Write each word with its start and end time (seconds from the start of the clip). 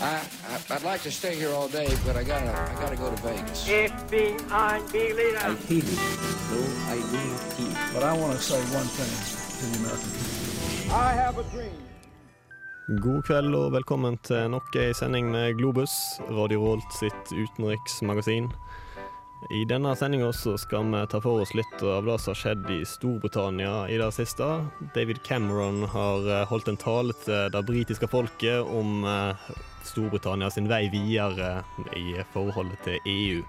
I, 0.00 0.20
I, 0.70 0.74
would 0.74 0.82
like 0.84 1.02
to 1.02 1.10
stay 1.10 1.34
here 1.36 1.50
all 1.50 1.68
day, 1.68 1.88
but 2.06 2.16
I 2.16 2.24
gotta, 2.24 2.50
I 2.50 2.74
gotta 2.80 2.96
go 2.96 3.10
to 3.10 3.22
Vegas. 3.22 3.68
FBI 3.68 4.92
leader. 4.92 5.38
I 5.38 5.54
hate 5.68 5.84
it, 5.84 5.98
though 6.50 6.70
I 6.88 6.96
do 7.12 7.20
not 7.30 7.56
keep. 7.56 7.94
But 7.94 8.02
I 8.02 8.12
want 8.16 8.36
to 8.36 8.42
say 8.42 8.60
one 8.74 8.88
thing 8.96 9.12
to 9.58 9.64
the 9.70 9.78
American 9.84 10.10
people. 10.10 10.94
I 10.94 11.12
have 11.12 11.38
a 11.38 11.44
dream. 11.54 11.84
God 12.86 13.22
kveld 13.24 13.54
og 13.54 13.70
velkommen 13.72 14.18
til 14.28 14.50
nok 14.52 14.76
ei 14.76 14.92
sending 14.92 15.30
med 15.32 15.54
Globus, 15.56 15.92
Radio 16.28 16.60
Rolt 16.60 16.90
sitt 16.98 17.32
utenriksmagasin. 17.32 18.50
I 19.50 19.64
denne 19.68 19.92
sendinga 19.96 20.30
skal 20.32 20.86
vi 20.88 21.00
ta 21.10 21.20
for 21.20 21.42
oss 21.42 21.52
litt 21.54 21.82
av 21.82 22.06
det 22.06 22.16
som 22.22 22.32
har 22.32 22.38
skjedd 22.40 22.70
i 22.72 22.80
Storbritannia 22.88 23.88
i 23.92 23.98
det 24.00 24.08
siste. 24.16 24.46
David 24.94 25.20
Cameron 25.26 25.82
har 25.92 26.28
eh, 26.30 26.46
holdt 26.48 26.70
en 26.72 26.80
tale 26.80 27.12
til 27.24 27.52
det 27.52 27.64
britiske 27.68 28.08
folket 28.08 28.64
om 28.64 29.04
eh, 29.04 29.50
Storbritannia 29.84 30.48
sin 30.50 30.70
vei 30.70 30.86
videre 30.92 31.58
i 31.92 32.16
forholdet 32.32 32.80
til 32.86 33.10
EU. 33.12 33.42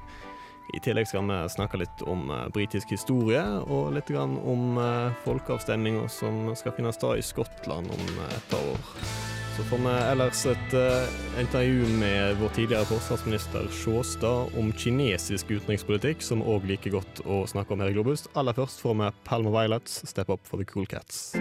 I 0.73 0.79
tillegg 0.81 1.07
skal 1.07 1.27
vi 1.29 1.37
snakke 1.53 1.79
litt 1.81 2.01
om 2.09 2.29
eh, 2.33 2.47
britisk 2.55 2.95
historie, 2.95 3.43
og 3.67 3.93
litt 3.95 4.09
om 4.15 4.79
folkeavstemninga 5.25 6.07
som 6.09 6.49
skal 6.57 6.75
finne 6.77 6.93
sted 6.95 7.21
i 7.21 7.25
Skottland 7.25 7.91
om 7.91 8.19
et 8.29 8.51
par 8.51 8.61
år. 8.73 8.83
Så 9.55 9.63
får 9.69 9.79
vi 9.85 9.91
ellers 10.11 10.41
et 10.51 10.73
intervju 11.39 11.85
med 12.01 12.35
vår 12.41 12.49
tidligere 12.57 12.89
forsvarsminister 12.89 13.69
Sjåstad 13.71 14.57
om 14.59 14.73
kinesisk 14.75 15.53
utenrikspolitikk, 15.53 16.25
som 16.25 16.43
òg 16.43 16.67
liker 16.67 16.91
godt 16.97 17.23
å 17.23 17.45
snakke 17.47 17.71
om 17.71 17.85
her 17.85 17.93
i 17.93 17.95
Globus. 17.95 18.25
Aller 18.35 18.57
først 18.57 18.83
får 18.83 18.99
vi 18.99 19.11
Palma 19.23 19.55
Violets, 19.55 20.01
'Step 20.03 20.29
Up 20.29 20.43
for 20.43 20.59
the 20.59 20.67
Cool 20.67 20.89
Cats'. 20.91 21.37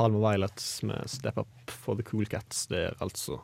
Palma 0.00 0.30
Violets 0.30 0.82
med 0.82 1.08
'Step 1.10 1.38
Up 1.38 1.70
for 1.70 1.94
the 1.94 2.02
Cool 2.02 2.24
Cats' 2.24 2.66
der, 2.68 2.94
altså. 3.00 3.40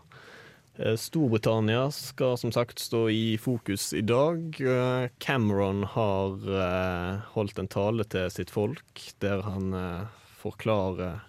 Eh, 0.79 0.97
Storbritannia 1.01 1.91
skal 1.95 2.39
som 2.39 2.53
sagt 2.53 2.79
stå 2.79 3.07
i 3.11 3.39
fokus 3.39 3.93
i 3.97 4.03
dag. 4.05 4.61
Eh, 4.61 5.09
Cameron 5.19 5.85
har 5.85 6.37
holdt 7.37 7.59
en 7.59 7.69
tale 7.73 8.05
til 8.05 8.31
sitt 8.31 8.53
folk 8.55 9.07
der 9.25 9.45
han 9.47 9.73
forklarer, 10.43 11.25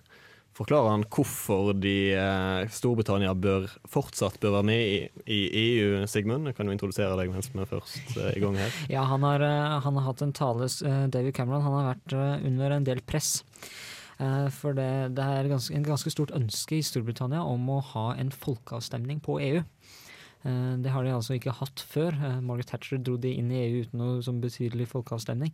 Forklarer 0.57 0.89
han 0.89 1.03
hvorfor 1.13 1.69
de, 1.77 2.13
eh, 2.17 2.69
Storbritannia 2.73 3.35
bør, 3.37 3.67
fortsatt 3.85 4.39
bør 4.41 4.55
være 4.55 4.65
med 4.71 4.79
i, 4.81 4.95
i 5.29 5.41
EU, 5.61 6.07
Sigmund? 6.09 6.49
Jeg 6.49 6.57
kan 6.57 6.65
jo 6.65 6.73
introdusere 6.73 7.17
deg 7.19 7.29
mens 7.29 7.51
vi 7.53 7.61
er 7.61 7.69
først 7.69 8.15
eh, 8.17 8.31
i 8.39 8.41
gang 8.41 8.57
her. 8.57 8.79
Ja, 8.89 9.03
han 9.05 9.25
har, 9.27 9.45
eh, 9.45 9.75
han 9.85 9.99
har 9.99 10.07
hatt 10.07 10.23
en 10.25 10.33
tale, 10.33 10.65
eh, 10.65 11.03
David 11.13 11.37
Cameron, 11.37 11.61
han 11.61 11.77
har 11.77 11.91
vært 11.91 12.17
eh, 12.17 12.47
under 12.49 12.73
en 12.73 12.89
del 12.89 13.03
press. 13.05 13.35
Eh, 14.17 14.47
for 14.53 14.77
det, 14.77 14.89
det 15.17 15.23
er 15.23 15.51
ganske, 15.51 15.75
en 15.75 15.85
ganske 15.85 16.13
stort 16.13 16.33
ønske 16.37 16.79
i 16.79 16.85
Storbritannia 16.85 17.43
om 17.45 17.69
å 17.73 17.83
ha 17.93 18.07
en 18.17 18.33
folkeavstemning 18.33 19.23
på 19.25 19.39
EU. 19.51 19.63
Det 20.47 20.91
har 20.93 21.03
de 21.03 21.09
altså 21.11 21.33
ikke 21.35 21.51
hatt 21.57 21.81
før. 21.89 22.13
Margaret 22.45 22.69
Thatcher 22.69 23.01
dro 23.03 23.17
de 23.19 23.33
inn 23.35 23.49
i 23.51 23.57
EU 23.65 23.79
uten 23.83 23.99
noe 23.99 24.21
som 24.23 24.37
betydelig 24.39 24.85
folkeavstemning. 24.93 25.49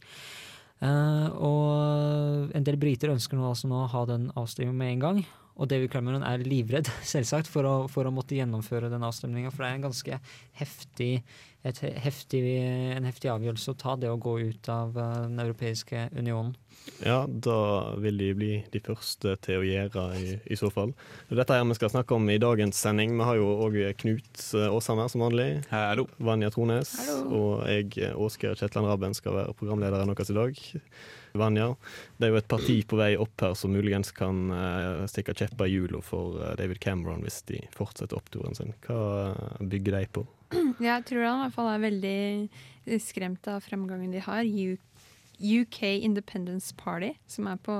Og 0.84 2.52
en 2.54 2.68
del 2.68 2.78
briter 2.78 3.10
ønsker 3.10 3.40
nå 3.40 3.48
altså 3.48 3.72
nå 3.72 3.80
å 3.80 3.90
ha 3.90 4.04
den 4.12 4.28
avstemningen 4.38 4.78
med 4.78 4.92
en 4.92 5.02
gang. 5.06 5.24
Og 5.54 5.70
David 5.70 5.92
Cameron 5.94 6.26
er 6.26 6.44
livredd, 6.46 6.90
selvsagt, 7.14 7.50
for 7.52 7.68
å, 7.68 7.74
for 7.92 8.10
å 8.10 8.14
måtte 8.14 8.38
gjennomføre 8.38 8.92
den 8.92 9.06
avstemninga. 9.06 9.54
For 9.54 9.64
det 9.64 9.70
er 9.70 9.80
en 9.80 9.88
ganske 9.88 10.20
heftig, 10.60 11.12
heftig, 11.64 12.42
en 12.98 13.08
heftig 13.08 13.32
avgjørelse 13.32 13.72
å 13.72 13.80
ta, 13.80 13.96
det 14.00 14.12
å 14.12 14.20
gå 14.20 14.36
ut 14.50 14.70
av 14.72 14.98
uh, 14.98 15.24
Den 15.24 15.40
europeiske 15.40 16.10
unionen. 16.12 16.54
Ja, 17.00 17.24
da 17.28 17.96
vil 18.04 18.18
de 18.20 18.30
bli 18.36 18.52
de 18.74 18.82
første 18.84 19.38
til 19.46 19.62
å 19.62 19.66
gjøre, 19.68 20.04
i, 20.20 20.36
i 20.52 20.58
så 20.60 20.68
fall. 20.74 20.92
Dette 21.32 21.56
her 21.56 21.64
vi 21.70 21.78
skal 21.78 21.94
snakke 21.94 22.18
om 22.18 22.28
i 22.32 22.40
dagens 22.42 22.80
sending. 22.84 23.16
Vi 23.16 23.28
har 23.28 23.40
jo 23.40 23.48
òg 23.64 23.80
Knut 24.02 24.44
Åshammer 24.68 25.12
som 25.12 25.24
vanlig. 25.24 25.64
Hallo. 25.72 26.10
Vanja 26.20 26.52
Trones. 26.52 26.94
Hallo. 27.08 27.40
Og 27.40 27.66
jeg, 27.72 28.12
Åsgeir 28.20 28.60
Kjetland 28.60 28.92
Rabben, 28.92 29.16
skal 29.16 29.40
være 29.40 29.56
programleder 29.60 30.04
deres 30.04 30.34
i 30.34 30.38
dag. 30.38 30.64
Vanja. 31.34 31.72
Det 32.18 32.28
er 32.28 32.34
jo 32.34 32.42
et 32.44 32.52
parti 32.52 32.76
på 32.86 33.00
vei 33.00 33.14
opp 33.18 33.42
her 33.42 33.56
som 33.58 33.74
muligens 33.74 34.12
kan 34.14 34.46
uh, 34.54 35.08
stikke 35.10 35.34
kjepper 35.40 35.70
i 35.70 35.74
hjula 35.74 36.04
for 36.06 36.38
uh, 36.38 36.52
David 36.60 36.84
Cameron 36.84 37.24
hvis 37.26 37.42
de 37.50 37.64
fortsetter 37.74 38.20
oppturen 38.20 38.54
sin. 38.58 38.76
Hva 38.86 39.34
bygger 39.64 39.98
de 39.98 40.08
på? 40.20 40.28
Jeg 40.84 41.06
tror 41.10 41.28
han 41.28 41.40
i 41.40 41.46
hvert 41.46 41.56
fall 41.58 41.72
er 41.72 41.86
veldig 41.88 43.00
skremt 43.04 43.48
av 43.52 43.64
fremgangen 43.66 44.14
de 44.14 44.24
har. 44.24 44.48
UK 45.44 45.82
Independence 46.04 46.76
Party, 46.78 47.14
som 47.28 47.48
er 47.52 47.58
på 47.64 47.78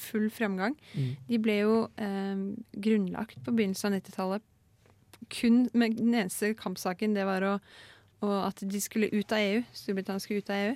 full 0.00 0.30
fremgang. 0.32 0.78
Mm. 0.94 1.10
De 1.28 1.40
ble 1.42 1.58
jo 1.60 1.74
eh, 2.00 2.46
grunnlagt 2.80 3.42
på 3.44 3.52
begynnelsen 3.52 3.92
av 3.92 4.00
90-tallet. 4.00 4.48
Kun 5.28 5.66
med 5.76 5.98
den 5.98 6.14
eneste 6.14 6.54
kampsaken 6.56 7.16
det 7.16 7.26
var 7.28 7.44
å 7.44 7.54
og 8.18 8.34
at 8.48 8.62
de 8.66 8.80
skulle 8.82 9.10
ut 9.12 9.32
av 9.34 9.38
EU. 9.38 9.60
Storbritannia 9.76 10.22
skulle 10.22 10.42
ut 10.42 10.48
av 10.50 10.56
EU. 10.58 10.72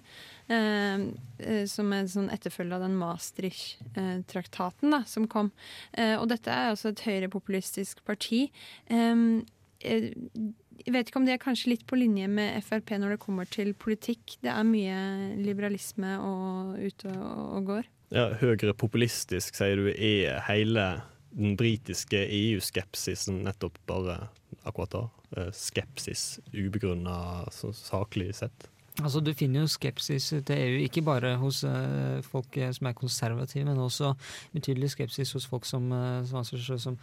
Eh, 0.55 1.07
eh, 1.43 1.65
som 1.71 1.91
en 1.95 2.11
sånn 2.11 2.31
etterfølge 2.31 2.77
av 2.77 2.85
den 2.85 2.95
Maastricht-traktaten 3.01 4.95
da, 4.95 5.03
som 5.11 5.27
kom. 5.31 5.51
Eh, 5.91 6.15
og 6.21 6.29
dette 6.31 6.55
er 6.55 6.71
altså 6.71 6.93
et 6.93 7.03
høyrepopulistisk 7.03 8.05
parti. 8.07 8.45
Eh, 8.87 9.25
eh, 9.83 10.13
jeg 10.81 10.95
vet 10.95 11.09
ikke 11.09 11.21
om 11.21 11.27
de 11.27 11.35
er 11.35 11.43
kanskje 11.43 11.73
litt 11.75 11.85
på 11.89 11.99
linje 11.99 12.29
med 12.31 12.57
Frp 12.67 12.95
når 12.99 13.15
det 13.15 13.23
kommer 13.23 13.49
til 13.51 13.73
politikk. 13.79 14.39
Det 14.43 14.51
er 14.53 14.67
mye 14.67 14.99
liberalisme 15.39 16.17
og 16.23 16.77
ute 16.81 17.13
og, 17.13 17.43
og 17.59 17.71
går. 17.71 17.91
Ja, 18.13 18.27
Høyre 18.41 18.75
populistisk, 18.77 19.57
sier 19.57 19.79
du, 19.81 19.89
er 19.93 20.43
hele 20.49 20.87
den 21.33 21.57
britiske 21.57 22.19
EU-skepsisen 22.27 23.41
nettopp 23.47 23.79
bare 23.89 24.19
akkurat 24.69 24.93
da? 24.93 25.03
Eh, 25.37 25.49
skepsis 25.57 26.37
ubegrunna 26.53 27.49
saklig 27.53 28.35
sett? 28.37 28.69
Altså, 29.01 29.23
du 29.25 29.31
finner 29.33 29.63
jo 29.63 29.71
skepsis 29.73 30.27
til 30.45 30.59
EU, 30.59 30.81
ikke 30.85 31.05
bare 31.07 31.37
hos 31.41 31.63
uh, 31.65 32.21
folk 32.27 32.59
eh, 32.61 32.69
som 32.77 32.91
er 32.91 32.97
konservative, 32.99 33.65
men 33.65 33.81
også 33.81 34.11
betydelig 34.53 34.91
skepsis 34.93 35.33
hos 35.33 35.47
folk 35.49 35.65
som, 35.65 35.87
som, 36.29 36.45
som, 36.45 36.99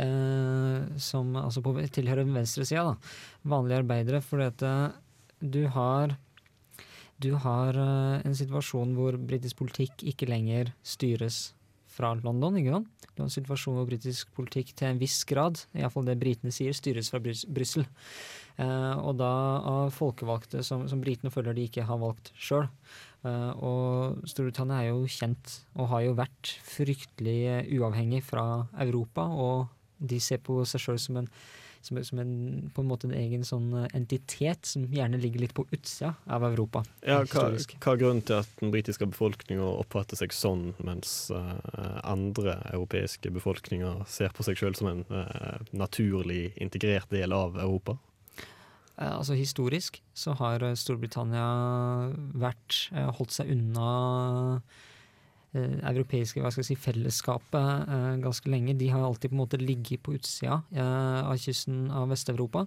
uh, 0.00 0.78
som 0.96 1.34
altså 1.36 1.60
på, 1.64 1.74
tilhører 1.92 2.24
venstresida. 2.24 2.94
Vanlige 3.44 3.82
arbeidere. 3.84 4.22
Fordi 4.24 4.48
at 4.48 4.64
du 5.44 5.66
har 5.68 6.16
du 7.22 7.34
har 7.38 7.76
en 7.78 8.34
situasjon 8.34 8.96
hvor 8.96 9.14
britisk 9.16 9.60
politikk 9.60 10.02
ikke 10.10 10.26
lenger 10.26 10.72
styres 10.82 11.52
fra 11.94 12.14
London. 12.24 12.56
ikke 12.58 12.74
sant? 12.74 12.88
Du 13.14 13.22
har 13.22 13.28
en 13.28 13.36
situasjon 13.36 13.76
hvor 13.78 13.86
britisk 13.86 14.32
politikk 14.34 14.72
til 14.74 14.90
en 14.90 15.00
viss 15.00 15.20
grad, 15.28 15.60
iallfall 15.76 16.08
det 16.08 16.18
britene 16.18 16.52
sier, 16.54 16.74
styres 16.74 17.12
fra 17.12 17.20
Brussel. 17.22 17.84
Eh, 17.84 18.43
og 18.62 19.16
da 19.18 19.32
av 19.66 19.88
folkevalgte 19.96 20.60
som, 20.62 20.84
som 20.86 21.00
britene 21.02 21.32
føler 21.34 21.56
de 21.56 21.64
ikke 21.66 21.86
har 21.88 21.98
valgt 21.98 22.30
sjøl. 22.38 22.68
Eh, 23.24 23.50
og 23.64 24.24
Storbritannia 24.28 24.82
er 24.82 24.92
jo 24.92 25.08
kjent, 25.08 25.58
og 25.78 25.90
har 25.94 26.06
jo 26.06 26.16
vært 26.18 26.54
fryktelig 26.68 27.38
uavhengig 27.78 28.22
fra 28.26 28.66
Europa. 28.84 29.26
Og 29.32 29.68
de 30.04 30.20
ser 30.20 30.42
på 30.44 30.60
seg 30.68 30.82
sjøl 30.84 31.00
som 31.00 31.22
en 31.22 31.30
som, 31.84 31.98
som 32.00 32.18
en, 32.18 32.70
på 32.72 32.80
en 32.80 32.86
måte 32.88 33.04
en 33.04 33.12
egen 33.12 33.42
sånn 33.44 33.66
eh, 33.76 33.90
entitet 33.92 34.64
som 34.64 34.86
gjerne 34.88 35.18
ligger 35.20 35.42
litt 35.42 35.52
på 35.52 35.66
utsida 35.68 36.14
av 36.24 36.46
Europa. 36.48 36.80
Ja, 37.04 37.18
hva, 37.28 37.42
hva 37.52 37.92
er 37.92 38.00
grunnen 38.00 38.24
til 38.24 38.38
at 38.38 38.54
den 38.62 38.72
britiske 38.72 39.04
befolkninga 39.10 39.66
oppfatter 39.82 40.16
seg 40.16 40.32
sånn, 40.32 40.70
mens 40.80 41.12
uh, 41.28 41.52
andre 42.00 42.56
europeiske 42.70 43.28
befolkninger 43.36 44.00
ser 44.08 44.32
på 44.32 44.48
seg 44.48 44.56
sjøl 44.62 44.78
som 44.80 44.88
en 44.94 45.04
uh, 45.12 45.60
naturlig 45.76 46.54
integrert 46.56 47.12
del 47.12 47.36
av 47.36 47.60
Europa? 47.60 47.98
Uh, 48.94 49.18
altså 49.18 49.34
Historisk 49.38 50.00
så 50.14 50.36
har 50.38 50.62
Storbritannia 50.78 51.46
vært, 52.38 52.84
holdt 53.18 53.34
seg 53.34 53.50
unna 53.54 54.60
Eh, 55.54 55.74
europeiske 55.86 56.40
hva 56.42 56.50
skal 56.50 56.64
jeg 56.64 56.72
si, 56.72 56.82
fellesskapet 56.82 57.90
eh, 57.94 58.14
ganske 58.24 58.50
lenge. 58.50 58.74
De 58.78 58.88
har 58.90 59.04
alltid 59.06 59.30
på 59.30 59.36
en 59.36 59.42
måte 59.44 59.60
ligget 59.60 60.02
på 60.02 60.16
utsida 60.16 60.58
eh, 60.74 61.20
av 61.22 61.36
kysten 61.38 61.86
av 61.94 62.10
Vest-Europa. 62.10 62.66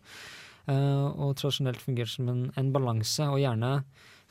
og 0.67 1.29
tradisjonelt 1.39 1.79
fungert 1.79 2.11
som 2.11 2.27
en, 2.27 2.39
en 2.59 2.71
balanse, 2.75 3.23
og 3.23 3.39
gjerne 3.39 3.69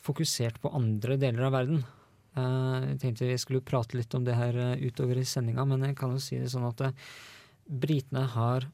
fokusert 0.04 0.58
på 0.60 0.68
andre 0.76 1.16
deler 1.16 1.46
av 1.46 1.54
verden. 1.54 1.78
jeg 2.36 2.98
tenkte 3.00 3.30
vi 3.30 3.38
skulle 3.40 3.64
prate 3.64 3.96
litt 3.96 4.12
om 4.14 4.24
det 4.24 4.34
her 4.36 4.76
utover 4.76 5.16
i 5.16 5.24
sendinga, 5.24 5.64
men 5.64 5.86
jeg 5.88 5.96
kan 5.96 6.12
jo 6.12 6.20
si 6.20 6.36
det 6.36 6.50
sånn 6.52 6.68
at 6.68 6.82
britene 7.64 8.26
har 8.34 8.68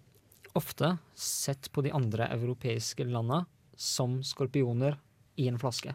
ofte 0.59 0.97
sett 1.15 1.71
på 1.73 1.85
de 1.85 1.93
andre 1.95 2.29
europeiske 2.35 3.07
landa 3.09 3.45
som 3.77 4.21
skorpioner 4.27 4.99
i 5.41 5.49
en 5.49 5.59
flaske. 5.61 5.95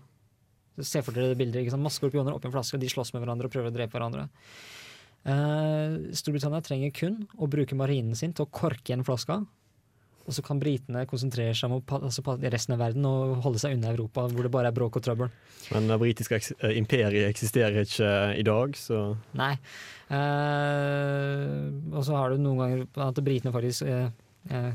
Se 0.77 1.01
for 1.01 1.15
dere 1.15 1.33
det 1.33 1.39
bildet. 1.39 1.63
Ikke 1.63 1.74
sant? 1.74 1.86
Masse 1.86 2.01
skorpioner 2.01 2.36
oppi 2.36 2.50
en 2.50 2.54
flaske, 2.54 2.77
og 2.77 2.83
de 2.83 2.89
slåss 2.92 3.13
med 3.15 3.24
hverandre 3.24 3.50
og 3.50 3.54
prøver 3.54 3.71
å 3.71 3.75
drepe 3.75 3.98
hverandre. 3.98 4.27
Eh, 5.27 6.13
Storbritannia 6.15 6.62
trenger 6.63 6.94
kun 6.95 7.21
å 7.36 7.50
bruke 7.51 7.77
marinen 7.77 8.15
sin 8.15 8.36
til 8.36 8.45
å 8.45 8.51
korke 8.51 8.94
igjen 8.94 9.06
flaska. 9.07 9.45
og 10.27 10.36
så 10.36 10.44
kan 10.44 10.59
britene 10.59 11.06
konsentrere 11.07 11.54
seg 11.56 11.71
om 11.71 11.80
altså 12.04 12.19
resten 12.51 12.74
av 12.75 12.81
verden 12.81 13.06
og 13.07 13.38
holde 13.45 13.62
seg 13.62 13.77
unna 13.77 13.94
Europa, 13.94 14.25
hvor 14.27 14.44
det 14.44 14.51
bare 14.51 14.68
er 14.68 14.75
bråk 14.75 14.98
og 15.00 15.06
trøbbel. 15.06 15.30
Men 15.71 15.88
det 15.88 15.98
britiske 16.01 16.42
eh, 16.57 16.74
imperiet 16.75 17.30
eksisterer 17.30 17.86
ikke 17.86 18.09
i 18.36 18.44
dag, 18.44 18.75
så 18.75 19.15
Nei. 19.39 19.54
Eh, 20.12 21.94
og 21.95 22.04
så 22.04 22.19
har 22.19 22.36
du 22.36 22.44
noen 22.44 22.59
ganger 22.59 23.07
at 23.07 23.24
britene 23.24 23.56
faktisk 23.56 23.88
eh, 23.88 24.12
eh, 24.49 24.73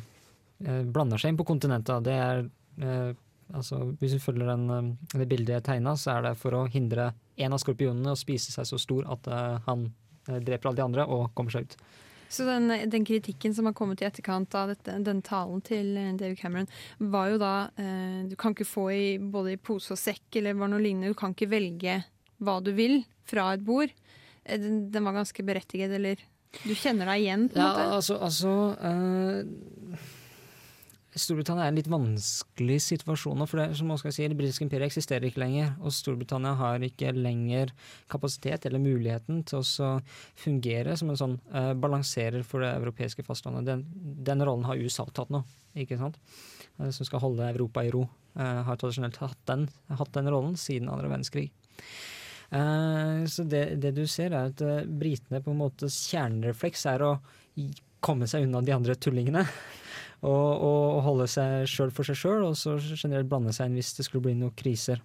eh 0.66 0.82
blander 0.84 1.18
seg 1.18 1.32
inn 1.32 1.40
på 1.40 1.48
kontinentet. 1.48 2.04
Det 2.06 2.14
er 2.18 2.44
eh, 2.80 3.10
altså 3.52 3.82
Hvis 4.00 4.16
du 4.16 4.22
følger 4.22 4.48
den, 4.48 4.94
det 5.12 5.28
bildet 5.28 5.58
jeg 5.58 5.66
tegna, 5.66 5.96
så 5.96 6.16
er 6.16 6.28
det 6.28 6.38
for 6.40 6.56
å 6.56 6.68
hindre 6.72 7.10
en 7.36 7.52
av 7.52 7.60
skorpionene 7.60 8.14
å 8.14 8.18
spise 8.18 8.52
seg 8.52 8.68
så 8.68 8.78
stor 8.80 9.08
at 9.12 9.26
han 9.66 9.90
dreper 10.24 10.70
alle 10.70 10.78
de 10.78 10.84
andre 10.86 11.04
og 11.04 11.34
kommer 11.34 11.52
seg 11.52 11.66
ut. 11.66 11.76
Så 12.32 12.46
den, 12.48 12.90
den, 12.90 13.04
kritikken 13.04 13.52
som 13.54 13.66
har 13.68 13.74
kommet 13.76 14.00
i 14.00 14.06
etterkant 14.08 14.54
av 14.56 14.70
dette, 14.72 14.94
den 15.04 15.20
talen 15.24 15.60
til 15.66 15.90
eh, 16.00 16.14
David 16.16 16.38
Cameron, 16.40 16.70
var 17.12 17.28
jo 17.28 17.40
da 17.42 17.52
eh, 17.76 18.22
Du 18.30 18.38
kan 18.40 18.56
ikke 18.56 18.64
få 18.64 18.86
i 18.94 19.06
både 19.20 19.52
i 19.52 19.60
pose 19.60 19.92
og 19.92 20.00
sekk 20.00 20.38
eller 20.40 20.56
var 20.56 20.72
noe 20.72 20.80
lignende. 20.80 21.12
Du 21.12 21.18
kan 21.18 21.36
ikke 21.36 21.50
velge 21.52 21.98
hva 22.40 22.56
du 22.64 22.72
vil 22.72 23.02
fra 23.28 23.50
et 23.52 23.66
bord. 23.66 23.92
Eh, 24.46 24.56
den, 24.56 24.86
den 24.94 25.04
var 25.04 25.18
ganske 25.18 25.44
berettiget, 25.44 25.92
eller 25.92 26.24
Du 26.60 26.74
kjenner 26.76 27.08
deg 27.08 27.24
igjen, 27.24 27.46
på 27.50 27.58
en 27.58 27.64
ja, 27.64 27.70
måte? 27.72 27.86
Altså, 27.96 28.18
altså 28.20 28.50
uh, 28.76 30.10
Storbritannia 31.12 31.66
er 31.66 31.72
en 31.72 31.76
litt 31.76 31.90
vanskelig 31.92 32.78
situasjon 32.86 33.36
nå. 33.36 33.46
For 33.48 33.60
det, 33.60 33.76
som 33.76 33.90
man 33.92 33.98
skal 34.00 34.14
si, 34.16 34.24
det 34.30 34.36
britiske 34.38 34.64
imperiet 34.64 34.88
eksisterer 34.88 35.26
ikke 35.28 35.42
lenger. 35.42 35.74
Og 35.84 35.92
Storbritannia 35.92 36.54
har 36.56 36.84
ikke 36.86 37.12
lenger 37.16 37.74
kapasitet 38.12 38.64
eller 38.68 38.80
muligheten 38.80 39.42
til 39.48 39.60
å 39.60 39.90
fungere 40.40 40.96
som 40.96 41.12
en 41.12 41.20
sånn 41.20 41.36
uh, 41.52 41.74
balanserer 41.76 42.46
for 42.48 42.64
det 42.64 42.72
europeiske 42.78 43.26
fastlandet. 43.26 43.68
Den, 43.68 43.84
den, 44.24 44.46
rollen 44.48 44.64
har 44.68 44.80
USA 44.80 45.04
tatt 45.12 45.32
nå, 45.34 45.42
ikke 45.84 46.00
sant? 46.00 46.16
Uh, 46.80 46.88
som 46.88 47.08
skal 47.08 47.24
holde 47.26 47.50
Europa 47.52 47.84
i 47.84 47.92
ro. 47.92 48.06
Uh, 48.32 48.62
har 48.64 48.80
tradisjonelt 48.80 49.20
hatt 49.20 49.40
den, 49.50 49.68
hatt 49.92 50.16
den, 50.16 50.32
rollen 50.32 50.56
siden 50.56 50.88
andre 50.88 51.12
verdenskrig. 51.12 51.50
Så 52.52 53.44
det, 53.48 53.62
det, 53.80 53.94
du 53.96 54.02
ser, 54.10 54.34
er 54.36 54.50
at 54.50 54.60
britene 54.84 55.40
på 55.40 55.54
en 55.54 55.60
måte 55.62 55.88
kjernerefleks 55.88 56.84
er 56.90 57.04
å 57.06 57.12
komme 58.04 58.28
seg 58.28 58.44
unna 58.44 58.60
de 58.64 58.74
andre 58.74 58.96
tullingene 58.98 59.44
og, 60.28 60.50
og 60.52 60.98
holde 61.06 61.28
seg 61.32 61.64
sjøl 61.70 61.94
for 61.94 62.08
seg 62.08 62.18
sjøl, 62.18 62.44
og 62.50 62.58
så 62.58 62.76
generelt 62.92 63.30
blande 63.30 63.54
seg 63.56 63.70
inn 63.70 63.78
hvis 63.80 63.94
det 63.96 64.06
skulle 64.08 64.26
bli 64.26 64.36
noen 64.36 64.54
kriser. 64.58 65.00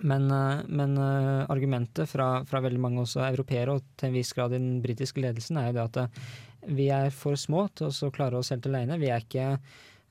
Men, 0.00 0.28
eh, 0.32 0.62
men 0.68 0.96
argumentet 1.00 2.08
fra, 2.08 2.28
fra, 2.48 2.62
veldig 2.64 2.80
mange 2.80 3.04
også 3.04 3.24
europeere, 3.26 3.76
og 3.76 3.96
til 4.00 4.10
en 4.10 4.16
viss 4.16 4.32
grad 4.36 4.54
i 4.54 4.60
den 4.60 4.80
britiske 4.84 5.22
ledelsen, 5.24 5.60
er 5.60 5.70
jo 5.70 5.78
det 5.78 5.86
at 5.88 6.24
vi 6.68 6.90
er 6.92 7.08
for 7.14 7.40
små 7.40 7.66
til 7.72 7.88
å 7.88 8.12
klare 8.12 8.36
oss 8.40 8.52
helt 8.52 8.68
alene. 8.68 9.00
Vi 9.00 9.08
er 9.08 9.24
ikke 9.24 9.54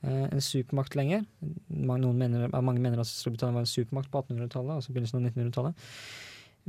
en 0.02 0.40
supermakt 0.42 0.96
lenger. 0.96 1.22
Mange 1.68 2.10
mener, 2.16 2.48
mange 2.64 2.80
mener 2.80 3.02
at 3.02 3.08
Storbritannia 3.08 3.58
var 3.58 3.66
en 3.66 3.70
supermakt 3.70 4.10
på 4.10 4.22
1800-tallet, 4.24 4.78
altså 4.78 4.94
begynnelsen 4.94 5.20
av 5.20 5.28
1900-tallet. 5.28 5.86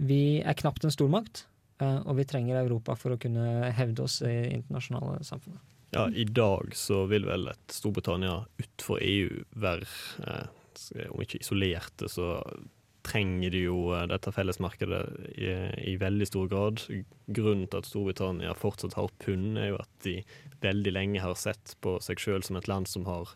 Vi 0.01 0.41
er 0.41 0.57
knapt 0.57 0.85
en 0.85 0.93
stormakt, 0.93 1.45
og 1.81 2.13
vi 2.17 2.25
trenger 2.29 2.59
Europa 2.59 2.93
for 2.97 3.15
å 3.15 3.19
kunne 3.21 3.69
hevde 3.73 4.03
oss 4.05 4.19
i 4.25 4.33
internasjonale 4.53 5.21
samfunnet. 5.25 5.61
Ja, 5.91 6.09
I 6.09 6.23
dag 6.23 6.75
så 6.75 7.03
vil 7.11 7.25
vel 7.27 7.49
et 7.51 7.73
Storbritannia 7.75 8.45
utenfor 8.61 9.01
EU 9.03 9.41
være, 9.59 9.87
eh, 10.23 11.09
om 11.11 11.23
ikke 11.23 11.41
isolerte, 11.41 12.07
så 12.07 12.37
trenger 13.03 13.51
de 13.51 13.65
jo 13.65 13.89
eh, 13.91 14.05
dette 14.07 14.31
fellesmarkedet 14.31 15.01
i, 15.35 15.49
i, 15.91 15.97
veldig 15.99 16.27
stor 16.29 16.47
grad. 16.47 16.85
Grunnen 17.27 17.67
til 17.67 17.81
at 17.81 17.89
Storbritannia 17.89 18.55
fortsatt 18.55 18.95
har 18.95 19.11
pund, 19.19 19.59
er 19.59 19.73
jo 19.73 19.81
at 19.83 19.91
de 20.07 20.21
veldig 20.63 20.95
lenge 20.95 21.25
har 21.25 21.35
sett 21.35 21.75
på 21.83 21.97
seg 21.99 22.23
sjøl 22.23 22.47
som 22.47 22.59
et 22.61 22.71
land 22.71 22.87
som 22.87 23.09
har 23.09 23.35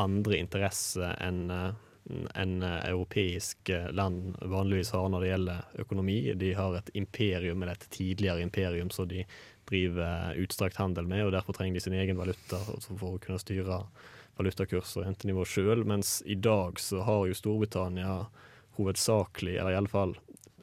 andre 0.00 0.40
interesser 0.40 1.12
enn 1.20 1.44
eh, 1.52 1.88
enn 2.10 2.62
europeiske 2.62 3.92
land 3.94 4.36
vanligvis 4.40 4.90
har 4.96 5.08
når 5.08 5.22
det 5.22 5.28
gjelder 5.28 5.82
økonomi. 5.84 6.16
De 6.38 6.52
har 6.58 6.76
et 6.76 6.90
imperium, 6.98 7.62
eller 7.62 7.78
et 7.78 7.90
tidligere 7.94 8.42
imperium, 8.42 8.90
som 8.90 9.08
de 9.08 9.24
driver 9.70 10.34
utstrakt 10.42 10.80
handel 10.82 11.06
med, 11.06 11.26
og 11.26 11.32
derfor 11.36 11.56
trenger 11.56 11.78
de 11.78 11.84
sin 11.84 11.96
egen 11.96 12.18
valuta 12.18 12.58
for 12.82 13.14
å 13.14 13.20
kunne 13.22 13.40
styre 13.40 13.84
valutakurs 14.38 14.96
og 14.96 15.06
rentenivå 15.06 15.46
sjøl. 15.46 15.86
Mens 15.88 16.20
i 16.26 16.34
dag 16.34 16.80
så 16.80 17.04
har 17.06 17.26
jo 17.28 17.38
Storbritannia 17.38 18.18
hovedsakelig, 18.78 19.56
eller 19.58 19.74
i 19.74 19.80
alle 19.80 19.92
fall 19.92 20.16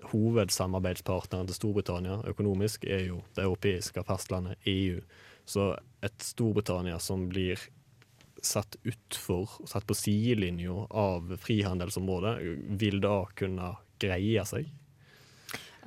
hovedsamarbeidspartneren 0.10 1.50
til 1.50 1.58
Storbritannia 1.58 2.22
økonomisk, 2.30 2.86
er 2.86 3.08
jo 3.10 3.24
det 3.36 3.46
europeiske 3.46 4.04
fastlandet 4.08 4.70
EU. 4.70 5.00
Så 5.50 5.72
et 6.06 6.24
Storbritannia 6.24 7.00
som 7.02 7.28
blir 7.32 7.62
satt 8.46 8.78
utfor, 8.88 9.60
satt 9.70 9.88
på 9.88 9.98
sidelinja 9.98 10.76
av 10.90 11.34
frihandelsområdet, 11.42 12.36
vil 12.82 13.02
da 13.04 13.24
kunne 13.40 13.74
greie 14.00 14.46
seg? 14.48 14.70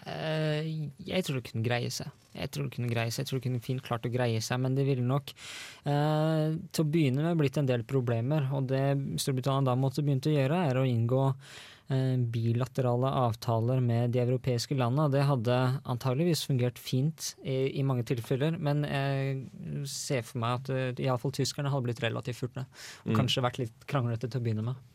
Uh, 0.03 0.91
jeg 0.99 1.25
tror 1.25 1.39
det 1.39 1.47
kunne 1.51 1.67
greie 1.67 1.93
seg. 1.95 2.11
Jeg 2.33 2.53
tror 2.53 2.67
det 2.67 2.77
kunne 2.77 2.91
greie 2.93 3.13
seg, 3.13 3.25
jeg 3.25 3.31
tror 3.31 3.41
det 3.41 3.47
kunne 3.49 3.65
fint 3.65 3.85
klart 3.85 4.07
å 4.09 4.13
greie 4.13 4.41
seg, 4.45 4.61
men 4.63 4.77
det 4.77 4.87
ville 4.89 5.05
nok 5.05 5.35
eh, 5.35 6.55
til 6.73 6.85
å 6.85 6.89
begynne 6.89 7.27
med 7.27 7.41
blitt 7.41 7.59
en 7.61 7.69
del 7.69 7.85
problemer. 7.89 8.49
Og 8.57 8.71
det 8.71 8.87
Storbritannia 9.21 9.71
da 9.71 9.77
måtte 9.79 10.05
begynt 10.05 10.29
å 10.31 10.35
gjøre, 10.35 10.63
er 10.71 10.81
å 10.81 10.87
inngå 10.89 11.25
eh, 11.29 12.17
bilaterale 12.35 13.11
avtaler 13.23 13.83
med 13.85 14.15
de 14.17 14.23
europeiske 14.25 14.79
landene. 14.79 15.11
Det 15.13 15.27
hadde 15.29 15.59
antageligvis 15.83 16.47
fungert 16.49 16.81
fint 16.81 17.35
i, 17.45 17.59
i 17.79 17.85
mange 17.87 18.07
tilfeller, 18.09 18.57
men 18.57 18.87
jeg 18.89 19.85
ser 19.91 20.25
for 20.29 20.43
meg 20.43 20.63
at 20.63 20.73
uh, 20.73 21.05
iallfall 21.05 21.35
tyskerne 21.37 21.73
hadde 21.73 21.91
blitt 21.91 22.03
relativt 22.05 22.41
furtne. 22.41 22.65
Og 23.05 23.13
mm. 23.13 23.21
kanskje 23.21 23.45
vært 23.45 23.63
litt 23.67 23.87
kranglete 23.91 24.31
til 24.31 24.41
å 24.41 24.47
begynne 24.49 24.73
med. 24.73 24.89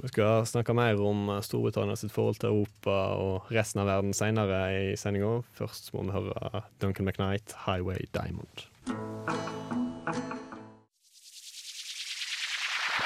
Vi 0.00 0.08
skal 0.08 0.46
snakke 0.48 0.74
mer 0.74 1.00
om 1.04 1.28
Storbritannia 1.44 1.94
sitt 1.98 2.12
forhold 2.14 2.40
til 2.40 2.48
Europa 2.48 2.96
og 3.20 3.50
resten 3.52 3.82
av 3.82 3.90
verden 3.90 4.14
senere 4.16 4.60
i 4.74 4.96
sendinga. 4.98 5.42
Først 5.58 5.92
må 5.94 6.06
vi 6.08 6.16
høre 6.16 6.62
Duncan 6.82 7.06
McKnight, 7.06 7.54
'Highway 7.54 8.08
Diamond'. 8.16 8.66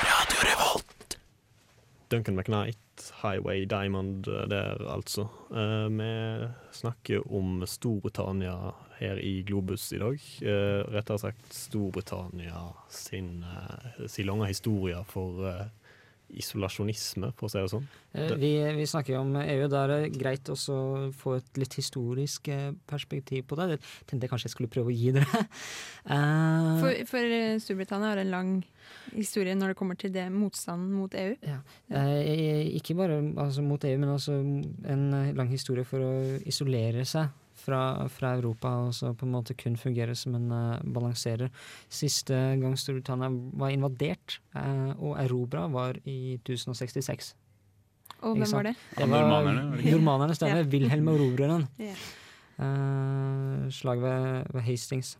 Radio 0.06 0.38
Revolt. 0.46 1.18
Duncan 2.10 2.36
McKnight, 2.36 3.12
'Highway 3.22 3.66
Diamond' 3.66 4.24
der, 4.48 4.88
altså. 4.88 5.28
Eh, 5.50 5.88
vi 5.90 6.48
snakker 6.72 7.32
om 7.32 7.66
Storbritannia 7.66 8.72
her 8.98 9.18
i 9.18 9.42
Globus 9.42 9.92
i 9.92 9.98
dag. 9.98 10.20
Eh, 10.42 10.86
rettere 10.94 11.18
sagt 11.18 11.54
Storbritannia 11.54 12.72
sin, 12.88 13.44
eh, 13.44 14.06
sin 14.06 14.26
lange 14.26 14.46
historie 14.46 15.04
for 15.04 15.68
isolasjonisme, 16.34 17.30
for 17.38 17.46
å 17.46 17.50
si 17.52 17.60
det 17.60 17.70
sånn. 17.70 17.86
Eh, 18.16 18.32
vi, 18.40 18.50
vi, 18.78 18.86
snakker 18.88 19.14
jo 19.14 19.22
om 19.22 19.36
EU. 19.38 19.68
Da 19.70 19.84
er 19.84 19.92
det 19.92 20.16
greit 20.16 20.50
å 20.50 20.56
få 20.56 21.36
et 21.38 21.60
litt 21.60 21.76
historisk 21.78 22.50
eh, 22.52 22.72
perspektiv 22.88 23.46
på 23.46 23.58
det. 23.60 23.68
Jeg 23.76 23.82
tenkte 24.10 24.26
jeg 24.26 24.32
kanskje 24.32 24.50
jeg 24.50 24.56
skulle 24.56 24.72
prøve 24.72 24.92
å 24.92 24.96
gi 24.96 25.14
dere. 25.16 25.44
uh, 26.10 26.72
for, 26.82 27.00
for, 27.12 27.38
Storbritannia 27.62 28.12
har 28.12 28.22
en 28.24 28.34
lang 28.34 28.52
historie 29.14 29.54
når 29.56 29.72
det 29.72 29.78
kommer 29.78 29.98
til 30.00 30.14
det 30.14 30.26
motstanden 30.34 30.92
mot 30.98 31.14
EU? 31.14 31.38
Ja. 31.46 31.60
Uh, 31.92 32.76
ikke 32.76 32.98
bare 32.98 33.20
altså, 33.22 33.64
mot 33.66 33.86
EU, 33.86 33.98
men 34.02 34.14
også 34.16 34.36
en 34.36 35.08
lang 35.38 35.50
historie 35.52 35.86
for 35.86 36.02
å 36.02 36.14
isolere 36.46 37.06
seg 37.08 37.30
fra, 37.66 37.80
fra, 38.12 38.34
Europa 38.38 38.70
og 38.86 38.94
så 38.94 39.12
på 39.16 39.26
en 39.26 39.34
måte 39.34 39.56
kun 39.58 39.76
fungerer 39.80 40.14
som 40.18 40.36
en 40.38 40.46
uh, 40.52 40.84
balanserer. 40.94 41.50
Siste 41.92 42.36
gang 42.60 42.76
Storbritannia 42.78 43.30
var 43.58 43.74
invadert 43.74 44.38
uh, 44.56 44.94
og 44.96 45.16
erobra, 45.22 45.66
var 45.72 45.98
i 46.04 46.36
1066. 46.40 47.34
Og 48.22 48.38
hvem 48.38 48.52
var 48.52 48.70
det? 48.70 48.74
det 48.96 49.10
var, 49.10 49.26
normanerne. 49.26 49.90
Normanerne 49.90 50.34
stemmer. 50.38 50.62
ja. 50.62 50.70
Wilhelm 50.72 51.08
Erobreren. 51.12 51.68
yeah. 51.80 52.02
uh, 52.58 53.70
slaget 53.70 54.02
ved, 54.02 54.52
ved, 54.54 54.60
Hastings. 54.70 55.18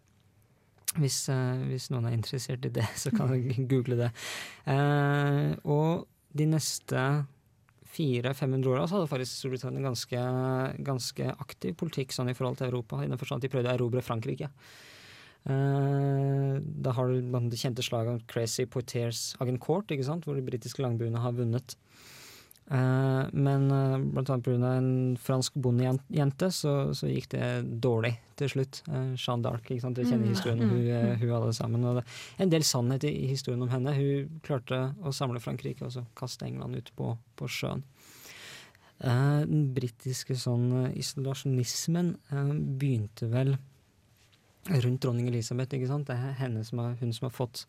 Hvis, 0.97 1.27
hvis, 1.69 1.91
noen 1.93 2.07
er 2.09 2.15
interessert 2.17 2.65
i 2.65 2.71
det, 2.73 2.87
så 3.03 3.11
kan 3.13 3.29
du 3.29 3.67
google 3.69 3.99
det. 3.99 4.11
og 5.65 6.07
de 6.39 6.47
neste 6.49 7.03
400-500 7.97 8.73
åra 8.73 8.85
så 8.87 8.99
hadde 8.99 9.11
faktisk 9.11 9.41
Storbritannia 9.41 9.85
ganske, 9.87 10.25
ganske 10.85 11.31
aktiv 11.33 11.77
politikk 11.81 12.13
sånn 12.15 12.31
i 12.33 12.37
forhold 12.37 12.61
til 12.61 12.69
Europa, 12.69 13.01
i 13.03 13.09
den 13.09 13.21
forstand 13.21 13.43
at 13.43 13.49
de 13.49 13.53
prøvde 13.55 13.73
å 13.73 13.79
erobre 13.79 14.05
Frankrike. 14.05 14.51
Eh, 15.47 16.55
da 16.61 16.95
har 16.97 17.11
du 17.11 17.35
det 17.51 17.61
kjente 17.61 17.85
slaget 17.87 18.17
om 18.17 18.23
Crazy 18.31 18.67
Poitiers 18.67 19.29
Agincourt, 19.43 19.91
ikke 19.95 20.09
sant, 20.09 20.27
hvor 20.27 20.39
de 20.39 20.45
britiske 20.47 20.83
langbuene 20.83 21.23
har 21.23 21.37
vunnet. 21.37 21.77
Uh, 22.67 23.29
men 23.31 23.69
uh, 23.71 23.95
blant 23.99 24.31
annet 24.31 24.43
pga. 24.43 24.71
en 24.75 25.17
fransk 25.23 25.55
bondejente 25.55 26.49
så, 26.51 26.73
så, 26.99 27.07
gikk 27.07 27.29
det 27.37 27.51
dårlig 27.83 28.17
til 28.35 28.51
slutt. 28.51 28.81
Uh, 28.89 29.15
Jeanne 29.15 29.45
d'Arc, 29.45 29.71
ikke 29.71 29.85
sant? 29.85 29.95
dere 29.95 30.09
kjenner 30.09 30.27
mm. 30.27 30.33
historien 30.35 30.65
om 30.65 30.73
hun, 30.73 30.81
mm. 30.89 31.13
hun, 31.21 31.35
alle 31.39 31.53
sammen. 31.55 31.87
Og 31.87 32.01
det 32.01 32.05
er 32.09 32.43
en 32.49 32.55
del 32.57 32.67
sannhet 32.67 33.07
i, 33.07 33.15
historien 33.31 33.63
om 33.63 33.71
henne. 33.71 33.95
Hun 33.95 34.43
klarte 34.47 34.81
å 34.99 35.15
samle 35.15 35.43
Frankrike 35.45 35.87
og 35.87 35.95
så 35.95 36.03
kaste 36.19 36.49
England 36.49 36.81
ut 36.81 36.91
på, 36.99 37.15
på 37.39 37.51
sjøen. 37.51 37.87
den 38.99 39.67
britiske 39.77 40.35
sånn 40.41 40.91
isolasjonismen 40.97 42.15
begynte 42.81 43.29
vel 43.31 43.55
rundt 44.67 45.03
dronning 45.05 45.29
Elisabeth. 45.31 45.77
ikke 45.77 45.91
sant? 45.93 46.09
Det 46.09 46.17
er 46.17 46.39
henne 46.41 46.65
som 46.67 46.83
har, 46.83 46.97
hun 46.99 47.13
som 47.15 47.29
har 47.29 47.37
fått 47.37 47.67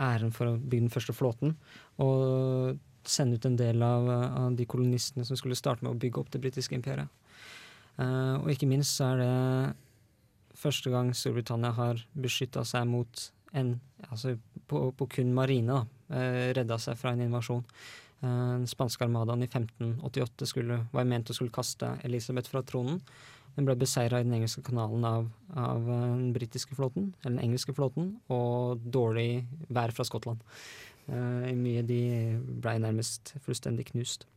æren 0.00 0.32
for 0.32 0.48
å 0.48 0.56
bygge 0.56 0.86
den 0.86 0.94
første 0.94 1.12
flåten. 1.12 1.58
Og 2.00 2.78
sende 3.08 3.38
ut 3.38 3.46
en 3.48 3.56
del 3.56 3.82
av, 3.82 4.08
av 4.10 4.56
de 4.56 4.66
kolonistene 4.68 5.24
som 5.26 5.38
skulle 5.38 5.58
starte 5.58 5.84
med 5.84 5.94
å 5.94 6.00
bygge 6.00 6.20
opp 6.20 6.30
det 6.34 6.42
britiske 6.42 6.76
imperiet. 6.76 7.08
Uh, 8.00 8.40
og 8.40 8.50
ikke 8.52 8.68
minst 8.70 8.96
så 8.96 9.12
er 9.12 9.20
det 9.20 10.60
første 10.60 10.92
gang 10.92 11.10
Storbritannia 11.16 11.72
har 11.76 12.00
beskytta 12.16 12.64
seg 12.68 12.88
mot 12.88 13.28
en 13.56 13.78
Altså 14.10 14.36
på, 14.70 14.78
på 14.96 15.06
kun 15.12 15.34
marine, 15.34 15.74
da. 15.74 15.82
Uh, 16.14 16.46
redda 16.56 16.78
seg 16.80 16.96
fra 16.98 17.12
en 17.12 17.20
invasjon. 17.20 17.60
Uh, 18.22 18.62
spanske 18.68 19.04
armadaen 19.04 19.44
i 19.44 19.48
1588 19.48 20.48
skulle, 20.48 20.78
var 20.94 21.08
ment 21.08 21.30
å 21.30 21.36
skulle 21.36 21.52
kaste 21.52 21.90
Elisabeth 22.06 22.48
fra 22.50 22.62
tronen. 22.66 23.02
Den 23.56 23.66
ble 23.66 23.74
beseira 23.76 24.20
i 24.20 24.26
den 24.26 24.36
engelske 24.38 24.62
kanalen 24.64 25.04
av, 25.04 25.26
av 25.58 25.84
den 25.84 26.30
britiske 26.32 26.76
flåten, 26.78 27.10
eller 27.20 27.36
den 27.36 27.50
engelske 27.50 27.74
flåten, 27.76 28.12
og 28.32 28.82
dårlig 28.94 29.44
vær 29.68 29.92
fra 29.92 30.06
Skottland. 30.06 30.40
Uh, 31.10 31.50
mye 31.58 31.82
de 31.82 32.02
ble 32.62 32.76
nærmest 32.78 33.34
fullstendig 33.42 33.88
knust. 33.90 34.28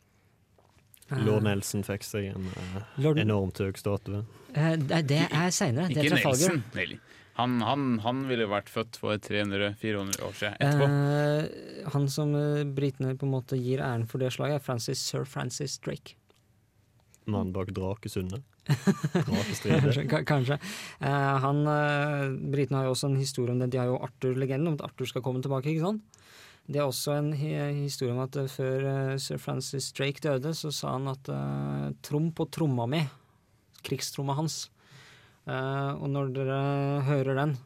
Lord 1.22 1.44
Nelson 1.46 1.84
fikk 1.86 2.06
seg 2.08 2.30
en 2.32 2.48
uh, 2.50 2.78
Lord... 3.04 3.20
enormt 3.22 3.60
høy 3.62 3.74
statue. 3.78 4.24
Uh, 4.56 4.76
det 4.80 5.26
er 5.28 5.52
seinere. 5.54 5.92
Ikke 5.92 6.16
Nelson, 6.16 6.64
Nelly. 6.78 6.98
Han, 7.38 7.58
han, 7.66 7.86
han, 8.04 8.24
ville 8.30 8.46
vært 8.46 8.70
født 8.70 8.98
for 9.02 9.18
300-400 9.18 10.20
år 10.26 10.36
siden 10.38 10.58
etterpå. 10.62 10.88
Uh, 10.88 11.92
han 11.94 12.10
som 12.14 12.34
britene 12.78 13.16
på 13.18 13.28
en 13.28 13.34
måte 13.34 13.58
gir 13.58 13.82
æren 13.82 14.08
for 14.10 14.22
det 14.22 14.32
slaget, 14.36 14.62
er 14.62 14.66
Francis, 14.66 15.02
sir 15.02 15.26
Francis 15.30 15.80
Drake. 15.84 16.18
Mannen 17.26 17.54
bak 17.56 17.72
Drakesundet? 17.74 18.44
kanskje. 19.28 20.06
kanskje. 20.24 20.56
han, 21.04 21.58
Britene 22.52 22.80
har 22.80 22.88
jo 22.88 22.94
også 22.94 23.10
en 23.10 23.20
historie 23.20 23.52
om 23.52 23.60
det. 23.60 23.74
De 23.74 23.80
har 23.82 23.90
jo 23.92 24.00
Arthur-legenden 24.00 24.72
om 24.72 24.78
at 24.78 24.86
Arthur 24.88 25.10
skal 25.10 25.24
komme 25.26 25.44
tilbake. 25.44 25.72
ikke 25.72 25.84
sant? 25.84 26.23
Det 26.64 26.80
er 26.80 26.88
også 26.88 27.18
en 27.20 27.34
historie 27.36 28.14
om 28.14 28.22
at 28.24 28.38
uh, 28.40 28.48
før 28.48 28.86
uh, 28.88 29.16
sir 29.20 29.42
Francis 29.42 29.92
Drake 29.96 30.24
døde, 30.24 30.54
så 30.56 30.72
sa 30.72 30.96
han 30.96 31.10
at 31.12 31.28
uh, 31.28 31.90
trom 32.06 32.30
på 32.36 32.48
tromma 32.48 32.88
mi, 32.88 33.02
krigstromma 33.84 34.38
hans. 34.38 34.70
og 35.44 36.06
når 36.08 36.30
dere 36.32 36.60
hører 37.04 37.36
den, 37.36 37.58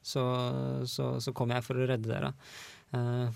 så, 0.00 0.22
så, 0.88 1.20
så, 1.20 1.34
kommer 1.36 1.58
jeg 1.58 1.66
for 1.66 1.76
å 1.76 1.88
redde 1.88 2.08
dere. 2.08 2.30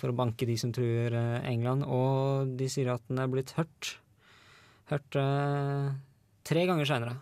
for 0.00 0.08
å 0.08 0.16
banke 0.16 0.48
de 0.48 0.56
som 0.56 0.72
truer 0.72 1.12
England. 1.44 1.84
Og 1.84 2.56
de 2.56 2.68
sier 2.72 2.88
at 2.94 3.04
den 3.10 3.20
er 3.20 3.28
blitt 3.28 3.52
hørt. 3.60 3.98
Hørt 4.88 5.18
tre 6.48 6.64
ganger 6.64 6.88
seinere. 6.88 7.18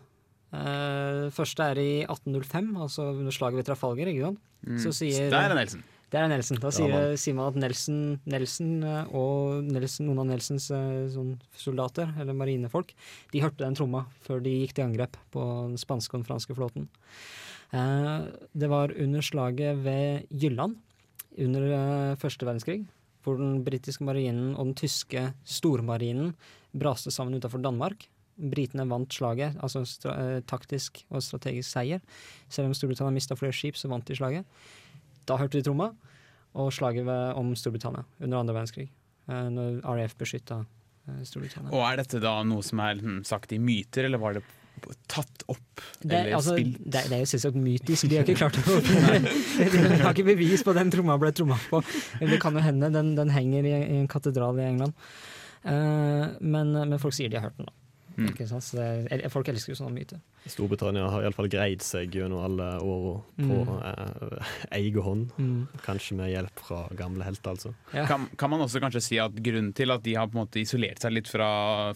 Uh, 0.55 1.27
første 1.35 1.67
er 1.67 1.81
i 1.83 1.91
1805, 2.07 2.71
altså 2.87 3.11
under 3.11 3.35
slaget 3.35 3.61
ved 3.61 3.69
Trafalgar. 3.69 4.11
ikke 4.13 4.31
sant? 4.31 4.43
Mm. 4.67 4.79
Så 4.83 4.95
sier, 4.95 5.35
er 5.35 5.55
Nelson. 5.59 5.83
Det 6.13 6.21
er 6.21 6.29
Nelson. 6.31 6.61
Da 6.63 6.71
sier, 6.71 6.93
ja, 6.93 7.17
sier, 7.19 7.35
man 7.35 7.51
at 7.51 7.59
Nelson, 7.59 8.01
Nelson 8.31 8.77
eh, 8.87 9.15
og 9.19 9.67
Nelson, 9.67 10.07
noen 10.07 10.23
av 10.23 10.29
Nelsons 10.31 10.69
eh, 10.71 11.09
sånn, 11.11 11.33
soldater, 11.59 12.13
eller 12.23 12.37
marinefolk, 12.39 12.93
de 13.33 13.43
hørte 13.43 13.65
den 13.65 13.75
tromma 13.79 14.05
før 14.23 14.45
de 14.45 14.55
gikk 14.61 14.77
til 14.77 14.87
angrep 14.87 15.19
på 15.35 15.43
den 15.67 15.75
spanske 15.83 16.15
og 16.15 16.23
den 16.23 16.29
franske 16.29 16.55
flåten. 16.59 16.87
Eh, 17.75 18.29
det 18.55 18.71
var 18.71 18.95
under 18.95 19.25
slaget 19.27 19.83
ved 19.83 20.31
Jylland 20.31 20.79
under 21.43 21.67
eh, 21.75 22.19
første 22.23 22.47
verdenskrig, 22.47 22.85
hvor 23.25 23.41
den 23.41 23.65
britiske 23.67 24.07
marinen 24.07 24.55
og 24.55 24.71
den 24.71 24.79
tyske 24.79 25.31
stormarinen 25.43 26.37
braste 26.77 27.11
sammen 27.11 27.35
utafor 27.35 27.63
Danmark. 27.65 28.07
Britene 28.37 28.85
vant 28.89 29.13
slaget, 29.13 29.57
altså 29.65 29.83
eh, 30.13 30.41
taktisk 30.47 31.03
og 31.11 31.25
strategisk 31.25 31.71
seier. 31.73 32.03
Selv 32.53 32.71
om 32.71 32.77
Storbritannia 32.77 33.17
mista 33.17 33.37
flere 33.39 33.57
skip, 33.57 33.79
så 33.81 33.91
vant 33.91 34.07
de 34.07 34.17
slaget. 34.17 34.45
Da 35.27 35.39
hørte 35.41 35.59
de 35.59 35.67
tromma. 35.67 35.91
Og 36.57 36.71
slaget 36.73 37.09
om 37.37 37.53
Storbritannia 37.59 38.07
under 38.23 38.41
andre 38.41 38.55
verdenskrig. 38.57 38.89
Eh, 39.29 39.49
når 39.53 39.81
RAF 39.85 40.15
beskytta 40.19 40.63
eh, 40.63 41.23
Storbritannia. 41.27 41.73
Og 41.75 41.83
Er 41.85 42.01
dette 42.01 42.23
da 42.23 42.39
noe 42.47 42.65
som 42.65 42.81
er 42.85 43.03
hm, 43.03 43.21
sagt 43.29 43.53
i 43.53 43.61
myter, 43.61 44.09
eller 44.09 44.23
var 44.23 44.39
det 44.39 44.45
tatt 45.09 45.45
opp 45.49 45.81
det, 46.03 46.13
eller 46.13 46.35
altså, 46.37 46.55
spilt? 46.57 46.79
Det, 46.85 47.03
det, 47.09 47.17
er 47.17 47.23
jo 47.23 47.31
selvsagt 47.31 47.57
mytisk, 47.61 48.09
de 48.11 48.19
har 48.19 48.27
ikke 48.27 48.37
klart 48.39 48.59
å 48.61 48.65
De 48.83 50.03
har 50.03 50.13
ikke 50.13 50.27
bevis 50.29 50.65
på 50.65 50.75
at 50.75 50.81
den 50.83 50.93
tromma 50.93 51.17
ble 51.21 51.33
tromma 51.37 51.57
på. 51.71 51.81
Det 52.21 52.41
kan 52.43 52.57
jo 52.57 52.65
hende, 52.65 52.93
den, 52.95 53.15
den 53.19 53.33
henger 53.35 53.67
i, 53.67 53.73
i, 53.79 53.97
en 54.03 54.11
katedral 54.11 54.61
i 54.61 54.69
England. 54.69 54.97
Uh, 55.67 56.37
men, 56.45 56.77
men, 56.77 56.99
folk 57.03 57.17
sier 57.17 57.33
de 57.33 57.41
har 57.41 57.49
hørt 57.49 57.59
den, 57.59 57.71
da. 57.71 57.86
Mm. 58.17 58.33
Det, 58.37 59.31
folk 59.33 59.49
elsker 59.53 59.75
jo 59.75 59.79
sånne 59.79 59.93
myter. 59.93 60.21
Storbritannia 60.49 61.09
har 61.11 61.27
iallfall 61.27 61.49
greid 61.51 61.83
seg 61.85 62.15
gjennom 62.15 62.41
alle 62.47 62.69
åra 62.81 63.15
på 63.37 63.59
mm. 63.67 63.73
eh, 63.91 64.55
egen 64.79 65.05
hånd. 65.05 65.35
Mm. 65.37 65.67
Kanskje 65.85 66.17
med 66.21 66.31
hjelp 66.33 66.63
fra 66.69 66.83
gamle 66.97 67.27
helter, 67.27 67.57
altså. 67.57 67.75
Ja. 67.93 68.07
Kan, 68.09 68.29
kan, 68.39 68.53
man 68.53 68.65
også 68.65 68.81
kanskje 68.83 69.03
si 69.05 69.21
at 69.23 69.37
grunnen 69.37 69.73
til 69.77 69.93
at 69.95 70.05
de 70.07 70.17
har 70.17 70.31
på 70.31 70.39
en 70.39 70.45
måte 70.45 70.63
isolert 70.63 71.03
seg 71.03 71.17
litt 71.17 71.31
fra 71.31 71.49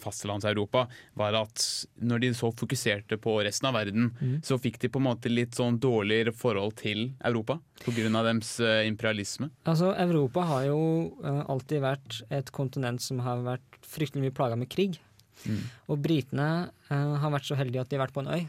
fastlands-Europa, 0.03 0.85
var 1.19 1.39
at 1.41 1.65
når 2.03 2.25
de 2.25 2.33
så 2.37 2.51
fokuserte 2.53 3.17
på 3.21 3.39
resten 3.45 3.71
av 3.71 3.79
verden, 3.79 4.11
mm. 4.19 4.37
så 4.45 4.59
fikk 4.61 4.81
de 4.83 4.91
på 4.91 5.01
en 5.01 5.09
måte 5.09 5.31
litt 5.31 5.57
sånn 5.57 5.79
dårligere 5.81 6.35
forhold 6.35 6.77
til 6.81 7.09
Europa? 7.25 7.59
Pga. 7.81 8.09
deres 8.21 8.59
uh, 8.61 8.85
imperialisme? 8.85 9.49
Altså, 9.65 9.95
Europa 9.97 10.45
har 10.45 10.67
jo 10.69 10.81
uh, 11.23 11.43
alltid 11.49 11.81
vært 11.81 12.21
et 12.29 12.51
kontinent 12.53 13.01
som 13.01 13.23
har 13.25 13.41
vært 13.45 13.79
fryktelig 13.87 14.27
mye 14.27 14.35
plaga 14.35 14.59
med 14.59 14.69
krig. 14.71 14.99
Mm. 15.45 15.61
Og 15.91 16.01
britene 16.01 16.49
eh, 16.89 17.13
har 17.21 17.33
vært 17.33 17.47
så 17.49 17.57
heldige 17.59 17.83
at 17.83 17.91
de 17.91 17.97
har 17.97 18.05
vært 18.05 18.15
på 18.17 18.23
en 18.25 18.33
øy. 18.33 18.43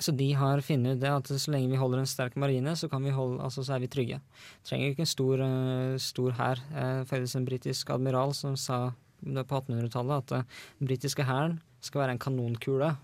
Så 0.00 0.14
de 0.16 0.30
har 0.38 0.62
funnet 0.64 1.02
det 1.02 1.10
at 1.12 1.28
så 1.28 1.52
lenge 1.52 1.68
vi 1.68 1.80
holder 1.80 2.00
en 2.00 2.08
sterk 2.08 2.36
marine, 2.40 2.72
så, 2.78 2.88
holde, 2.88 3.42
altså, 3.44 3.60
så 3.60 3.74
er 3.76 3.82
vi 3.82 3.90
trygge. 3.92 4.20
Trenger 4.64 4.94
ikke 4.94 5.04
en 5.04 5.10
stor, 5.10 5.42
uh, 5.44 5.98
stor 6.00 6.32
hær. 6.38 6.62
Uh, 6.72 7.02
faktisk 7.04 7.36
en 7.36 7.48
britisk 7.48 7.92
admiral 7.92 8.32
som 8.32 8.56
sa 8.56 8.86
på 9.20 9.58
1800-tallet 9.60 10.24
at 10.24 10.32
uh, 10.32 10.62
den 10.80 10.88
britiske 10.88 11.26
hæren 11.28 11.58
skal 11.84 12.06
være 12.06 12.16
en 12.16 12.22
kanonkule 12.22 12.94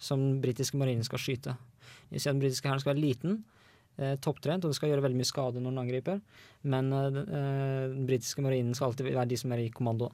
som 0.00 0.20
den 0.22 0.40
britiske 0.40 0.78
marinen 0.80 1.04
skal 1.04 1.20
skyte. 1.20 1.56
Det 2.10 2.18
sier 2.20 2.32
at 2.32 2.38
den 2.38 2.42
britiske 2.42 2.68
hæren 2.68 2.80
skal 2.82 2.94
være 2.94 3.04
liten, 3.04 3.42
eh, 3.98 4.16
topptrent, 4.16 4.64
og 4.64 4.72
det 4.72 4.78
skal 4.78 4.90
gjøre 4.90 5.04
veldig 5.04 5.20
mye 5.20 5.28
skade 5.28 5.60
når 5.60 5.70
den 5.70 5.82
angriper. 5.84 6.20
Men 6.62 6.92
eh, 6.92 7.20
den 7.92 8.06
britiske 8.08 8.42
marinen 8.42 8.74
skal 8.74 8.90
alltid 8.90 9.10
være 9.10 9.28
de 9.28 9.36
som 9.36 9.52
er 9.52 9.64
i 9.64 9.68
kommando. 9.74 10.10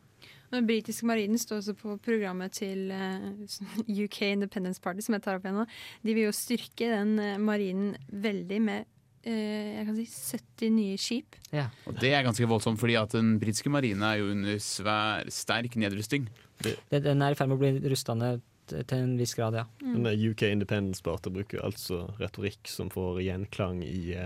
Den 0.53 0.67
britiske 0.69 1.07
marinen 1.09 1.41
står 1.41 1.63
også 1.63 1.75
på 1.79 1.97
programmet 2.05 2.55
til 2.59 2.91
uh, 2.93 3.31
eh, 3.45 3.95
UK 4.05 4.21
Independence 4.33 4.83
Party, 4.83 5.05
som 5.05 5.17
jeg 5.17 5.25
tar 5.25 5.39
opp 5.39 5.47
igjen 5.47 5.59
nå. 5.63 5.67
De 6.07 6.15
vil 6.17 6.29
jo 6.29 6.35
styrke 6.37 6.91
den 6.93 7.17
uh, 7.19 7.37
marinen 7.43 7.97
veldig 8.13 8.61
med 8.63 8.87
uh, 9.27 9.31
jeg 9.33 9.87
kan 9.89 9.97
si 9.99 10.07
70 10.07 10.75
nye 10.77 10.99
skip. 11.01 11.39
Ja. 11.55 11.69
Og 11.87 11.99
det 12.03 12.13
er 12.15 12.27
ganske 12.27 12.49
voldsomt, 12.49 12.81
fordi 12.83 12.99
at 13.01 13.15
den 13.17 13.37
britiske 13.43 13.73
marine 13.73 14.13
er 14.13 14.23
jo 14.23 14.35
under 14.35 14.61
svær, 14.63 15.27
sterk 15.33 15.79
nedrusting. 15.81 16.29
Det, 16.63 16.79
den 17.05 17.25
er 17.25 17.35
i 17.35 17.39
ferd 17.39 17.51
med 17.51 17.59
å 17.59 17.65
bli 17.65 17.91
rusta 17.93 18.17
ned 18.17 18.45
til 18.67 18.97
en 18.99 19.13
viss 19.19 19.37
grad, 19.39 19.55
ja. 19.55 19.67
Mm. 19.83 20.09
UK 20.33 20.49
Independence 20.49 21.05
Party 21.07 21.31
bruker 21.31 21.63
altså 21.63 22.09
retorikk 22.19 22.67
som 22.71 22.89
får 22.91 23.21
gjenklang 23.23 23.85
i 23.87 24.17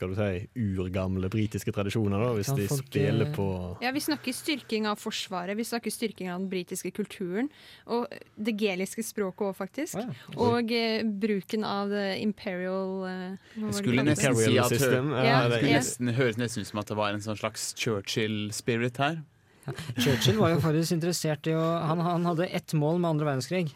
skal 0.00 0.14
du 0.14 0.16
si, 0.16 0.62
urgamle 0.80 1.28
britiske 1.28 1.72
tradisjoner, 1.76 2.22
da, 2.22 2.30
hvis 2.38 2.50
de 2.56 2.66
spiller 2.72 3.28
på 3.34 3.46
Ja, 3.84 3.92
vi 3.92 4.00
snakker 4.00 4.32
styrking 4.32 4.86
av 4.88 4.96
Forsvaret, 5.00 5.52
vi 5.58 5.66
snakker 5.68 5.92
styrking 5.92 6.30
av 6.32 6.40
den 6.40 6.48
britiske 6.48 6.92
kulturen. 6.96 7.50
Og 7.92 8.08
det 8.40 8.54
geliske 8.60 9.04
språket 9.04 9.50
òg, 9.50 9.52
faktisk. 9.58 9.98
Ja. 10.00 10.38
Og 10.40 10.72
eh, 10.72 11.04
bruken 11.04 11.66
av 11.68 11.92
the 11.92 12.16
imperial 12.22 13.04
eh, 13.10 13.52
Jeg 13.58 13.76
skulle 13.76 14.06
nesten 14.08 14.40
si 14.40 14.56
at 14.62 14.72
system. 14.72 15.12
Ja, 15.18 15.26
ja, 15.28 15.44
det 15.52 15.60
nesten, 15.68 16.14
høres 16.16 16.40
nesten 16.40 16.64
ut 16.64 16.72
som 16.72 16.80
at 16.80 16.94
det 16.94 16.96
var 17.02 17.12
en 17.12 17.24
sånn 17.26 17.36
slags 17.42 17.74
Churchill-spirit 17.76 19.02
her. 19.04 19.20
Ja, 19.66 19.76
Churchill 20.00 20.40
var 20.40 20.54
jo 20.54 20.64
faktisk 20.64 20.96
interessert 20.96 21.44
i 21.50 21.52
å 21.52 21.60
han, 21.60 22.00
han 22.00 22.24
hadde 22.24 22.48
ett 22.48 22.72
mål 22.72 23.02
med 23.02 23.18
andre 23.18 23.34
verdenskrig. 23.34 23.66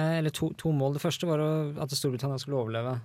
Eh, 0.00 0.18
eller 0.22 0.32
to, 0.32 0.54
to, 0.56 0.72
mål. 0.72 0.96
Det 0.96 1.04
første 1.04 1.28
var 1.28 1.44
å, 1.44 1.50
at 1.76 1.92
Storbritannia 1.92 2.40
skulle 2.40 2.64
overleve. 2.64 2.96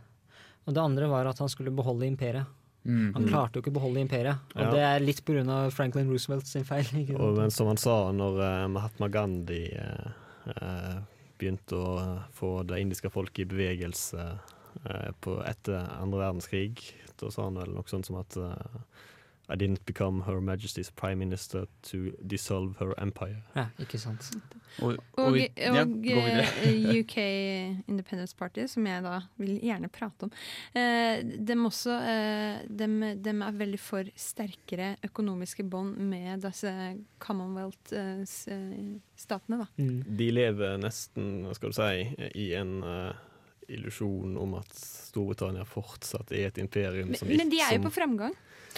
Og 0.68 0.76
det 0.76 0.84
andre 0.84 1.10
var 1.10 1.30
at 1.30 1.40
han 1.40 1.50
skulle 1.52 1.72
beholde 1.74 2.08
imperiet. 2.10 2.48
Mm. 2.88 3.12
Han 3.16 3.26
klarte 3.28 3.58
jo 3.58 3.64
ikke 3.64 3.72
å 3.74 3.76
beholde 3.82 4.00
imperiet, 4.00 4.52
og 4.56 4.62
ja. 4.64 4.68
det 4.72 4.84
er 4.88 5.04
litt 5.04 5.20
pga. 5.28 5.58
Franklin 5.76 6.08
Roosevelt 6.08 6.48
sin 6.48 6.64
feil. 6.68 6.88
Og, 7.18 7.34
men 7.36 7.52
som 7.52 7.68
han 7.68 7.80
sa, 7.82 7.98
når 8.16 8.40
uh, 8.40 8.68
Mahatma 8.72 9.10
Gandhi 9.12 9.66
uh, 9.76 10.14
uh, 10.54 10.94
begynte 11.36 11.76
å 11.76 11.98
få 12.38 12.62
det 12.68 12.80
indiske 12.84 13.12
folket 13.12 13.44
i 13.44 13.50
bevegelse 13.52 14.30
på, 15.20 15.34
etter 15.42 15.88
andre 15.98 16.22
verdenskrig, 16.22 16.84
da 17.18 17.32
sa 17.34 17.48
han 17.48 17.58
vel 17.58 17.74
noe 17.74 17.90
sånt 17.90 18.08
som 18.08 18.20
at 18.22 18.36
i 19.50 19.56
didn't 19.56 19.86
become 19.86 20.24
Her 20.26 20.42
Majesty's 20.42 20.92
Prime 20.92 21.20
Minister 21.20 21.68
to 21.84 22.12
dissolve 22.28 22.76
her 22.80 22.94
empire. 23.02 23.42
Ja, 23.56 23.66
ikke 23.80 23.98
sant. 23.98 24.38
Og, 24.82 24.98
og, 25.14 25.24
og, 25.24 25.38
ja, 25.40 25.48
og 25.82 25.88
UK 27.00 27.18
Independence 27.88 28.36
Party, 28.38 28.66
som 28.68 28.88
jeg 28.88 29.04
da 29.06 29.22
vil 29.40 29.60
gjerne 29.64 29.90
prate 29.94 30.24
om, 30.28 30.32
eh, 30.76 31.24
dem, 31.24 31.66
også, 31.66 31.92
eh, 32.12 32.58
dem, 32.68 33.04
dem, 33.24 33.42
er 33.42 33.52
veldig 33.58 33.80
for 33.80 34.04
sterkere 34.20 34.96
økonomiske 35.08 35.64
bånd 35.64 35.98
med 35.98 36.42
disse 36.44 36.98
Commonwealth-statene. 37.24 39.66
Mm. 39.78 40.04
De 40.20 40.32
lever 40.32 40.78
nesten, 40.82 41.54
skal 41.56 41.70
du 41.72 41.76
si, 41.80 42.16
i 42.36 42.54
en 42.60 42.84
uh, 42.84 43.12
illusjon 43.68 44.38
om 44.38 44.58
at 44.60 44.74
Storbritannia 44.76 45.66
fortsatt 45.68 46.32
er 46.32 46.50
et 46.50 46.60
imperium 46.62 47.14
som 47.18 47.30
men 47.30 47.52
de 47.52 47.62
er 47.64 47.78
jo 47.78 47.88
på 47.88 47.94
framgang. 47.98 48.36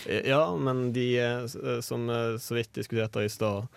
Ja, 0.08 0.56
men 0.56 0.94
de, 0.96 1.08
eh, 1.20 1.80
som 1.84 2.10
eh, 2.10 2.38
så 2.40 2.56
vidt 2.56 2.74
diskuterte 2.74 3.24
i 3.26 3.30
stad, 3.30 3.68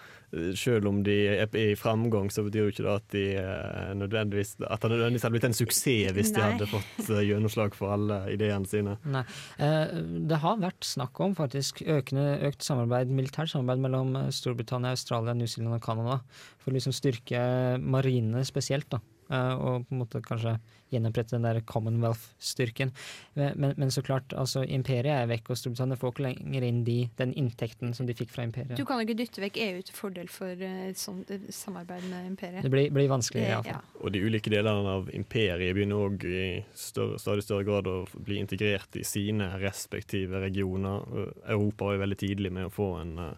selv 0.56 0.88
om 0.88 1.02
de 1.04 1.14
er 1.28 1.56
i 1.58 1.74
framgang, 1.76 2.30
så 2.32 2.44
betyr 2.46 2.66
jo 2.66 2.72
ikke 2.72 2.84
det 2.86 2.92
at 2.92 3.08
de 3.12 3.24
eh, 3.36 3.90
nødvendigvis 4.00 4.54
At 4.64 4.80
det 4.80 4.90
nødvendigvis 4.94 5.26
hadde 5.26 5.34
blitt 5.36 5.48
en 5.50 5.56
suksess 5.56 6.14
hvis 6.16 6.32
de 6.32 6.40
hadde 6.40 6.68
fått 6.70 7.10
eh, 7.10 7.24
gjennomslag 7.28 7.76
for 7.76 7.92
alle 7.92 8.22
ideene 8.32 8.68
sine. 8.68 8.96
Nei. 9.04 9.24
Eh, 9.60 9.92
det 10.30 10.40
har 10.44 10.60
vært 10.62 10.88
snakk 10.88 11.20
om 11.24 11.36
faktisk 11.36 11.82
økende, 11.84 12.38
økt 12.48 12.64
samarbeid, 12.64 13.12
militært 13.12 13.52
samarbeid 13.52 13.84
mellom 13.84 14.16
Storbritannia, 14.32 14.96
Australia, 14.96 15.36
New 15.36 15.50
Zealand 15.50 15.76
og 15.76 15.84
Canada. 15.84 16.20
For 16.62 16.72
å 16.72 16.78
liksom 16.78 16.96
styrke 16.96 17.42
marinene 17.82 18.44
spesielt. 18.48 18.88
da. 18.92 19.02
Eh, 19.32 19.54
og 19.56 19.86
på 19.88 19.94
en 19.94 20.02
måte 20.02 20.20
kanskje 20.24 20.56
gjenopprette 20.92 21.36
den 21.36 21.46
der 21.46 21.60
Commonwealth-styrken. 21.68 22.92
Men, 23.38 23.54
men, 23.56 23.74
men 23.80 23.92
så 23.94 24.02
klart, 24.04 24.34
altså 24.36 24.64
imperiet 24.66 25.14
er 25.14 25.30
vekk, 25.30 25.52
og 25.52 25.60
Storbritannia 25.60 25.98
får 26.00 26.12
ikke 26.12 26.26
lenger 26.26 26.66
inn 26.68 26.82
de, 26.84 26.98
den 27.20 27.32
inntekten 27.40 27.94
som 27.96 28.08
de 28.08 28.16
fikk 28.16 28.34
fra 28.34 28.44
imperiet. 28.48 28.76
Du 28.76 28.84
kan 28.88 29.00
jo 29.00 29.08
ikke 29.08 29.20
dytte 29.22 29.44
vekk 29.44 29.60
EU 29.64 29.80
til 29.88 29.96
fordel 29.96 30.21
for 30.30 30.62
eh, 30.62 30.88
et 30.90 30.98
sånt 30.98 31.30
eh, 31.30 31.48
samarbeid 31.50 32.04
med 32.10 32.26
imperiet. 32.26 32.62
Det 32.62 32.70
blir, 32.70 32.90
blir 32.94 33.08
vanskelig, 33.10 33.42
Eh, 33.42 33.50
iallfall. 33.50 33.72
ja. 33.72 34.02
Og 34.02 34.12
de 34.12 34.20
ulike 34.22 34.50
delene 34.52 34.96
av 34.98 35.10
imperiet 35.14 35.74
begynner 35.74 36.04
òg 36.06 36.24
i 36.28 36.44
større, 36.74 37.18
stadig 37.18 37.42
større 37.46 37.64
grad 37.64 37.90
å 37.90 37.96
bli 38.14 38.38
integrert 38.42 38.96
i 39.00 39.04
sine 39.04 39.48
respektive 39.58 40.40
regioner. 40.44 41.02
Europa 41.46 41.84
var 41.84 41.96
jo 41.96 42.04
veldig 42.04 42.18
tidlig 42.18 42.52
med 42.52 42.66
å 42.66 42.74
få 42.74 42.88
en, 43.00 43.18
eh, 43.18 43.34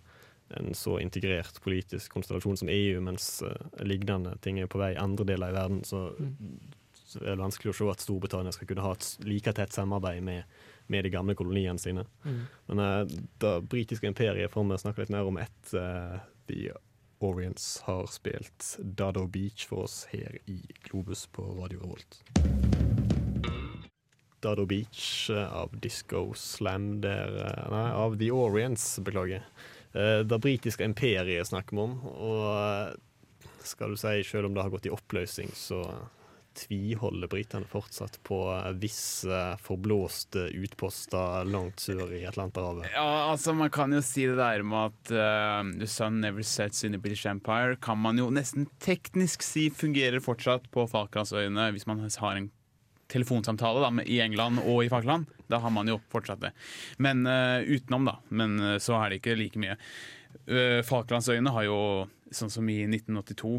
en 0.58 0.74
så 0.74 0.98
integrert 1.00 1.60
politisk 1.64 2.12
konstellasjon 2.12 2.56
som 2.56 2.68
EU, 2.68 3.00
mens 3.00 3.42
eh, 3.42 3.84
lignende 3.84 4.36
ting 4.40 4.60
er 4.60 4.66
på 4.66 4.78
vei 4.78 4.92
i 4.94 5.00
andre 5.00 5.24
deler 5.24 5.50
i 5.50 5.56
verden. 5.56 5.82
Så, 5.84 6.10
så 6.92 7.22
er 7.22 7.34
det 7.36 7.44
vanskelig 7.44 7.72
å 7.72 7.78
se 7.78 7.90
at 7.90 8.04
Storbritannia 8.04 8.52
skal 8.52 8.68
kunne 8.68 8.84
ha 8.84 8.92
et 8.92 9.08
like 9.24 9.52
tett 9.56 9.72
samarbeid 9.72 10.22
med, 10.22 10.44
med 10.86 11.04
de 11.06 11.10
gamle 11.14 11.34
koloniene 11.38 11.78
sine. 11.78 12.04
Mm. 12.24 12.40
Men 12.68 12.80
uh, 12.82 13.18
det 13.38 13.52
britiske 13.70 14.08
imperiet 14.10 14.50
får 14.52 14.66
vi 14.68 14.78
snakke 14.82 15.04
litt 15.04 15.12
mer 15.14 15.28
om 15.28 15.38
etter 15.40 16.24
The 16.46 16.72
Orients 17.24 17.80
har 17.86 18.06
spilt 18.06 18.76
Dado 18.78 19.26
Beach 19.26 19.66
for 19.66 19.86
oss 19.88 20.04
her 20.10 20.38
i 20.50 20.60
Globus 20.88 21.26
på 21.26 21.42
Radio 21.56 21.80
Revolt. 21.80 22.20
Dado 24.44 24.66
Beach 24.66 25.30
eh, 25.30 25.52
av 25.52 25.72
Disco 25.80 26.34
Slam 26.36 27.00
der 27.00 27.38
eh, 27.46 27.70
Nei, 27.72 27.86
av 27.96 28.18
The 28.20 28.28
Orients, 28.30 28.98
beklager. 29.00 29.46
Eh, 29.92 30.20
Det 30.28 30.38
britiske 30.38 30.84
imperiet 30.84 31.48
snakker 31.48 31.76
vi 31.76 31.86
om, 31.86 31.96
og 32.04 33.64
skal 33.64 33.94
du 33.94 33.96
si, 33.96 34.18
selv 34.28 34.50
om 34.50 34.54
det 34.56 34.66
har 34.66 34.74
gått 34.74 34.90
i 34.90 34.92
oppløsning, 34.92 35.48
så 35.56 35.80
tviholder 36.54 37.28
britene 37.30 37.66
fortsatt 37.68 38.20
på 38.26 38.38
eh, 38.52 38.70
visse 38.80 39.40
forblåste 39.64 40.46
utposter 40.62 41.44
langt 41.48 41.82
sør 41.82 42.12
i 42.14 42.24
Atlanterhavet. 42.28 42.88
Ja, 42.94 43.30
altså 43.30 43.54
Man 43.56 43.72
kan 43.74 43.92
jo 43.94 44.02
si 44.04 44.26
det 44.30 44.38
der 44.38 44.64
med 44.66 44.92
at 44.92 45.14
uh, 45.14 45.62
the 45.78 45.88
sun 45.90 46.20
never 46.24 46.42
sets 46.46 46.84
in 46.84 46.96
the 46.96 47.00
British 47.00 47.26
Empire, 47.26 47.76
kan 47.76 47.98
man 47.98 48.18
jo 48.20 48.30
nesten 48.34 48.68
teknisk 48.82 49.44
si 49.44 49.68
fungerer 49.70 50.22
fortsatt 50.24 50.70
på 50.74 50.86
Falklandsøyene 50.90 51.70
hvis 51.74 51.88
man 51.90 52.04
har 52.04 52.38
en 52.38 52.50
telefonsamtale 53.12 53.84
da, 53.84 53.90
i 54.08 54.20
England 54.24 54.62
og 54.64 54.84
i 54.84 54.90
Falkland. 54.92 55.28
Da 55.50 55.60
har 55.60 55.72
man 55.74 55.88
jo 55.90 56.00
fortsatt 56.12 56.42
det. 56.46 56.54
Men 56.98 57.26
uh, 57.28 57.60
utenom, 57.62 58.08
da. 58.08 58.18
Men 58.28 58.58
uh, 58.62 58.76
så 58.82 58.96
er 59.00 59.12
det 59.12 59.20
ikke 59.20 59.38
like 59.38 59.60
mye. 59.60 59.76
Uh, 60.48 60.80
Falklandsøyene 60.86 61.52
har 61.54 61.68
jo, 61.68 61.78
sånn 62.34 62.52
som 62.52 62.68
i 62.72 62.80
1982 62.88 63.58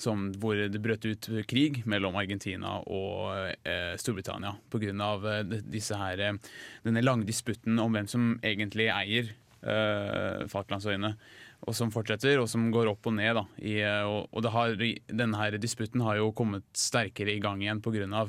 som, 0.00 0.26
hvor 0.40 0.58
det 0.58 0.80
brøt 0.82 1.06
ut 1.06 1.28
krig 1.50 1.82
mellom 1.90 2.16
Argentina 2.20 2.78
og 2.82 3.54
eh, 3.66 3.94
Storbritannia 4.00 4.54
pga. 4.72 4.90
Eh, 4.90 6.18
eh, 6.28 6.52
denne 6.84 7.04
lange 7.04 7.28
disputten 7.28 7.80
om 7.82 7.94
hvem 7.94 8.10
som 8.10 8.34
egentlig 8.42 8.90
eier 8.92 9.32
eh, 9.62 10.44
Falklandsøyene. 10.50 11.14
Og 11.64 11.72
som 11.72 11.88
fortsetter, 11.88 12.36
og 12.42 12.48
som 12.52 12.66
går 12.68 12.90
opp 12.90 13.06
og 13.08 13.14
ned. 13.16 13.38
Da, 13.38 13.44
i, 13.64 13.78
eh, 13.80 14.04
og 14.04 14.28
og 14.36 14.50
har, 14.52 14.74
denne 14.76 15.40
her 15.40 15.56
disputten 15.60 16.04
har 16.04 16.20
jo 16.20 16.32
kommet 16.36 16.66
sterkere 16.76 17.32
i 17.32 17.40
gang 17.40 17.62
igjen 17.64 17.80
pga. 17.84 18.26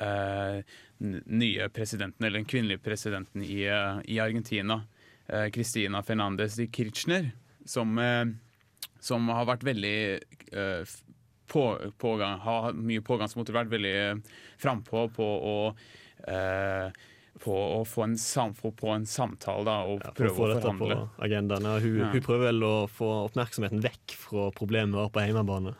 Eh, 0.00 0.62
nye 1.00 1.68
presidenten, 1.68 2.24
eller 2.24 2.40
den 2.40 2.48
kvinnelige 2.48 2.80
presidenten 2.80 3.44
i, 3.44 3.66
eh, 3.68 4.00
i 4.04 4.20
Argentina, 4.20 4.82
eh, 5.28 5.50
Cristina 5.52 6.02
Fernandez 6.02 6.56
de 6.56 6.66
Kirchner, 6.66 7.32
som 7.64 7.98
eh, 7.98 8.24
som 9.00 9.28
har 9.32 9.48
vært 9.48 9.64
veldig 9.66 9.96
uh, 10.54 10.98
på, 11.50 11.64
pågang, 11.98 12.38
har 12.44 12.76
mye 12.76 13.02
pågangsmot, 13.04 13.50
vært 13.54 13.72
veldig 13.72 13.94
frampå 14.60 15.08
på 15.16 15.26
å 15.26 15.54
eh, 16.30 17.00
på 17.40 17.54
å 17.56 17.80
få 17.88 18.02
en, 18.04 18.16
sam, 18.20 18.52
på 18.54 18.90
en 18.94 19.06
samtale 19.08 19.64
da, 19.64 19.76
og 19.88 20.02
For 20.02 20.10
å 20.10 20.14
prøve 20.18 20.34
få 20.36 20.44
å 20.44 20.48
dette 20.50 20.60
på 20.60 20.72
forhandle. 20.76 21.08
agendaen. 21.24 21.68
Ja, 21.70 21.78
hun, 21.80 21.98
Ja. 22.00 22.08
hun 22.12 22.20
prøver 22.26 22.50
vel 22.50 22.64
å 22.68 22.72
få 22.92 23.08
oppmerksomheten 23.30 23.80
vekk 23.84 24.14
fra 24.20 24.50
problemet 24.56 25.12
på 25.14 25.24
hjemmebane. 25.24 25.72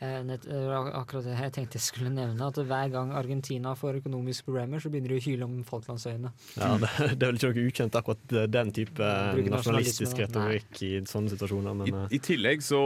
Eh, 0.00 0.22
nett, 0.28 0.46
det 0.46 0.60
var 0.70 0.92
akkurat 1.00 1.24
det 1.26 1.34
jeg 1.40 1.52
tenkte 1.56 1.78
jeg 1.80 1.86
skulle 1.88 2.10
nevne. 2.14 2.46
At 2.46 2.54
hver 2.62 2.92
gang 2.94 3.10
Argentina 3.12 3.74
får 3.74 4.00
økonomiske 4.02 4.46
problemer, 4.46 4.78
så 4.78 4.90
begynner 4.92 5.14
de 5.14 5.18
å 5.18 5.24
hyle 5.26 5.44
om 5.48 5.58
Falklandsøyene. 5.66 6.30
Ja, 6.56 6.70
det, 6.78 6.90
det 7.18 7.22
er 7.26 7.32
vel 7.32 7.40
ikke 7.42 7.52
noe 7.54 7.66
ukjent 7.72 7.98
akkurat 8.00 8.36
den 8.54 8.72
type 8.72 9.10
nasjonalistisk 9.50 10.18
retorikk 10.24 10.82
i 10.86 10.92
sånne 11.10 11.32
situasjoner, 11.34 11.74
men 11.74 11.94
eh, 12.04 12.06
I, 12.10 12.18
I 12.18 12.22
tillegg 12.30 12.62
så 12.64 12.80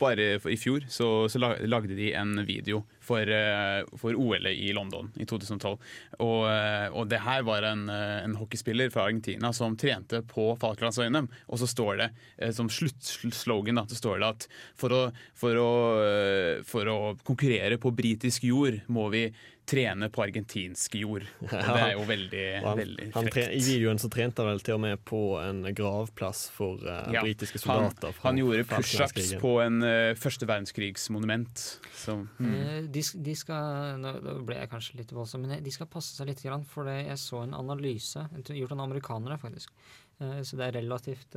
bare 0.00 0.34
i 0.50 0.56
fjor 0.60 0.84
så, 0.92 1.10
så 1.30 1.40
lagde 1.40 1.96
de 1.96 2.12
en 2.18 2.36
video 2.46 2.82
for, 3.10 3.26
eh, 3.26 3.82
for 3.98 4.14
OL 4.14 4.46
i 4.46 4.72
London 4.72 5.10
i 5.16 5.26
2012. 5.26 5.78
Og, 6.22 6.44
eh, 6.46 6.86
og 6.94 7.08
det 7.10 7.22
her 7.24 7.42
var 7.46 7.66
en, 7.66 7.88
eh, 7.90 8.22
en 8.24 8.36
hockeyspiller 8.38 8.90
fra 8.90 9.08
Argentina 9.08 9.52
som 9.56 9.76
trente 9.76 10.22
på 10.22 10.52
Falklandsøyene. 10.60 11.26
Og 11.48 11.58
så 11.58 11.68
står 11.70 12.04
det 12.04 12.10
som 12.54 12.68
sluttslogan 12.70 13.80
så 13.90 13.96
står 13.98 14.20
det 14.20 14.28
at 14.28 14.46
for 14.78 14.94
å, 14.94 15.00
for, 15.34 15.58
å, 15.58 16.62
for 16.66 16.90
å 16.90 16.98
konkurrere 17.26 17.78
på 17.80 17.94
britisk 17.96 18.46
jord 18.48 18.80
må 18.88 19.08
vi 19.12 19.24
trene 19.70 20.08
på 20.12 20.22
argentinsk 20.24 20.96
jord. 20.98 21.24
Og 21.44 21.52
det 21.52 21.82
er 21.84 21.92
jo 21.94 22.06
veldig, 22.08 22.46
han, 22.64 22.80
veldig 22.80 23.06
han 23.14 23.28
tre, 23.28 23.32
frekt. 23.36 23.54
I 23.54 23.62
videoen 23.66 24.00
så 24.02 24.10
trente 24.12 24.42
han 24.42 24.50
vel 24.50 24.62
til 24.66 24.76
og 24.76 24.82
med 24.84 25.02
på 25.06 25.20
en 25.40 25.62
gravplass 25.76 26.42
for 26.54 26.82
uh, 26.82 27.06
Ja, 27.14 27.22
britiske 27.22 27.60
soldater. 27.62 28.12
Han, 28.22 28.32
han 28.32 28.40
gjorde 28.42 28.66
pushups 28.70 29.32
på 29.42 29.54
en 29.62 29.80
uh, 29.84 30.12
første 30.18 30.48
verdenskrigsmonument. 30.50 31.64
Så, 32.02 32.18
mm. 32.40 32.50
Eh, 32.50 32.76
De, 32.90 33.04
de 33.30 33.36
skal 33.38 34.00
Nå 34.02 34.14
ble 34.46 34.60
jeg 34.60 34.70
kanskje 34.72 35.00
litt 35.00 35.14
voldsom, 35.14 35.46
men 35.46 35.64
de 35.64 35.74
skal 35.74 35.90
passe 35.90 36.16
seg 36.16 36.30
litt, 36.30 36.42
grann, 36.44 36.64
for 36.66 36.88
jeg 36.90 37.18
så 37.20 37.44
en 37.44 37.56
analyse 37.58 38.26
gjort 38.50 38.74
av 38.74 38.86
amerikanere, 38.86 39.38
faktisk. 39.40 39.74
Eh, 40.20 40.40
Så 40.46 40.58
det 40.58 40.70
er 40.70 40.80
relativt, 40.80 41.36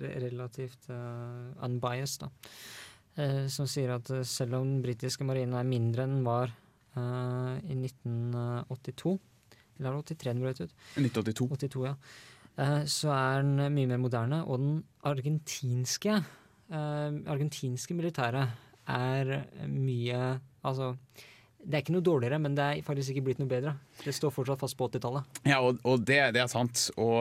relativt 0.00 0.90
unbiased, 0.90 2.26
da. 2.26 2.32
Eh, 3.16 3.46
Som 3.52 3.68
sier 3.70 3.94
at 3.94 4.10
selv 4.26 4.58
om 4.58 4.66
den 4.66 4.82
britiske 4.84 5.26
marinen 5.26 5.56
er 5.58 5.66
mindre 5.68 6.06
enn 6.06 6.18
den 6.18 6.26
var 6.26 6.52
eh, 6.96 7.54
i 7.70 7.76
1982 7.76 9.18
Eller 9.78 9.90
var 9.90 10.00
det 10.00 10.16
83 10.16 10.32
den 10.32 10.42
brøt 10.44 10.62
ut? 10.62 10.74
1982. 11.00 11.48
82, 11.58 11.84
ja. 11.88 11.94
Uh, 12.54 12.82
Så 12.86 13.10
er 13.10 13.42
den 13.42 13.74
mye 13.74 13.90
mer 13.90 13.98
moderne, 13.98 14.44
og 14.46 14.60
den 14.62 14.74
argentinske 15.02 16.14
eh, 16.14 17.20
argentinske 17.26 17.96
militæret 17.98 18.54
er 18.86 19.40
mye 19.66 20.40
Altså, 20.64 20.94
det 21.60 21.76
er 21.76 21.82
ikke 21.82 21.92
noe 21.92 22.04
dårligere, 22.04 22.38
men 22.40 22.54
det 22.56 22.64
er 22.64 22.84
faktisk 22.86 23.12
ikke 23.12 23.24
blitt 23.26 23.40
noe 23.42 23.50
bedre. 23.50 23.74
Det 24.00 24.14
står 24.16 24.32
fortsatt 24.32 24.62
fast 24.62 24.78
på 24.78 24.86
80-tallet. 24.88 25.40
Ja, 25.44 25.58
og, 25.60 25.76
og 25.84 26.00
det, 26.08 26.16
det 26.32 26.40
er 26.40 26.48
sant. 26.48 26.86
Og 26.96 27.20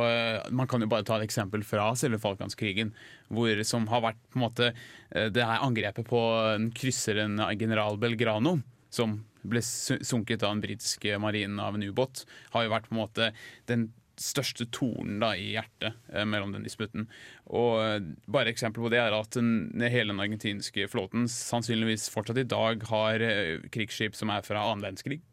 man 0.55 0.69
kan 0.71 0.79
jo 0.79 0.87
bare 0.87 1.03
ta 1.03 1.17
et 1.17 1.25
eksempel 1.27 1.65
fra 1.67 1.89
selve 1.99 2.21
Falklandskrigen, 2.23 2.93
hvor, 3.27 3.59
som 3.67 3.89
har 3.91 4.05
vært 4.05 4.21
på 4.31 4.39
en 4.39 4.45
måte 4.45 4.69
det 5.11 5.43
her 5.43 5.63
angrepet 5.63 6.07
på 6.07 6.21
en 6.53 6.69
krysseren 6.75 7.35
general 7.59 7.99
Belgrano, 7.99 8.61
som 8.93 9.19
ble 9.43 9.61
sunket 9.63 10.43
av 10.43 10.53
den 10.53 10.63
britiske 10.63 11.17
marinen 11.19 11.59
av 11.59 11.75
en 11.75 11.83
ubåt, 11.83 12.23
har 12.53 12.65
jo 12.65 12.73
vært 12.73 12.87
på 12.89 12.95
en 12.95 13.01
måte 13.01 13.33
den 13.69 13.89
største 14.19 14.67
tornen 14.69 15.17
da, 15.23 15.31
i 15.35 15.55
hjertet 15.55 15.97
eh, 16.13 16.25
mellom 16.29 16.53
den 16.53 16.65
disputten. 16.65 17.07
Og 17.49 17.81
eh, 17.81 17.99
bare 18.29 18.53
eksempel 18.53 18.85
på 18.85 18.91
det 18.93 19.01
er 19.01 19.15
at 19.17 19.33
den, 19.35 19.73
hele 19.81 20.13
den 20.13 20.21
argentinske 20.21 20.85
flåten 20.91 21.25
sannsynligvis 21.31 22.11
fortsatt 22.13 22.43
i 22.43 22.47
dag 22.47 22.85
har 22.91 23.25
eh, 23.25 23.65
krigsskip 23.73 24.17
som 24.17 24.31
er 24.33 24.45
fra 24.45 24.61
annen 24.67 24.85
verdenskrig 24.85 25.23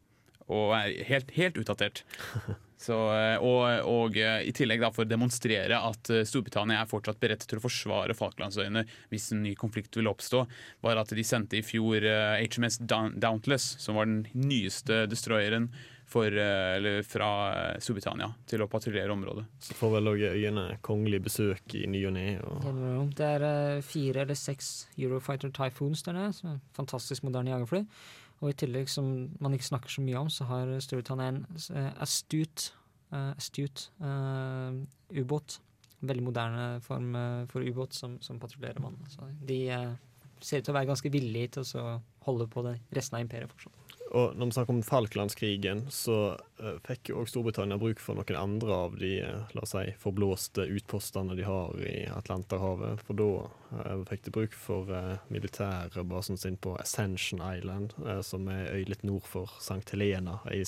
og 0.50 0.74
er 0.78 0.98
helt, 1.08 1.30
helt 1.38 1.62
utdatert. 1.62 2.04
Så, 2.80 2.96
eh, 3.12 3.36
og, 3.44 3.66
og 3.90 4.16
eh, 4.16 4.46
i 4.48 4.54
tillegg 4.56 4.80
da 4.80 4.88
for 4.94 5.04
å 5.04 5.10
demonstrere 5.10 5.82
at 5.84 6.10
eh, 6.14 6.24
Storbritannia 6.24 6.80
er 6.80 6.88
fortsatt 6.88 7.20
beredt 7.20 7.44
til 7.48 7.60
å 7.60 7.64
forsvare 7.66 8.16
Falklandsøyene 8.16 8.86
hvis 9.12 9.30
en 9.34 9.42
ny 9.44 9.52
konflikt 9.58 9.98
vil 10.00 10.08
oppstå, 10.08 10.46
var 10.86 11.00
at 11.02 11.12
de 11.12 11.24
sendte 11.26 11.58
i 11.58 11.64
fjor 11.66 12.06
HMS 12.40 12.80
Dauntless, 12.80 13.74
som 13.84 14.00
var 14.00 14.08
den 14.08 14.22
nyeste 14.32 15.04
destroyeren 15.12 15.68
for, 16.10 16.32
eller 16.32 17.04
fra 17.06 17.28
Storbritannia, 17.78 18.32
til 18.50 18.64
å 18.64 18.66
patruljere 18.70 19.12
området. 19.14 19.44
Så 19.62 19.76
får 19.78 19.92
vel 19.94 20.10
òg 20.10 20.24
øyene 20.32 20.64
kongelig 20.82 21.20
besøk 21.28 21.76
i 21.78 21.84
ny 21.86 22.00
og 22.08 22.16
ne. 22.16 22.24
Det 23.14 23.28
er 23.36 23.84
fire 23.86 24.24
eller 24.24 24.38
seks 24.38 24.88
Eurofighter 24.96 25.52
Typhoons 25.54 26.02
der 26.08 26.16
nede, 26.16 26.56
fantastisk 26.74 27.28
moderne 27.28 27.52
jagerfly. 27.52 27.84
Og 28.40 28.53
i 28.53 28.57
tillegg, 28.57 28.88
som 28.88 29.09
man 29.40 29.53
ikke 29.53 29.68
snakker 29.68 29.92
så 29.92 30.05
mye 30.05 30.20
om, 30.20 30.31
så 30.33 30.46
har 30.48 30.70
Storbritannia 30.81 31.33
en 31.35 31.42
uh, 31.44 31.90
astute, 32.00 32.70
uh, 33.12 33.35
astute 33.37 33.90
uh, 34.00 34.79
ubåt. 35.12 35.59
Veldig 36.00 36.24
moderne 36.24 36.68
form 36.81 37.12
for 37.50 37.61
ubåt 37.61 37.92
som, 37.92 38.14
som 38.24 38.38
patruljerer 38.40 38.81
vann. 38.81 38.96
de 39.44 39.59
de 40.40 40.46
ser 40.46 40.62
ut 40.62 40.64
til 40.64 40.72
å 40.72 40.79
være 40.79 40.88
ganske 40.88 41.12
villige 41.12 41.50
til 41.59 41.66
å 41.83 41.98
holde 42.24 42.46
på 42.48 42.62
det 42.64 42.79
resten 42.96 43.18
av 43.18 43.26
imperiet 43.26 43.53
fortsatt. 43.53 43.89
Og 44.11 44.35
når 44.37 44.49
vi 44.49 44.55
snakker 44.57 44.75
om 44.75 44.83
Falklandskrigen, 44.83 45.85
så 45.94 46.16
uh, 46.35 46.77
fikk 46.87 47.12
jo 47.12 47.20
òg 47.20 47.29
Storbritannia 47.31 47.79
bruk 47.79 48.01
for 48.03 48.18
noen 48.18 48.38
andre 48.38 48.79
av 48.87 48.96
de 48.99 49.12
uh, 49.23 49.53
la 49.55 49.62
oss 49.62 49.75
si, 49.77 49.85
forblåste 50.03 50.66
utpostene 50.66 51.37
de 51.38 51.46
har 51.46 51.77
i 51.87 52.09
Atlanterhavet. 52.11 53.05
For 53.07 53.18
da 53.18 53.29
uh, 53.46 54.03
fikk 54.11 54.27
de 54.27 54.35
bruk 54.35 54.57
for 54.59 54.90
militærbasen 55.31 56.40
sin 56.40 56.59
på 56.59 56.75
Ascension 56.81 57.42
Island, 57.44 57.94
som 58.27 58.49
er 58.51 58.73
øy 58.75 58.88
litt 58.90 59.05
nord 59.07 59.27
for 59.31 59.53
St. 59.61 59.85
Helena, 59.92 60.40
ei 60.51 60.64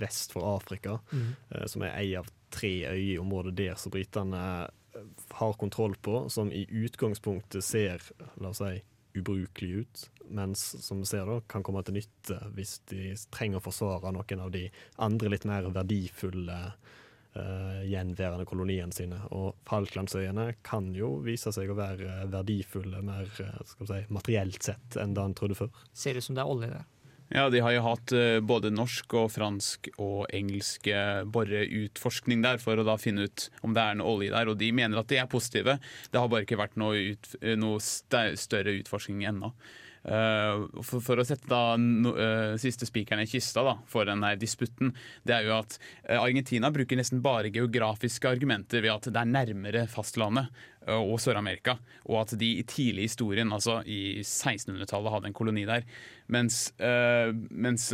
vest 0.00 0.34
for 0.34 0.56
Afrika. 0.56 0.98
Mm. 1.12 1.34
som 1.70 1.82
er 1.86 1.94
ei 1.98 2.10
av 2.18 2.28
tre 2.52 2.72
øyer 2.88 2.98
i 2.98 3.18
området 3.20 3.54
der 3.58 3.78
som 3.78 3.92
britene 3.94 4.42
har 5.38 5.56
kontroll 5.60 5.96
på, 6.02 6.28
som 6.32 6.52
i 6.52 6.66
utgangspunktet 6.70 7.64
ser 7.64 8.02
la 8.40 8.52
oss 8.52 8.62
si, 8.62 8.80
ubrukelig 9.16 9.84
ut, 9.84 10.04
mens 10.28 10.62
som 10.84 11.00
vi 11.00 11.06
ser 11.06 11.26
da, 11.28 11.40
kan 11.48 11.64
komme 11.66 11.82
til 11.86 11.98
nytte 11.98 12.38
hvis 12.56 12.78
de 12.90 13.12
trenger 13.34 13.60
å 13.60 13.66
forsvare 13.66 14.12
noen 14.14 14.42
av 14.44 14.52
de 14.54 14.66
andre 15.02 15.32
litt 15.32 15.46
mer 15.48 15.68
verdifulle 15.74 16.58
uh, 16.66 17.82
gjenværende 17.86 18.48
koloniene 18.48 18.94
sine. 18.94 19.20
Og 19.36 19.54
Falklandsøyene 19.68 20.52
kan 20.66 20.92
jo 20.96 21.16
vise 21.26 21.52
seg 21.54 21.70
å 21.70 21.78
være 21.78 22.26
verdifulle 22.32 23.04
mer 23.06 23.30
skal 23.36 23.86
vi 23.86 23.92
si, 23.92 24.02
materielt 24.14 24.68
sett 24.72 25.00
enn 25.00 25.16
det 25.16 25.24
en 25.24 25.38
trodde 25.38 25.58
før. 25.58 25.72
Ser 25.92 26.18
ut 26.18 26.26
som 26.26 26.38
det 26.38 26.44
er 26.44 26.52
olje 26.52 26.74
der. 26.74 26.92
Ja, 27.26 27.48
de 27.50 27.58
har 27.58 27.72
jo 27.74 27.82
hatt 27.82 28.12
uh, 28.14 28.38
både 28.38 28.70
norsk 28.70 29.16
og 29.18 29.32
fransk 29.34 29.88
og 29.96 30.28
engelsk 30.34 30.86
boreutforskning 31.34 32.44
der 32.44 32.60
for 32.62 32.78
å 32.78 32.84
da 32.86 32.94
finne 33.02 33.26
ut 33.26 33.48
om 33.66 33.74
det 33.74 33.82
er 33.82 33.98
noe 33.98 34.12
olje 34.12 34.30
der, 34.34 34.52
og 34.52 34.60
de 34.60 34.70
mener 34.70 35.02
at 35.02 35.10
de 35.10 35.18
er 35.18 35.30
positive. 35.30 35.80
Det 36.12 36.22
har 36.22 36.30
bare 36.30 36.46
ikke 36.46 36.60
vært 36.60 36.78
noe, 36.78 37.16
ut, 37.16 37.34
noe 37.58 37.82
større 37.82 38.78
utforskning 38.78 39.26
ennå. 39.26 39.50
Uh, 40.06 40.68
for, 40.86 41.02
for, 41.02 41.18
å 41.18 41.24
sette 41.26 41.48
da 41.50 41.74
no, 41.80 42.12
uh, 42.14 42.54
siste 42.62 42.86
spikeren 42.86 43.24
i 43.24 43.26
kista 43.26 43.64
da, 43.66 43.72
for 43.90 44.06
denne 44.06 44.36
disputten, 44.38 44.92
det 45.26 45.34
er 45.34 45.48
jo 45.48 45.56
at 45.56 45.78
uh, 45.80 46.20
Argentina 46.20 46.70
bruker 46.70 47.00
nesten 47.00 47.24
bare 47.24 47.50
geografiske 47.50 48.30
argumenter 48.30 48.84
ved 48.84 48.92
at 48.92 49.08
det 49.10 49.22
er 49.22 49.32
nærmere 49.32 49.86
fastlandet 49.90 50.54
og 50.86 51.16
Sør-Amerika, 51.22 51.76
og 52.06 52.20
at 52.22 52.36
de 52.38 52.52
i 52.60 52.64
tidlig 52.66 53.08
historien, 53.08 53.50
altså 53.52 53.80
i 53.82 54.20
1600-tallet, 54.22 55.12
hadde 55.12 55.30
en 55.30 55.36
koloni 55.36 55.64
der. 55.68 55.86
Mens, 56.32 56.72
mens 57.50 57.88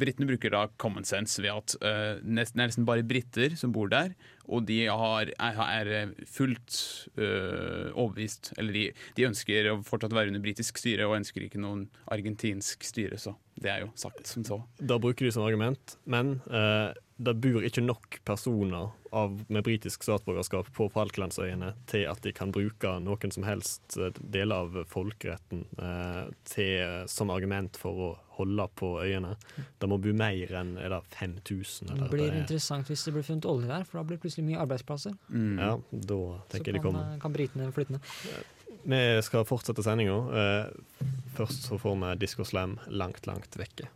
britene 0.00 0.28
bruker 0.28 0.52
da 0.52 0.66
common 0.80 1.06
sense 1.08 1.40
ved 1.40 1.52
at 1.54 1.76
det 1.80 2.44
er 2.44 2.58
nesten 2.60 2.88
bare 2.88 3.04
briter 3.06 3.56
som 3.56 3.72
bor 3.72 3.88
der, 3.92 4.12
og 4.50 4.66
de 4.66 4.78
har, 4.88 5.30
er, 5.38 5.90
er, 5.90 6.14
fullt 6.26 6.78
uh, 7.18 7.90
overbevist 7.94 8.52
Eller 8.58 8.74
de, 8.74 8.84
de, 9.16 9.26
ønsker 9.28 9.70
å 9.70 9.76
fortsatt 9.86 10.14
være 10.16 10.32
under 10.32 10.42
britisk 10.42 10.80
styre 10.80 11.06
og 11.06 11.18
ønsker 11.20 11.46
ikke 11.46 11.60
noen 11.62 11.86
argentinsk 12.10 12.84
styre. 12.86 13.18
Så 13.20 13.36
det 13.60 13.70
er 13.72 13.84
jo 13.84 13.92
sagt 13.98 14.26
som 14.30 14.46
så. 14.46 14.60
Da 14.80 14.98
bruker 15.02 15.26
du 15.26 15.34
som 15.34 15.46
argument, 15.46 15.96
men 16.10 16.38
øh, 16.50 16.90
det 17.20 17.34
bor 17.42 17.64
ikke 17.66 17.82
nok 17.84 18.18
personer 18.24 18.94
av, 19.12 19.34
med 19.52 19.64
britisk 19.66 20.04
statsborgerskap 20.06 20.70
på 20.76 20.86
Falklandsøyene 20.94 21.74
til 21.90 22.06
at 22.08 22.22
de 22.24 22.32
kan 22.36 22.52
bruke 22.54 22.94
noen 23.04 23.34
som 23.34 23.44
helst 23.44 23.98
eh, 24.00 24.14
deler 24.20 24.64
av 24.64 24.78
folkeretten 24.88 25.66
eh, 25.76 26.30
til, 26.48 27.04
som 27.10 27.32
argument 27.34 27.76
for 27.80 28.04
å 28.06 28.10
holde 28.38 28.66
på 28.80 28.94
øyene. 29.02 29.34
Det 29.82 29.90
må 29.90 29.98
bo 30.00 30.14
mer 30.16 30.54
enn 30.62 30.72
er 30.80 30.94
det 30.94 31.02
5000. 31.18 31.92
det 31.92 32.08
blir 32.08 32.30
det 32.30 32.40
interessant 32.44 32.88
hvis 32.88 33.04
det 33.04 33.16
blir 33.18 33.26
funnet 33.26 33.50
olje 33.50 33.68
der, 33.68 33.84
for 33.84 34.00
da 34.00 34.06
blir 34.06 34.16
det 34.16 34.24
plutselig 34.24 34.46
mye 34.48 34.64
arbeidsplasser. 34.64 35.18
Mm. 35.28 35.60
Ja, 35.60 35.74
da 35.90 36.22
tenker 36.54 36.72
jeg 36.72 36.80
de 36.80 36.84
kommer. 36.86 37.04
Så 37.04 37.12
kan, 37.18 37.22
kan 37.26 37.36
britene 37.36 37.70
flytte 37.76 37.98
ned. 37.98 38.10
Vi 38.80 39.22
skal 39.26 39.44
fortsette 39.44 39.84
sendinga. 39.84 40.18
Eh, 40.40 41.08
først 41.36 41.68
så 41.68 41.76
får 41.80 42.00
vi 42.00 42.18
Disco 42.24 42.48
Slam 42.48 42.78
langt, 42.88 43.26
langt 43.28 43.60
vekke. 43.60 43.90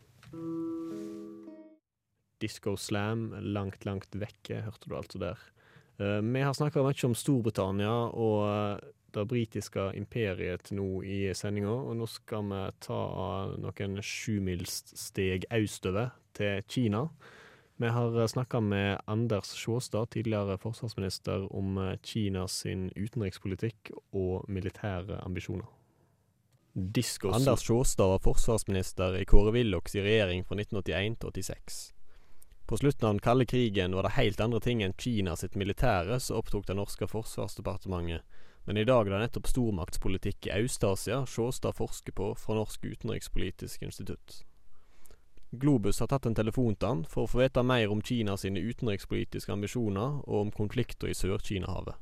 Disco 2.44 2.76
Slam, 2.76 3.30
langt, 3.40 3.87
langt 3.88 4.12
vekke, 4.20 4.61
hørte 4.66 4.90
du 4.90 4.98
altså 4.98 5.20
der. 5.22 5.40
Uh, 6.00 6.20
vi 6.20 6.42
har 6.44 6.54
snakka 6.57 6.83
mye 6.85 7.09
om 7.09 7.16
Storbritannia 7.16 7.94
og 8.12 8.40
uh, 8.44 8.92
det 9.14 9.26
britiske 9.30 9.92
imperiet 9.96 10.72
nå 10.74 10.88
i 11.07 11.20
sendinga, 11.38 11.72
og 11.72 11.96
nå 12.00 12.09
skal 12.11 12.44
vi 12.50 12.64
ta 12.83 13.00
noen 13.62 14.00
sjumilssteg 14.02 15.46
østover 15.54 16.12
til 16.35 16.66
Kina. 16.68 17.07
Vi 17.83 17.90
har 17.90 18.18
snakka 18.30 18.61
med 18.62 19.00
Anders 19.11 19.54
Sjåstad, 19.59 20.12
tidligere 20.14 20.59
forsvarsminister, 20.62 21.48
om 21.54 21.78
Kinas 22.07 22.61
utenrikspolitikk 22.66 23.90
og 24.14 24.46
militære 24.50 25.18
ambisjoner. 25.24 25.66
Disco 26.74 27.30
Anders 27.30 27.62
Sjåstad 27.62 28.07
var 28.07 28.22
forsvarsminister 28.22 29.18
i 29.20 29.26
Kåre 29.30 29.52
Willochs 29.54 29.94
regjering 29.94 30.42
fra 30.46 30.59
1981 30.59 31.18
til 31.22 31.30
86. 31.42 31.76
På 32.66 32.77
slutten 32.77 33.09
av 33.09 33.14
den 33.14 33.20
kalde 33.20 33.46
krigen 33.46 33.94
var 33.94 34.03
det 34.03 34.16
helt 34.16 34.40
andre 34.40 34.61
ting 34.61 34.83
enn 34.83 34.96
Kina 34.98 35.37
sitt 35.37 35.55
militære 35.55 36.16
som 36.20 36.38
opptok 36.40 36.66
det 36.66 36.79
norske 36.79 37.07
forsvarsdepartementet, 37.07 38.24
men 38.64 38.81
i 38.81 38.85
dag 38.88 39.05
er 39.05 39.12
det 39.12 39.20
nettopp 39.27 39.50
stormaktspolitikk 39.50 40.48
i 40.48 40.62
Øst-Asia 40.64 41.27
Sjåstad 41.29 41.77
forsker 41.77 42.16
på 42.16 42.31
fra 42.40 42.57
Norsk 42.57 42.85
utenrikspolitisk 42.85 43.83
institutt. 43.85 44.40
Globus 45.50 46.00
har 46.00 46.09
tatt 46.09 46.27
en 46.27 46.35
telefon 46.35 46.72
til 46.74 46.88
han 46.88 47.05
for 47.05 47.27
å 47.27 47.31
få 47.31 47.42
vite 47.42 47.62
mer 47.62 47.92
om 47.92 48.00
Kina 48.03 48.38
sine 48.40 48.64
utenrikspolitiske 48.64 49.53
ambisjoner 49.53 50.22
og 50.24 50.40
om 50.46 50.53
konflikter 50.57 51.12
i 51.12 51.14
Sør-Kina-havet. 51.14 52.00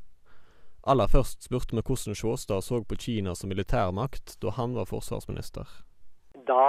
Aller 0.87 1.11
først 1.11 1.45
spurte 1.47 1.75
vi 1.75 1.83
hvordan 1.83 2.17
Sjåstad 2.19 2.63
så 2.63 2.81
på 2.87 2.99
Kina 3.03 3.35
som 3.35 3.51
militærmakt 3.51 4.39
da 4.43 4.55
han 4.55 4.79
var 4.79 4.87
forsvarsminister. 4.91 5.67
Da 6.47 6.63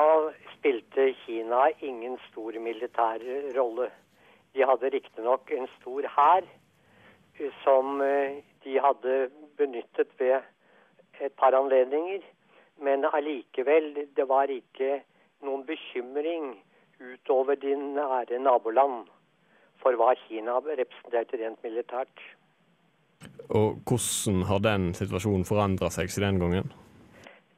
spilte 0.64 1.14
Kina 1.26 1.68
ingen 1.82 2.16
stor 2.32 2.56
militær 2.60 3.20
rolle. 3.58 3.90
De 4.56 4.64
hadde 4.64 4.92
riktignok 4.94 5.52
en 5.52 5.68
stor 5.80 6.06
hær 6.08 6.46
eh, 7.40 7.52
som 7.64 8.00
eh, 8.02 8.40
de 8.64 8.80
hadde 8.80 9.30
benyttet 9.60 10.08
ved 10.20 10.40
et 11.20 11.34
par 11.36 11.52
anledninger. 11.52 12.22
Men 12.80 13.04
allikevel, 13.12 14.08
det 14.16 14.28
var 14.30 14.48
ikke 14.48 15.02
noen 15.44 15.66
bekymring 15.68 16.56
utover 17.02 17.60
de 17.60 17.76
nære 17.76 18.40
naboland 18.40 19.10
for 19.84 20.00
hva 20.00 20.14
Kina 20.28 20.62
representerte 20.64 21.42
rent 21.44 21.60
militært. 21.64 22.24
Og 23.52 23.84
hvordan 23.84 24.48
har 24.48 24.64
den 24.64 24.94
situasjonen 24.96 25.44
forandra 25.44 25.92
seg 25.92 26.08
siden 26.08 26.40
den 26.40 26.46
gangen? 26.46 26.72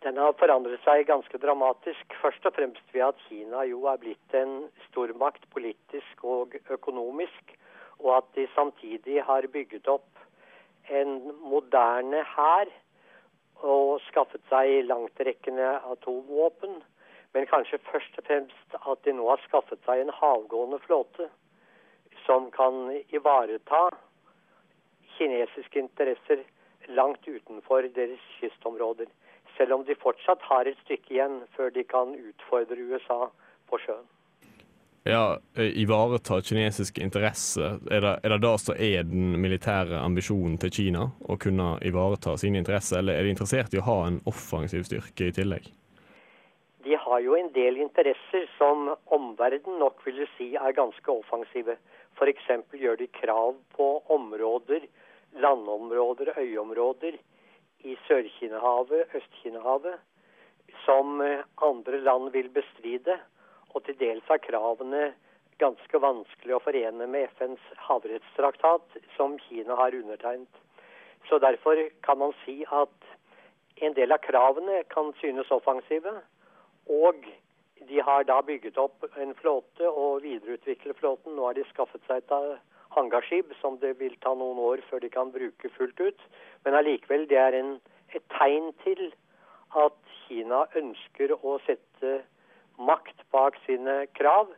Den 0.05 0.19
har 0.21 0.35
forandret 0.37 0.83
seg 0.85 1.07
ganske 1.09 1.39
dramatisk. 1.41 2.13
Først 2.21 2.43
og 2.45 2.53
fremst 2.53 2.91
ved 2.93 3.01
at 3.07 3.21
Kina 3.25 3.63
jo 3.65 3.87
er 3.89 3.97
blitt 3.97 4.35
en 4.37 4.67
stormakt 4.83 5.47
politisk 5.49 6.21
og 6.21 6.53
økonomisk, 6.75 7.55
og 8.03 8.11
at 8.19 8.27
de 8.35 8.45
samtidig 8.53 9.23
har 9.25 9.47
bygget 9.49 9.89
opp 9.89 10.21
en 10.93 11.15
moderne 11.49 12.21
hær 12.35 12.69
og 13.65 13.97
skaffet 14.11 14.45
seg 14.51 14.85
langtrekkende 14.85 15.71
atomvåpen. 15.95 16.77
Men 17.33 17.49
kanskje 17.49 17.81
først 17.89 18.21
og 18.21 18.29
fremst 18.29 18.77
at 18.77 19.03
de 19.09 19.17
nå 19.17 19.25
har 19.31 19.41
skaffet 19.47 19.81
seg 19.89 20.05
en 20.05 20.13
havgående 20.21 20.83
flåte 20.85 21.31
som 22.27 22.51
kan 22.53 22.91
ivareta 23.09 23.87
kinesiske 25.17 25.81
interesser 25.81 26.45
langt 26.93 27.25
utenfor 27.25 27.89
deres 27.97 28.33
kystområder 28.37 29.09
selv 29.57 29.79
om 29.79 29.85
de 29.87 29.95
fortsatt 29.99 30.43
har 30.49 30.67
et 30.67 30.79
stykke 30.85 31.15
igjen 31.15 31.39
før 31.55 31.71
de 31.75 31.83
kan 31.87 32.13
utfordre 32.15 32.77
USA 32.91 33.25
på 33.69 33.79
sjøen. 33.85 34.05
Ja, 35.05 35.37
Ivareta 35.55 36.39
kinesiske 36.41 37.01
interesser, 37.05 37.77
er 37.93 38.01
det, 38.01 38.13
er 38.25 38.31
det 38.33 38.39
da 38.41 38.55
som 38.57 38.73
er 38.73 39.03
den 39.05 39.35
militære 39.37 39.99
ambisjonen 40.01 40.55
til 40.63 40.71
Kina? 40.73 41.03
Å 41.29 41.37
kunne 41.37 41.75
ivareta 41.85 42.33
sine 42.41 42.57
interesser, 42.57 43.03
eller 43.03 43.19
er 43.19 43.27
de 43.27 43.35
interessert 43.35 43.75
i 43.75 43.81
å 43.83 43.85
ha 43.85 43.99
en 44.07 44.17
offensiv 44.25 44.81
styrke 44.87 45.27
i 45.29 45.35
tillegg? 45.37 45.69
De 46.89 46.97
har 46.97 47.21
jo 47.21 47.37
en 47.37 47.51
del 47.53 47.77
interesser 47.85 48.49
som 48.57 48.95
omverdenen 49.13 49.77
nok 49.83 50.01
ville 50.07 50.25
si 50.39 50.51
er 50.57 50.73
ganske 50.73 51.13
offensive. 51.13 51.77
F.eks. 52.17 52.49
gjør 52.73 52.97
de 52.97 53.11
krav 53.13 53.53
på 53.77 53.91
områder, 54.17 54.89
landområder, 55.37 56.33
øyområder 56.41 57.21
i 57.85 57.95
Sør-Kina-havet, 58.07 59.13
Øst-Kina-havet, 59.15 59.99
som 60.85 61.21
eh, 61.21 61.45
andre 61.61 62.01
land 62.01 62.31
vil 62.33 62.49
bestride. 62.49 63.19
Og 63.73 63.83
til 63.85 63.97
dels 63.99 64.29
er 64.31 64.41
kravene 64.41 65.13
ganske 65.61 66.01
vanskelig 66.01 66.55
å 66.55 66.61
forene 66.63 67.07
med 67.07 67.29
FNs 67.37 67.63
havrettstraktat, 67.87 68.97
som 69.15 69.37
Kina 69.47 69.77
har 69.79 69.95
undertegnet. 69.95 70.61
Så 71.29 71.39
derfor 71.39 71.79
kan 72.05 72.19
man 72.21 72.33
si 72.43 72.63
at 72.71 73.11
en 73.85 73.95
del 73.95 74.13
av 74.15 74.23
kravene 74.23 74.83
kan 74.91 75.11
synes 75.21 75.51
offensive, 75.51 76.13
og 76.89 77.25
de 77.89 78.01
har 78.07 78.23
da 78.23 78.39
bygget 78.45 78.77
opp 78.81 79.05
en 79.19 79.33
flåte 79.37 79.89
og 79.89 80.23
videreutviklet 80.23 80.97
flåten. 80.99 81.35
Nå 81.35 81.49
har 81.49 81.57
de 81.57 81.65
skaffet 81.71 82.01
seg 82.07 82.23
et 82.23 82.35
hangarskip 82.95 83.51
som 83.61 83.79
det 83.81 83.95
vil 83.99 84.15
ta 84.23 84.33
noen 84.37 84.59
år 84.59 84.83
før 84.89 85.03
de 85.03 85.11
kan 85.13 85.31
bruke 85.33 85.71
fullt 85.77 85.99
ut. 85.99 86.27
Men 86.65 86.77
allikevel, 86.79 87.27
det 87.29 87.39
er 87.41 87.57
en, 87.59 87.75
et 88.15 88.25
tegn 88.37 88.71
til 88.83 89.11
at 89.75 89.97
Kina 90.25 90.65
ønsker 90.79 91.35
å 91.35 91.57
sette 91.65 92.21
makt 92.79 93.25
bak 93.31 93.57
sine 93.65 94.05
krav, 94.17 94.49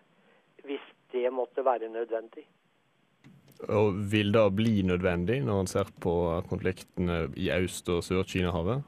hvis 0.66 0.86
det 1.14 1.28
måtte 1.34 1.66
være 1.66 1.90
nødvendig. 1.90 2.46
Og 3.74 3.94
Vil 4.12 4.34
det 4.34 4.46
bli 4.56 4.82
nødvendig 4.86 5.42
når 5.46 5.64
en 5.64 5.68
ser 5.72 5.90
på 6.02 6.14
konfliktene 6.50 7.26
i 7.36 7.50
Øst- 7.50 7.90
og 7.90 8.04
Sør-Kina-havet? 8.06 8.84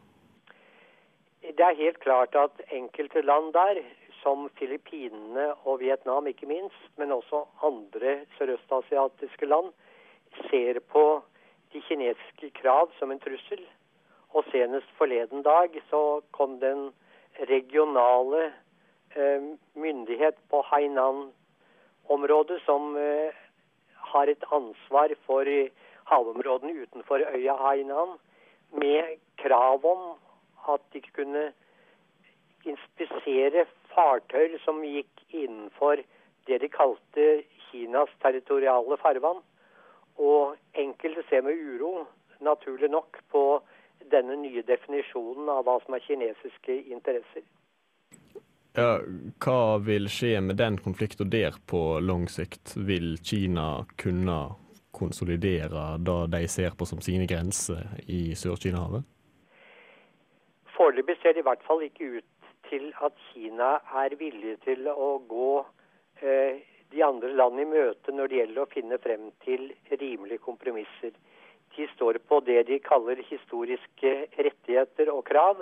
Det 1.41 1.65
er 1.65 1.75
helt 1.75 1.99
klart 1.99 2.35
at 2.35 2.61
enkelte 2.71 3.21
land 3.21 3.53
der, 3.53 3.81
som 4.23 4.47
Filippinene 4.59 5.51
og 5.65 5.79
Vietnam 5.83 6.27
ikke 6.27 6.49
minst, 6.49 6.81
men 6.97 7.11
også 7.11 7.45
andre 7.65 8.19
sørøstasiatiske 8.37 9.45
land, 9.45 9.71
ser 10.49 10.79
på 10.79 11.21
de 11.73 11.81
kinesiske 11.87 12.51
krav 12.61 12.91
som 12.99 13.11
en 13.11 13.21
trussel. 13.21 13.61
Og 14.33 14.45
senest 14.51 14.89
forleden 14.97 15.43
dag 15.43 15.73
så 15.89 16.21
kom 16.31 16.59
den 16.61 16.89
regionale 17.49 18.51
eh, 19.15 19.41
myndighet 19.73 20.37
på 20.49 20.61
Hainan-området 20.69 22.61
som 22.65 22.97
eh, 22.97 23.33
har 24.13 24.29
et 24.29 24.43
ansvar 24.51 25.13
for 25.25 25.45
havområdene 26.09 26.85
utenfor 26.85 27.25
øya 27.33 27.55
Hainan, 27.57 28.17
med 28.71 29.17
krav 29.41 29.85
om 29.85 30.01
at 30.73 30.81
de 30.93 31.01
kunne 31.01 31.51
inspisere 32.65 33.65
fartøy 33.93 34.57
som 34.63 34.81
gikk 34.85 35.23
innenfor 35.29 36.03
det 36.49 36.61
de 36.63 36.69
kalte 36.73 37.27
Kinas 37.69 38.11
territoriale 38.23 38.97
farvann. 39.01 39.41
Og 40.19 40.55
enkelte 40.73 41.23
ser 41.29 41.45
med 41.45 41.59
uro, 41.59 42.07
naturlig 42.43 42.89
nok, 42.91 43.21
på 43.31 43.43
denne 44.11 44.35
nye 44.41 44.63
definisjonen 44.67 45.49
av 45.51 45.63
hva 45.67 45.77
som 45.83 45.95
er 45.95 46.03
kinesiske 46.03 46.75
interesser. 46.91 47.45
Ja, 48.77 48.99
hva 49.43 49.77
vil 49.81 50.07
skje 50.11 50.39
med 50.45 50.59
den 50.59 50.77
konflikten 50.81 51.29
der 51.31 51.55
på 51.67 51.99
lang 51.99 52.27
sikt? 52.31 52.75
Vil 52.75 53.17
Kina 53.23 53.85
kunne 53.97 54.39
konsolidere 54.95 55.97
det 56.01 56.19
de 56.33 56.47
ser 56.47 56.75
på 56.77 56.85
som 56.85 57.01
sine 57.01 57.27
grenser 57.29 57.85
i 58.07 58.35
Sør-Kina-havet? 58.35 59.05
Foreløpig 60.75 61.17
ser 61.21 61.35
det 61.35 61.43
i 61.43 61.47
hvert 61.47 61.63
fall 61.67 61.83
ikke 61.85 62.19
ut 62.19 62.29
til 62.69 62.91
at 63.05 63.15
Kina 63.29 63.77
er 64.03 64.15
villig 64.19 64.57
til 64.65 64.87
å 64.91 65.17
gå 65.29 65.51
eh, 66.21 66.61
de 66.91 67.03
andre 67.05 67.33
land 67.33 67.59
i 67.61 67.67
møte 67.69 68.13
når 68.13 68.29
det 68.29 68.39
gjelder 68.39 68.63
å 68.63 68.71
finne 68.73 68.99
frem 69.03 69.29
til 69.45 69.69
rimelige 69.91 70.41
kompromisser. 70.45 71.13
De 71.75 71.87
står 71.93 72.19
på 72.27 72.39
det 72.47 72.63
de 72.67 72.79
kaller 72.83 73.21
historiske 73.29 74.13
rettigheter 74.37 75.11
og 75.13 75.23
krav, 75.29 75.61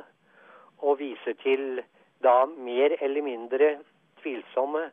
og 0.79 0.99
viser 1.01 1.35
til 1.43 1.81
da 2.23 2.45
mer 2.47 2.95
eller 3.01 3.25
mindre 3.25 3.69
tvilsomme 4.21 4.87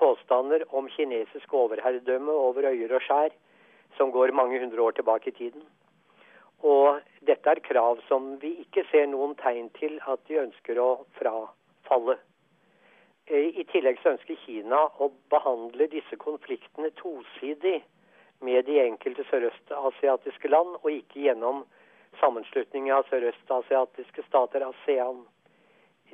påstander 0.00 0.64
om 0.76 0.88
kinesisk 0.90 1.54
overherredømme 1.54 2.32
over 2.32 2.70
øyer 2.70 2.96
og 2.96 3.04
skjær 3.06 3.34
som 3.96 4.12
går 4.14 4.32
mange 4.36 4.60
hundre 4.62 4.82
år 4.82 4.96
tilbake 4.98 5.30
i 5.30 5.36
tiden. 5.38 5.62
Og 6.66 7.00
dette 7.24 7.50
er 7.50 7.62
krav 7.64 8.00
som 8.08 8.34
vi 8.42 8.52
ikke 8.64 8.84
ser 8.90 9.06
noen 9.08 9.36
tegn 9.40 9.70
til 9.78 9.96
at 10.12 10.20
de 10.28 10.40
ønsker 10.42 10.80
å 10.80 10.90
frafalle. 11.16 12.18
Eh, 13.26 13.60
I 13.62 13.64
tillegg 13.72 14.00
så 14.02 14.14
ønsker 14.14 14.38
Kina 14.44 14.82
å 15.00 15.10
behandle 15.32 15.88
disse 15.92 16.18
konfliktene 16.20 16.92
tosidig 17.00 17.80
med 18.44 18.64
de 18.68 18.80
enkelte 18.82 19.24
sørøstasiatiske 19.30 20.48
land, 20.48 20.76
og 20.82 20.90
ikke 20.90 21.26
gjennom 21.26 21.64
sammenslutningen 22.20 22.96
av 22.96 23.08
sørøstasiatiske 23.08 24.24
stater, 24.28 24.64
ASEAN 24.66 25.24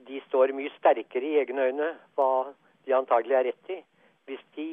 de 0.07 0.21
står 0.27 0.53
mye 0.55 0.71
sterkere 0.77 1.25
i 1.25 1.39
egne 1.41 1.71
øyne, 1.71 1.93
hva 2.15 2.53
de 2.87 2.95
antagelig 2.95 3.39
er 3.39 3.49
rett 3.49 3.71
i, 3.73 3.79
hvis 4.27 4.43
de 4.57 4.69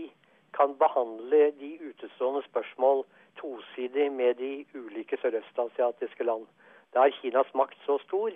kan 0.53 0.75
behandle 0.77 1.51
de 1.57 1.71
utestående 1.81 2.43
spørsmål 2.49 3.05
tosidig 3.39 4.09
med 4.11 4.37
de 4.41 4.65
ulike 4.75 5.17
sørøstasiatiske 5.21 6.23
land. 6.23 6.47
Da 6.93 7.05
er 7.05 7.15
Kinas 7.19 7.49
makt 7.57 7.77
så 7.85 7.97
stor 8.05 8.33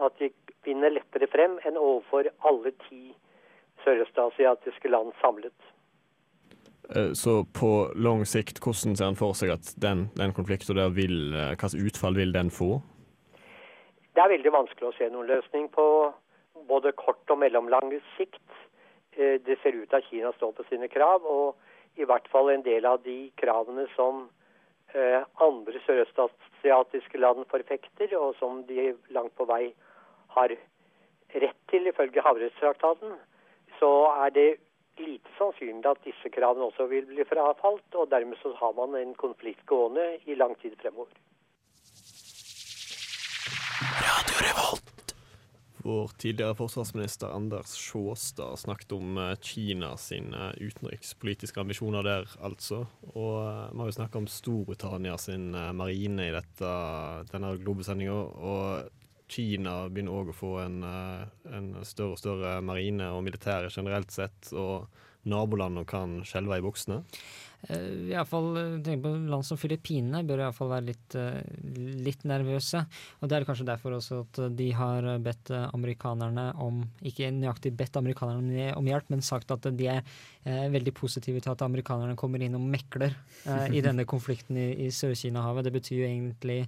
at 0.00 0.16
de 0.18 0.30
vinner 0.64 0.92
lettere 0.94 1.28
frem 1.30 1.58
enn 1.66 1.78
overfor 1.78 2.30
alle 2.48 2.72
ti 2.86 3.10
sørøstasiatiske 3.84 4.88
land 4.88 5.12
samlet. 5.20 5.56
Eh, 6.96 7.12
så 7.12 7.44
på 7.60 7.92
lang 7.94 8.24
sikt, 8.26 8.58
hvordan 8.64 8.96
ser 8.96 9.10
han 9.12 9.18
for 9.18 9.36
seg 9.38 9.52
at 9.54 9.74
den, 9.82 10.08
den 10.18 10.34
konflikten 10.34 10.78
der 10.78 10.90
vil 10.94 11.34
eh, 11.34 11.52
Hvilket 11.54 11.78
utfall 11.86 12.18
vil 12.18 12.34
den 12.34 12.50
få? 12.50 12.80
Det 14.14 14.24
er 14.24 14.32
veldig 14.32 14.52
vanskelig 14.52 14.88
å 14.88 14.96
se 14.96 15.06
noen 15.12 15.30
løsning 15.30 15.68
på 15.70 15.86
både 16.68 16.92
kort 16.98 17.30
og 17.30 17.38
mellomlang 17.38 17.94
sikt. 18.16 18.42
Eh, 19.14 19.38
det 19.46 19.60
ser 19.62 19.78
ut 19.78 19.88
til 19.88 20.00
at 20.00 20.08
Kina 20.10 20.32
står 20.36 20.56
på 20.56 20.66
sine 20.70 20.90
krav, 20.90 21.22
og 21.22 21.56
i 22.00 22.06
hvert 22.06 22.26
fall 22.32 22.50
en 22.50 22.66
del 22.66 22.86
av 22.86 23.02
de 23.06 23.30
kravene 23.38 23.86
som 23.94 24.26
andre 24.94 25.80
sørøstasiatiske 25.86 27.18
land 27.18 27.44
forfekter, 27.50 28.16
og 28.18 28.34
som 28.38 28.64
de 28.66 28.94
langt 29.14 29.36
på 29.38 29.46
vei 29.46 29.72
har 30.34 30.54
rett 31.34 31.60
til 31.70 31.86
ifølge 31.86 32.24
Havrettstraktaten, 32.26 33.14
så 33.78 33.92
er 34.26 34.34
det 34.34 34.48
lite 35.00 35.30
sannsynlig 35.38 35.86
at 35.88 36.02
disse 36.04 36.30
kravene 36.34 36.66
også 36.68 36.86
vil 36.90 37.06
bli 37.08 37.24
frafalt, 37.24 37.94
og 37.94 38.10
dermed 38.10 38.38
så 38.42 38.52
har 38.58 38.74
man 38.76 38.96
en 38.98 39.14
konflikt 39.14 39.64
gående 39.66 40.18
i 40.26 40.34
lang 40.34 40.56
tid 40.60 40.76
fremover. 40.82 41.12
Vår 45.90 46.08
tidligere 46.08 46.54
forsvarsminister 46.54 47.32
Anders 47.34 47.66
Sjåstad 47.66 48.56
snakket 48.56 48.92
om 48.92 49.18
eh, 49.18 49.36
Kina 49.40 49.96
sine 49.96 50.52
eh, 50.52 50.62
utenrikspolitiske 50.68 51.60
ambisjoner 51.60 52.06
der, 52.06 52.28
altså. 52.46 52.84
Og 53.10 53.40
eh, 53.40 53.72
vi 53.72 53.80
har 53.80 53.90
jo 53.90 53.96
snakka 53.96 54.20
om 54.20 54.28
Storbritannia 54.30 55.16
sin 55.18 55.48
marine 55.74 56.28
i 56.28 56.36
dette, 56.36 56.70
denne 57.32 57.50
globesendinga. 57.58 58.14
Og 58.14 59.26
Kina 59.34 59.74
begynner 59.90 60.20
òg 60.20 60.30
å 60.30 60.36
få 60.36 60.52
en, 60.62 60.78
en, 60.86 61.68
større 61.82 62.14
og 62.14 62.22
større 62.22 62.54
marine 62.62 63.10
og 63.10 63.24
militære 63.26 63.74
generelt 63.74 64.14
sett. 64.14 64.52
Og 64.54 64.86
nabolandene 65.26 65.88
kan 65.90 66.20
skjelve 66.22 66.60
i 66.60 66.66
buksene. 66.68 67.02
Uh, 67.68 68.08
i 68.08 68.14
alle 68.14 68.24
fall, 68.24 68.48
eh, 68.56 68.76
tenk 68.84 69.02
på 69.04 69.10
Land 69.28 69.44
som 69.44 69.58
Filippinene 69.60 70.22
bør 70.24 70.40
i 70.40 70.44
hvert 70.46 70.56
fall 70.56 70.70
være 70.72 70.86
litt, 70.86 71.16
uh, 71.18 71.40
litt, 72.06 72.24
nervøse. 72.28 72.80
Og 73.20 73.28
Det 73.28 73.36
er 73.36 73.46
kanskje 73.48 73.68
derfor 73.68 73.96
også 73.98 74.22
at 74.24 74.40
de 74.56 74.70
har 74.76 75.06
bedt 75.20 75.50
amerikanerne 75.50 76.50
om 76.60 76.82
Ikke 77.04 77.30
nøyaktig 77.32 77.74
bedt 77.76 77.96
amerikanerne 77.96 78.72
om 78.76 78.86
hjelp, 78.86 79.10
men 79.10 79.20
sagt 79.24 79.50
at 79.50 79.66
de 79.76 79.86
er 79.88 80.02
veldig 80.44 80.92
positive 80.94 81.40
til 81.40 81.52
at 81.52 81.62
amerikanerne 81.62 82.16
kommer 82.16 82.40
inn 82.42 82.56
og 82.56 82.64
mekler 82.64 83.14
i 83.72 83.82
denne 83.84 84.06
konflikten 84.08 84.56
i, 84.56 84.86
i 84.86 84.88
Sør-Kina-havet. 84.88 85.64
Det 85.64 85.74
betyr 85.74 85.96
jo 86.00 86.08
egentlig 86.08 86.60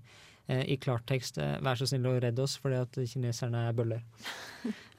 i 0.49 0.77
klartekst 0.77 1.39
vær 1.39 1.79
så 1.79 1.89
snill 1.89 2.09
å 2.11 2.17
redde 2.21 2.45
oss, 2.45 2.59
fordi 2.61 2.81
at 2.83 2.99
kineserne 3.15 3.69
er 3.69 3.77
bøller. 3.77 4.03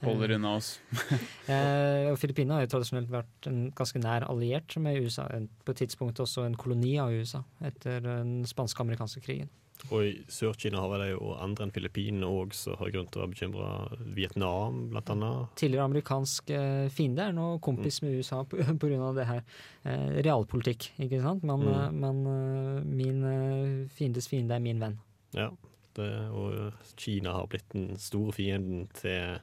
Holder 0.03 0.35
unna 0.37 0.55
oss. 0.59 0.75
eh, 1.51 2.11
Filippinene 2.19 2.59
har 2.59 2.65
jo 2.65 2.73
tradisjonelt 2.75 3.11
vært 3.13 3.49
en 3.49 3.65
ganske 3.75 4.01
nær 4.03 4.27
alliert 4.29 4.77
med 4.83 5.01
USA. 5.03 5.27
På 5.63 5.75
et 5.75 5.83
tidspunkt 5.83 6.21
også 6.23 6.47
en 6.47 6.57
koloni 6.59 6.95
av 7.01 7.13
USA 7.13 7.43
etter 7.63 8.03
den 8.05 8.41
spanske-amerikanske 8.49 9.23
krigen. 9.25 9.51
Og 9.91 10.05
i 10.05 10.11
Sør-Kina 10.31 10.79
har 10.79 11.01
det 11.01 11.09
jo 11.11 11.33
andre 11.35 11.65
enn 11.65 11.73
Filippinene 11.75 12.27
òg 12.29 12.53
som 12.55 12.77
har 12.79 12.91
grunn 12.93 13.09
til 13.11 13.19
å 13.19 13.23
være 13.23 13.33
bekymra. 13.33 13.71
Vietnam, 14.15 14.77
blant 14.93 15.11
annet. 15.11 15.51
Tidligere 15.59 15.87
amerikansk 15.89 16.53
eh, 16.55 16.85
fiende 16.93 17.27
er 17.27 17.35
nå 17.35 17.47
kompis 17.63 17.99
med 18.05 18.15
USA 18.19 18.43
pga. 18.47 18.77
det 19.17 19.27
her. 19.27 19.43
Eh, 19.83 20.07
realpolitikk, 20.23 20.93
ikke 21.03 21.19
sant. 21.25 21.43
Men, 21.47 21.65
mm. 21.65 21.73
Eh, 21.73 21.91
men 22.05 22.23
eh, 22.31 22.87
min 23.01 23.27
eh, 23.27 23.91
fiendes 23.97 24.29
fiende 24.31 24.55
er 24.55 24.63
min 24.63 24.81
venn. 24.83 24.97
Ja, 25.35 25.49
det, 25.97 26.09
og 26.31 26.95
Kina 26.95 27.35
har 27.35 27.51
blitt 27.51 27.67
den 27.73 27.93
store 28.01 28.33
fienden 28.35 28.87
til 28.97 29.41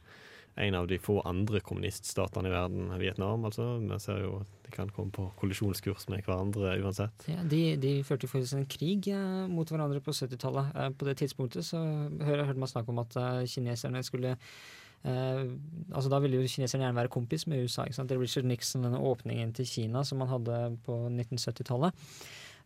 en 0.61 0.77
av 0.79 0.89
de 0.91 0.99
få 1.01 1.19
andre 1.27 1.61
kommuniststatene 1.65 2.51
i 2.51 2.53
verden, 2.53 2.91
Vietnam. 3.01 3.45
altså. 3.49 3.79
Vi 3.81 3.99
ser 4.03 4.23
jo 4.25 4.33
at 4.43 4.51
de 4.67 4.75
kan 4.75 4.91
komme 4.95 5.13
på 5.15 5.27
kollisjonskurs 5.41 6.09
med 6.13 6.23
hverandre 6.27 6.77
uansett. 6.83 7.25
Ja, 7.29 7.43
De, 7.43 7.77
de 7.81 7.95
førte 8.07 8.29
faktisk 8.31 8.59
en 8.59 8.69
krig 8.71 9.09
eh, 9.13 9.47
mot 9.51 9.69
hverandre 9.71 10.03
på 10.05 10.15
70-tallet. 10.15 10.75
Eh, 10.77 10.91
på 10.91 11.09
det 11.09 11.17
tidspunktet 11.23 11.67
så 11.67 11.81
hørte 11.81 12.45
jeg 12.45 12.61
man 12.61 12.71
snakke 12.71 12.93
om 12.93 13.03
at 13.03 13.17
eh, 13.17 13.47
kineserne 13.51 14.03
skulle 14.07 14.37
eh, 14.37 15.47
altså 15.95 16.13
Da 16.13 16.21
ville 16.21 16.41
jo 16.43 16.51
kineserne 16.51 16.85
gjerne 16.85 17.01
være 17.01 17.15
kompis 17.17 17.47
med 17.47 17.65
USA. 17.65 17.85
ikke 17.89 18.01
sant? 18.01 18.13
Det 18.13 18.21
Richard 18.21 18.45
Nixon, 18.45 18.85
denne 18.85 19.01
åpningen 19.01 19.55
til 19.57 19.67
Kina 19.67 20.05
som 20.05 20.21
man 20.23 20.29
hadde 20.29 20.61
på 20.87 21.03
1970-tallet. 21.09 21.97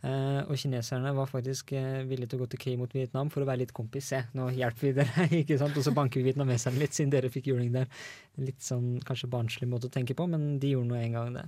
Uh, 0.05 0.43
og 0.53 0.59
kineserne 0.61 1.15
var 1.17 1.29
faktisk 1.31 1.71
uh, 1.73 2.03
villige 2.05 2.29
til 2.29 2.37
å 2.37 2.43
gå 2.43 2.49
til 2.53 2.61
krig 2.61 2.75
mot 2.77 2.93
Vietnam 2.93 3.31
for 3.33 3.41
å 3.41 3.47
være 3.49 3.63
litt 3.63 3.73
kompis. 3.73 4.11
Se, 4.13 4.19
nå 4.37 4.51
hjelper 4.53 4.91
vi 4.91 4.93
dere, 4.99 5.27
ikke 5.41 5.57
sant? 5.61 5.79
Og 5.81 5.87
så 5.87 5.95
banker 5.97 6.21
vi 6.21 6.29
vietnameserne 6.29 6.83
litt, 6.83 6.93
siden 6.93 7.15
dere 7.15 7.31
fikk 7.33 7.49
juling 7.49 7.71
der. 7.73 7.89
Litt 8.45 8.61
sånn 8.67 8.99
kanskje 9.07 9.31
barnslig 9.33 9.71
måte 9.71 9.89
å 9.89 9.95
tenke 9.95 10.17
på, 10.19 10.27
men 10.29 10.59
de 10.61 10.75
gjorde 10.75 10.91
nå 10.91 10.99
en 11.01 11.17
gang 11.17 11.39
det. 11.39 11.47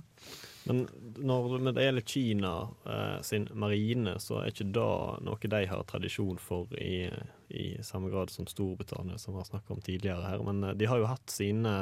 Men 0.67 0.83
når 1.21 1.69
det 1.69 1.85
gjelder 1.85 2.07
Kina 2.09 2.53
uh, 2.89 3.19
sin 3.23 3.45
marine, 3.53 4.17
så 4.23 4.41
er 4.41 4.49
ikke 4.49 4.71
det 4.73 4.89
noe 5.27 5.51
de 5.53 5.63
har 5.69 5.85
tradisjon 5.91 6.41
for 6.41 6.73
i, 6.81 7.05
i 7.53 7.67
samme 7.85 8.09
grad 8.09 8.33
som 8.33 8.49
Storbritannia, 8.49 9.21
som 9.21 9.35
vi 9.35 9.43
har 9.43 9.51
snakka 9.51 9.77
om 9.77 9.85
tidligere 9.85 10.31
her. 10.33 10.41
Men 10.49 10.73
de 10.79 10.89
har 10.89 10.97
jo 11.03 11.11
hatt 11.13 11.29
sine 11.29 11.75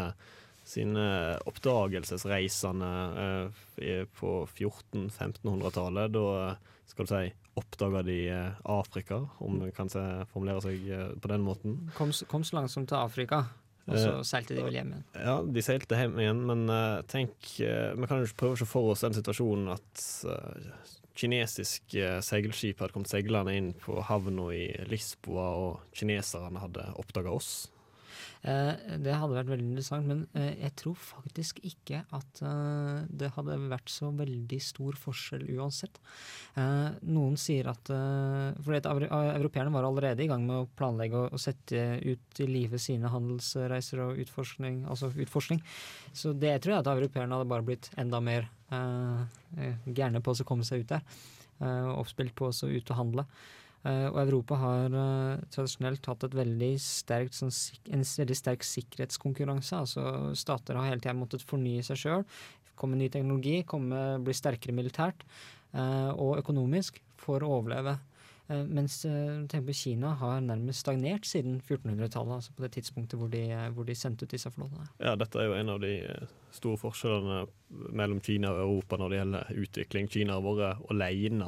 sine 0.65 1.38
oppdagelsesreisende 1.45 2.91
eh, 3.78 4.06
på 4.17 4.47
1400-1500-tallet. 4.49 6.13
Da 6.15 6.56
skal 6.89 7.06
du 7.06 7.12
si 7.12 7.28
oppdaga 7.56 8.01
de 8.06 8.17
eh, 8.34 8.63
Afrika, 8.73 9.21
om 9.38 9.60
man 9.62 9.75
kan 9.75 9.91
se, 9.91 10.01
formulere 10.34 10.63
seg 10.65 10.89
eh, 10.89 11.12
på 11.21 11.32
den 11.32 11.45
måten. 11.45 11.78
Kom, 11.97 12.13
kom 12.32 12.43
så 12.43 12.60
langt 12.60 12.73
som 12.73 12.88
til 12.89 12.97
Afrika, 12.97 13.45
og 13.86 13.99
så 14.01 14.17
seilte 14.25 14.58
de 14.58 14.65
vel 14.65 14.80
hjem 14.80 14.95
igjen? 14.95 15.08
Ja, 15.13 15.38
de 15.45 15.63
seilte 15.63 15.99
hjem 15.99 16.17
igjen, 16.17 16.41
men 16.49 16.65
tenk 17.06 17.51
Vi 17.60 18.08
kan 18.10 18.23
jo 18.23 18.32
prøve 18.34 18.58
å 18.58 18.58
se 18.58 18.65
for 18.65 18.89
oss 18.95 19.04
den 19.06 19.13
situasjonen 19.13 19.75
at 19.75 20.06
kinesisk 21.15 21.93
seilskip 22.25 22.82
hadde 22.82 22.95
kommet 22.95 23.12
seilende 23.13 23.54
inn 23.54 23.69
på 23.78 24.01
havna 24.10 24.49
i 24.58 24.65
Lisboa, 24.89 25.45
og 25.62 25.95
kineserne 25.95 26.65
hadde 26.65 26.89
oppdaga 26.97 27.38
oss. 27.38 27.67
Eh, 28.45 28.97
det 29.01 29.13
hadde 29.17 29.34
vært 29.34 29.49
veldig 29.49 29.65
interessant, 29.71 30.05
men 30.05 30.19
eh, 30.38 30.51
jeg 30.62 30.73
tror 30.77 30.97
faktisk 31.01 31.63
ikke 31.65 32.03
at 32.13 32.41
eh, 32.45 32.99
det 33.10 33.31
hadde 33.34 33.58
vært 33.71 33.89
så 33.89 34.12
veldig 34.13 34.60
stor 34.62 34.97
forskjell 35.01 35.47
uansett. 35.55 35.97
Noen 36.55 37.36
sier 37.39 37.67
at 37.67 37.89
For 37.89 38.75
europeerne 38.77 39.73
var 39.73 39.88
allerede 39.88 40.23
i 40.23 40.29
gang 40.29 40.45
med 40.47 40.55
å 40.55 40.69
planlegge 40.77 41.25
og 41.25 41.41
sette 41.41 41.81
ut 42.05 42.39
i 42.39 42.47
live 42.47 42.79
sine 42.79 43.12
handelsreiser 43.12 44.03
og 44.05 44.21
utforskning, 44.23 44.84
altså 44.88 45.10
utforskning. 45.12 45.60
Så 46.15 46.31
det 46.31 46.53
tror 46.63 46.77
jeg 46.77 46.86
at 46.86 46.91
europeerne 46.93 47.36
hadde 47.36 47.49
bare 47.51 47.67
blitt 47.67 47.89
enda 47.99 48.21
mer 48.23 48.47
gærne 48.71 50.23
på 50.23 50.31
å 50.31 50.47
komme 50.47 50.67
seg 50.67 50.86
ut 50.86 50.95
der. 50.95 51.03
Oppspilt 51.95 52.36
på 52.39 52.47
å 52.51 52.71
ut 52.71 52.93
og 52.93 52.99
handle. 53.01 53.27
Uh, 53.85 54.07
og 54.09 54.17
Europa 54.23 54.57
har 54.57 54.95
uh, 54.97 55.41
tradisjonelt 55.53 56.07
hatt 56.09 56.23
veldig 56.33 56.71
sterkt, 56.81 57.35
sånn, 57.37 57.51
en 57.93 58.01
veldig 58.01 58.37
sterk 58.37 58.65
sikkerhetskonkurranse. 58.65 59.81
altså 59.83 60.33
Stater 60.33 60.79
har 60.79 60.89
hele 60.89 61.03
tida 61.03 61.13
måttet 61.13 61.45
fornye 61.45 61.85
seg 61.85 62.01
sjøl, 62.01 62.25
komme 62.75 62.97
ny 62.97 63.11
teknologi, 63.13 63.59
komme, 63.69 64.01
bli 64.25 64.33
sterkere 64.33 64.73
militært 64.73 65.21
uh, 65.77 66.11
og 66.17 66.39
økonomisk 66.41 66.97
for 67.21 67.45
å 67.45 67.59
overleve. 67.59 67.99
Eh, 68.47 68.62
mens 68.69 68.99
eh, 69.10 69.45
tenk 69.49 69.65
på 69.65 69.73
Kina 69.73 70.12
har 70.19 70.41
nærmest 70.45 70.84
stagnert 70.84 71.25
siden 71.25 71.58
1400-tallet, 71.63 72.36
altså 72.36 72.53
på 72.53 72.62
det 72.65 72.71
tidspunktet 72.75 73.17
hvor 73.17 73.29
de, 73.34 73.41
eh, 73.49 73.69
hvor 73.73 73.88
de, 73.88 73.95
sendte 73.97 74.27
ut 74.27 74.36
disse 74.36 74.51
flåtene. 74.53 74.86
Ja, 75.01 75.15
dette 75.17 75.39
er 75.41 75.49
jo 75.49 75.55
en 75.58 75.71
av 75.73 75.79
de 75.81 75.93
store 76.53 76.77
forskjellene 76.77 77.39
mellom 77.97 78.21
Kina 78.23 78.51
og 78.53 78.62
Europa 78.62 78.99
når 79.01 79.12
det 79.12 79.19
gjelder 79.19 79.63
utvikling. 79.63 80.10
Kina 80.13 80.38
har 80.38 80.45
vært 80.45 80.84
alene. 80.93 81.47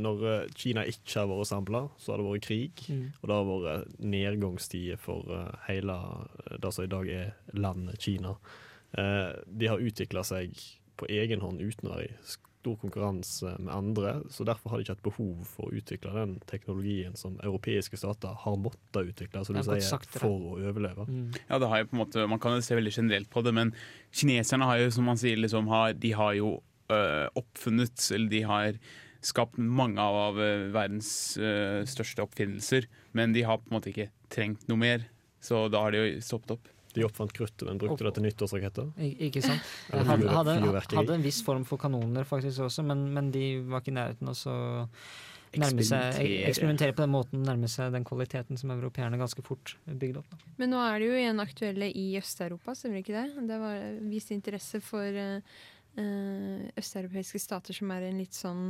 Når 0.00 0.24
Kina 0.58 0.86
ikke 0.90 1.20
har 1.20 1.28
vært 1.30 1.50
samla, 1.52 1.82
så 2.00 2.12
har 2.12 2.22
det 2.22 2.26
vært 2.30 2.46
krig. 2.48 2.86
Mm. 2.88 3.04
Og 3.20 3.28
det 3.28 3.36
har 3.36 3.50
vært 3.50 4.00
nedgangstider 4.14 4.98
for 4.98 5.28
hele 5.68 5.98
det 6.50 6.72
som 6.74 6.88
i 6.88 6.90
dag 6.96 7.12
er 7.14 7.30
landet 7.52 8.00
Kina. 8.02 8.34
De 8.94 9.70
har 9.70 9.86
utvikla 9.86 10.24
seg 10.26 10.56
på 10.98 11.06
egen 11.12 11.44
hånd 11.44 11.62
uten 11.62 11.90
å 11.90 11.94
være 11.94 12.08
i 12.08 12.18
stor 12.64 12.78
konkurranse 12.80 13.52
med 13.60 13.72
andre, 13.74 14.14
så 14.32 14.44
derfor 14.48 14.72
har 14.72 14.80
de 14.80 14.86
ikke 14.86 14.94
hatt 14.96 15.04
behov 15.04 15.44
for 15.48 15.68
å 15.68 15.76
utvikle 15.76 16.14
den 16.16 16.34
teknologien 16.48 17.16
som 17.18 17.36
europeiske 17.44 17.98
stater 18.00 18.32
har 18.40 18.56
måttet 18.60 19.10
utvikle 19.12 19.44
som 19.44 19.58
du 19.58 19.62
sier, 19.66 20.06
for 20.16 20.32
å 20.32 20.56
overleve. 20.56 21.04
Mm. 21.04 21.26
Ja, 21.50 21.60
det 21.60 21.68
har 21.68 21.82
jo 21.82 21.90
på 21.90 21.98
en 21.98 22.02
måte, 22.06 22.26
Man 22.30 22.40
kan 22.40 22.56
jo 22.56 22.64
se 22.64 22.78
veldig 22.78 22.94
generelt 22.96 23.30
på 23.30 23.44
det, 23.44 23.52
men 23.52 23.74
kineserne 24.16 24.68
har 24.70 24.80
jo, 24.80 24.90
som 24.96 25.04
man 25.10 25.20
sier, 25.20 25.36
liksom, 25.40 25.68
har, 25.68 25.92
de 25.92 26.14
har 26.16 26.36
jo 26.40 26.56
øh, 26.88 27.26
oppfunnet, 27.36 28.08
eller 28.16 28.32
de 28.32 28.44
har 28.48 28.80
skapt 29.24 29.60
mange 29.60 30.00
av 30.00 30.40
verdens 30.72 31.36
øh, 31.40 31.84
største 31.88 32.24
oppfinnelser, 32.24 32.88
men 33.12 33.36
de 33.36 33.44
har 33.44 33.60
på 33.60 33.68
en 33.68 33.76
måte 33.76 33.92
ikke 33.92 34.10
trengt 34.32 34.64
noe 34.68 34.80
mer, 34.80 35.04
så 35.44 35.66
da 35.68 35.84
har 35.84 35.92
de 35.92 36.00
jo 36.00 36.24
stoppet 36.24 36.56
opp. 36.56 36.73
De 36.94 37.04
oppfant 37.06 37.32
kruttet, 37.34 37.66
men 37.66 37.78
brukte 37.80 38.06
det 38.06 38.14
til 38.16 38.26
nyttårsraketter. 38.28 38.90
Ikke 39.26 39.42
sant. 39.44 39.62
Hadde, 39.90 40.30
hadde, 40.30 40.56
hadde, 40.94 41.14
en 41.16 41.24
viss 41.24 41.40
form 41.46 41.64
for 41.68 41.80
kanoner 41.80 42.26
faktisk 42.28 42.68
også, 42.68 42.84
men, 42.86 43.08
men 43.14 43.30
de 43.34 43.46
var 43.66 43.82
ikke 43.82 43.94
i 43.94 43.96
nærheten 43.98 44.30
av 44.30 44.42
å 44.50 44.58
eksperimentere 45.54 46.94
på 46.94 47.04
den 47.04 47.12
måten, 47.12 47.44
nærme 47.46 47.68
seg 47.70 47.92
den 47.94 48.06
kvaliteten 48.06 48.58
som 48.58 48.72
europeerne 48.74 49.18
ganske 49.20 49.42
fort 49.46 49.76
bygde 49.86 50.22
opp. 50.22 50.32
Da. 50.32 50.54
Men 50.58 50.72
nå 50.74 50.80
er 50.82 50.98
det 50.98 51.10
jo 51.10 51.20
igjen 51.20 51.42
aktuelle 51.44 51.90
i 51.94 52.06
Øst-Europa, 52.18 52.74
stemmer 52.78 53.02
ikke 53.02 53.14
det? 53.14 53.46
Det 53.50 53.60
var 53.62 53.84
vist 54.10 54.32
interesse 54.34 54.80
for 54.84 55.20
øh, 55.20 55.38
østeuropeiske 56.80 57.42
stater 57.42 57.76
som 57.76 57.92
er 57.94 58.08
en 58.08 58.20
litt 58.22 58.34
sånn 58.36 58.66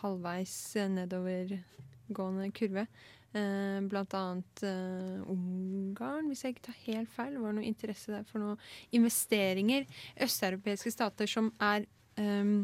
halvveis 0.00 0.56
nedovergående 0.94 2.50
kurve. 2.56 2.86
Eh, 3.36 3.80
blant 3.90 4.14
annet 4.16 4.62
eh, 4.64 5.30
Ungarn, 5.32 6.30
hvis 6.30 6.44
jeg 6.44 6.54
ikke 6.54 6.68
tar 6.70 6.78
helt 6.86 7.10
feil. 7.12 7.34
Det 7.36 7.42
var 7.42 7.56
noe 7.56 7.66
interesse 7.68 8.12
der 8.14 8.24
for 8.28 8.40
noen 8.40 8.60
investeringer. 8.96 9.84
Østeuropeiske 10.24 10.92
stater 10.94 11.28
som 11.30 11.50
er 11.60 11.84
eh, 12.20 12.54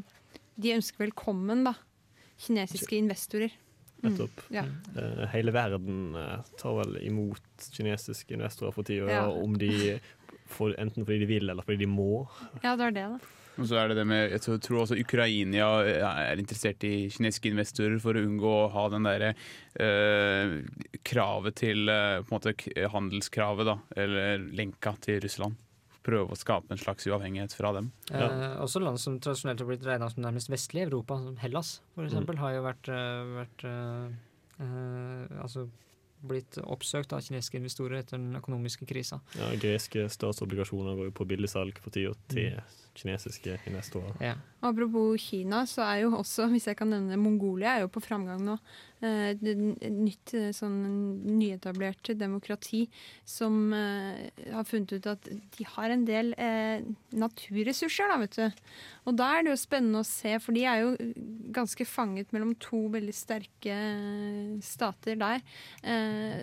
De 0.63 0.77
ønsker 0.77 1.05
velkommen, 1.05 1.67
da. 1.69 1.75
Kinesiske 2.41 2.97
investorer. 2.97 3.53
Mm. 4.03 4.09
Nettopp. 4.09 4.41
Mm, 4.49 4.55
ja. 4.57 4.65
uh, 4.97 5.21
hele 5.31 5.53
verden 5.55 6.17
uh, 6.19 6.41
tar 6.59 6.75
vel 6.81 6.97
imot 7.07 7.69
kinesiske 7.71 8.35
investorer 8.35 8.75
for 8.75 8.89
tida, 8.89 9.07
ja. 9.07 9.29
om 9.31 9.55
de 9.55 10.01
får, 10.51 10.75
enten 10.83 11.07
fordi 11.07 11.21
de 11.23 11.29
vil 11.31 11.53
eller 11.53 11.63
fordi 11.63 11.85
de 11.85 11.89
må. 11.91 12.25
Ja, 12.65 12.73
det 12.75 12.83
var 12.83 12.97
det, 12.97 13.05
da. 13.13 13.42
Og 13.61 13.69
så 13.69 13.77
er 13.79 13.91
det 13.91 13.99
det 14.01 14.07
med, 14.09 14.31
Jeg 14.33 14.61
tror 14.65 14.83
også 14.83 14.97
Ukraina 14.97 15.67
er 15.85 16.41
interessert 16.41 16.85
i 16.89 17.09
kinesiske 17.13 17.51
investorer 17.53 17.99
for 18.03 18.17
å 18.17 18.23
unngå 18.25 18.53
å 18.63 18.71
ha 18.73 18.87
den 18.93 19.09
derre 19.09 19.35
øh, 19.83 20.55
kravet 21.05 21.59
til 21.61 21.91
uh, 21.91 22.23
på 22.25 22.33
en 22.33 22.39
måte 22.39 22.89
handelskravet, 22.95 23.69
da, 23.69 23.77
eller 24.05 24.47
lenka 24.57 24.95
til 25.05 25.21
Russland. 25.25 25.59
Prøve 26.03 26.35
å 26.35 26.39
skape 26.39 26.73
en 26.73 26.81
slags 26.81 27.07
uavhengighet 27.07 27.53
fra 27.55 27.71
dem. 27.77 27.93
Ja. 28.09 28.27
Eh, 28.27 28.57
også 28.65 28.81
land 28.83 28.99
som 28.99 29.21
tradisjonelt 29.23 29.61
har 29.63 29.69
blitt 29.69 29.85
regna 29.87 30.09
som 30.11 30.25
nærmest 30.25 30.51
vestlig 30.51 30.89
Europa, 30.89 31.21
som 31.21 31.37
Hellas 31.39 31.77
f.eks., 31.95 32.17
mm. 32.17 32.33
har 32.41 32.57
jo 32.57 32.65
vært, 32.65 32.91
vært 33.37 33.67
altså 35.45 35.69
blitt 36.23 36.59
oppsøkt 36.63 37.13
av 37.13 37.25
kinesiske 37.25 37.59
investorer 37.59 38.01
etter 38.03 38.21
den 38.21 38.39
økonomiske 38.39 38.87
krisa. 38.89 39.21
Ja, 39.39 39.51
Greske 39.63 40.07
statsobligasjoner 40.13 40.99
går 40.99 41.11
jo 41.11 41.17
på 41.19 41.29
billigsalg 41.29 41.83
for 41.83 41.95
tida 41.95 42.15
til 42.33 42.55
mm 42.57 42.79
kinesiske 42.95 43.59
investorer. 43.67 44.13
Ja. 44.21 44.35
Apropos 44.61 45.21
Kina, 45.21 45.67
så 45.67 45.83
er 45.83 46.05
jo 46.05 46.13
også, 46.17 46.47
hvis 46.53 46.69
jeg 46.69 46.77
kan 46.79 46.91
nevne 46.93 47.17
Mongolia, 47.21 47.77
er 47.77 47.87
jo 47.87 47.93
på 47.93 48.03
framgang 48.05 48.43
nå. 48.45 48.59
Eh, 49.03 49.35
nytt 49.91 50.31
eh, 50.39 50.53
sånn 50.55 50.77
nyetablert 51.27 52.13
demokrati 52.15 52.85
som 53.27 53.75
eh, 53.75 54.31
har 54.55 54.63
funnet 54.69 54.93
ut 54.95 55.09
at 55.11 55.27
de 55.27 55.65
har 55.67 55.91
en 55.91 56.05
del 56.07 56.31
naturressurser, 57.19 58.07
da, 58.13 58.19
vet 58.23 58.39
du. 58.39 58.47
Og 59.11 59.17
da 59.19 59.27
er 59.35 59.43
det 59.43 59.51
jo 59.51 59.59
spennende 59.59 59.99
å 60.05 60.07
se, 60.07 60.39
for 60.39 60.55
de 60.55 60.63
er 60.71 60.85
jo 60.85 60.95
ganske 61.53 61.85
fanget 61.89 62.31
mellom 62.31 62.55
to 62.63 62.89
veldig 62.93 63.15
sterke 63.17 63.75
stater 64.63 65.17
der. 65.19 65.43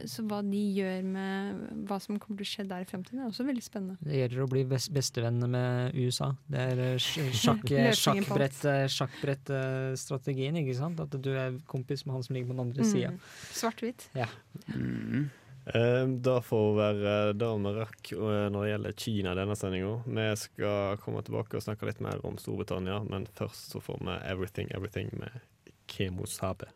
Så 0.09 0.23
hva 0.27 0.41
de 0.43 0.59
gjør 0.75 1.03
med 1.07 1.85
hva 1.87 1.99
som 2.03 2.19
kommer 2.19 2.37
til 2.41 2.47
å 2.47 2.51
skje 2.51 2.63
der 2.69 2.83
i 2.83 2.89
fremtiden, 2.89 3.21
er 3.23 3.29
også 3.31 3.47
veldig 3.47 3.63
spennende. 3.63 3.95
Det 4.03 4.19
gjelder 4.19 4.43
å 4.43 4.51
bli 4.51 4.63
bestevenner 4.67 5.49
med 5.55 5.95
USA. 5.95 6.35
Det 6.51 6.59
er 6.73 6.77
sjakk, 7.43 7.63
sjakkbrettstrategien, 8.03 10.59
ikke 10.59 10.75
sant? 10.81 10.99
At 10.99 11.15
du 11.15 11.31
er 11.31 11.55
kompis 11.71 12.03
med 12.05 12.13
han 12.17 12.25
som 12.27 12.35
ligger 12.35 12.48
på 12.49 12.55
den 12.57 12.63
andre 12.65 12.85
mm. 12.85 12.89
sida. 12.89 13.11
Svart-hvitt. 13.53 14.09
Ja. 14.17 14.27
Mm. 14.73 15.29
Da 16.25 16.39
får 16.41 16.67
være 16.73 17.11
det 17.37 17.47
vi 17.61 17.71
rakk 17.75 18.11
når 18.17 18.55
det 18.57 18.69
gjelder 18.71 18.95
Kina 18.97 19.35
denne 19.37 19.57
sendinga. 19.59 19.91
Vi 20.07 20.25
skal 20.41 20.97
komme 21.03 21.21
tilbake 21.21 21.59
og 21.59 21.65
snakke 21.65 21.85
litt 21.85 22.01
mer 22.01 22.23
om 22.25 22.39
Storbritannia, 22.41 23.03
men 23.05 23.27
først 23.37 23.75
så 23.75 23.81
får 23.83 24.01
vi 24.01 24.15
Everything 24.31 24.71
Everything 24.73 25.13
med 25.21 25.43
Kemo 25.85 26.25
Sabe. 26.25 26.71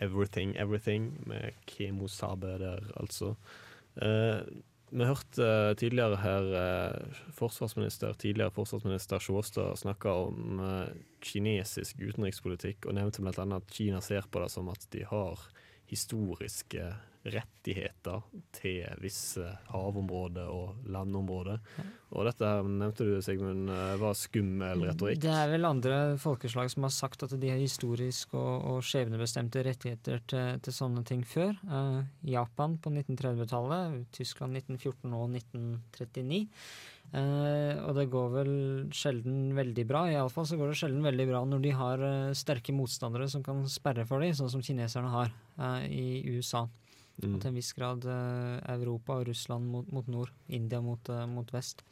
Everything 0.00 0.56
Everything 0.56 1.12
med 1.30 1.62
Kemo 1.68 2.08
Sabe 2.08 2.56
der, 2.58 2.90
altså. 2.96 3.36
Vi 4.90 5.06
hørte 5.06 5.44
uh, 5.46 5.72
tidligere 5.78 6.18
her 6.18 6.46
uh, 6.50 7.18
forsvarsminister, 7.36 8.16
tidligere 8.18 8.50
forsvarsminister 8.54 9.22
Sjåstad 9.22 9.78
snakke 9.78 10.10
om 10.10 10.58
uh, 10.58 10.88
kinesisk 11.22 12.00
utenrikspolitikk, 12.02 12.88
og 12.90 12.96
nevnte 12.98 13.22
bl.a. 13.22 13.46
at 13.56 13.70
Kina 13.70 14.02
ser 14.02 14.26
på 14.26 14.42
det 14.42 14.50
som 14.50 14.70
at 14.72 14.88
de 14.90 15.04
har 15.06 15.44
historiske 15.90 16.88
rettigheter 17.20 18.22
til 18.56 18.84
visse 19.02 19.44
havområder 19.68 20.48
og 20.48 20.86
landområder. 20.88 21.58
Og 22.16 22.24
dette 22.26 22.48
her 22.48 22.64
nevnte 22.64 23.04
du, 23.06 23.18
Sigmund, 23.22 23.68
eh, 23.70 23.96
var 24.00 24.16
skummel 24.16 24.86
retorikk? 24.88 25.20
Det 25.20 25.34
er 25.34 25.50
vel 25.52 25.68
andre 25.68 25.98
folkeslag 26.20 26.70
som 26.72 26.86
har 26.88 26.94
sagt 26.94 27.26
at 27.26 27.34
de 27.36 27.52
har 27.52 27.60
historisk 27.60 28.32
og, 28.34 28.64
og 28.72 28.86
skjebnebestemte 28.86 29.64
rettigheter 29.66 30.24
til, 30.24 30.62
til, 30.64 30.74
sånne 30.74 31.04
ting 31.06 31.26
før. 31.28 31.52
Uh, 31.68 32.00
Japan 32.24 32.78
på 32.80 32.92
1930-tallet, 32.94 34.00
Tyskland 34.16 34.56
1914 34.62 35.12
og 35.12 35.28
1939. 35.36 36.40
Uh, 37.10 37.74
og 37.88 37.96
det 37.96 38.04
går 38.12 38.28
vel 38.36 38.52
sjelden 38.94 39.50
veldig 39.56 39.84
bra. 39.88 40.04
Iallfall 40.12 40.46
så 40.46 40.58
går 40.58 40.70
det 40.70 40.78
sjelden 40.78 41.02
veldig 41.02 41.26
bra 41.26 41.40
når 41.48 41.64
de 41.64 41.72
har 41.74 42.04
uh, 42.04 42.36
sterke 42.38 42.74
motstandere 42.74 43.26
som 43.32 43.42
kan 43.42 43.64
sperre 43.70 44.04
for 44.06 44.22
dem, 44.22 44.36
sånn 44.38 44.52
som 44.52 44.62
kineserne 44.62 45.10
har 45.10 45.32
uh, 45.58 45.82
i 45.90 46.22
USA. 46.30 46.68
Mm. 47.20 47.34
Og 47.34 47.40
til 47.42 47.50
en 47.50 47.58
viss 47.58 47.72
grad 47.76 48.06
Europa 48.06 49.18
og 49.18 49.26
Russland 49.28 49.66
mot, 49.68 49.90
mot 49.92 50.06
nord, 50.08 50.30
India 50.48 50.78
mot, 50.80 51.10
mot 51.28 51.50
vest. 51.52 51.82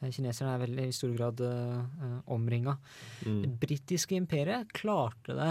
Kineserne 0.00 0.54
er 0.54 0.62
veldig 0.62 0.86
i 0.88 0.94
stor 0.96 1.12
grad 1.12 1.42
uh, 1.44 2.22
omringa. 2.32 2.72
Mm. 3.26 3.42
Det 3.42 3.52
britiske 3.66 4.16
imperiet 4.16 4.72
klarte 4.72 5.36
det 5.36 5.50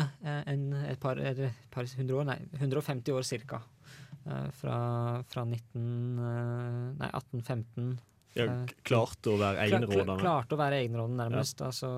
en, 0.50 0.66
et 0.88 0.98
par, 1.04 1.22
et 1.22 1.44
par 1.70 1.86
hundre 2.00 2.18
år, 2.24 2.28
nei, 2.32 2.40
150 2.58 3.14
år 3.14 3.28
cirka. 3.28 3.62
Fra, 4.58 4.76
fra 5.30 5.44
19, 5.46 5.62
uh, 6.18 6.94
nei, 6.98 7.12
1815 7.12 7.94
ja, 8.36 8.46
eh, 8.46 8.72
klarte 8.84 9.32
å 9.32 9.38
være 9.40 9.64
egenrådende? 9.64 10.18
Klarte 10.20 10.58
å 10.58 10.60
være 10.60 10.80
egenrådende, 10.84 11.24
nærmest. 11.24 11.62
Ja. 11.62 11.70
Altså 11.72 11.90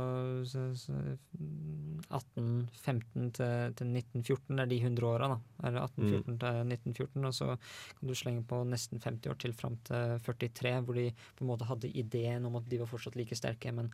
1815 2.13 3.31
til, 3.39 3.73
til, 3.79 3.87
1914 3.97 4.61
er 4.61 4.67
de 4.69 4.77
100 4.83 5.07
åra, 5.09 5.25
da. 5.33 5.37
Eller 5.63 5.81
1814 5.87 6.35
mm. 6.35 6.37
til 6.43 6.59
1914. 6.75 7.25
Og 7.25 7.33
så 7.39 7.47
kan 7.57 8.11
du 8.11 8.15
slenge 8.21 8.43
på 8.51 8.57
nesten 8.69 9.01
50 9.01 9.33
år 9.33 9.39
til 9.41 9.53
fram 9.57 9.75
til 9.89 10.01
43, 10.27 10.75
hvor 10.85 10.95
de 11.01 11.07
på 11.17 11.45
en 11.45 11.51
måte 11.51 11.69
hadde 11.71 11.95
ideen 12.03 12.45
om 12.49 12.59
at 12.61 12.69
de 12.69 12.81
var 12.83 12.91
fortsatt 12.91 13.17
like 13.17 13.35
sterke, 13.37 13.73
men 13.73 13.87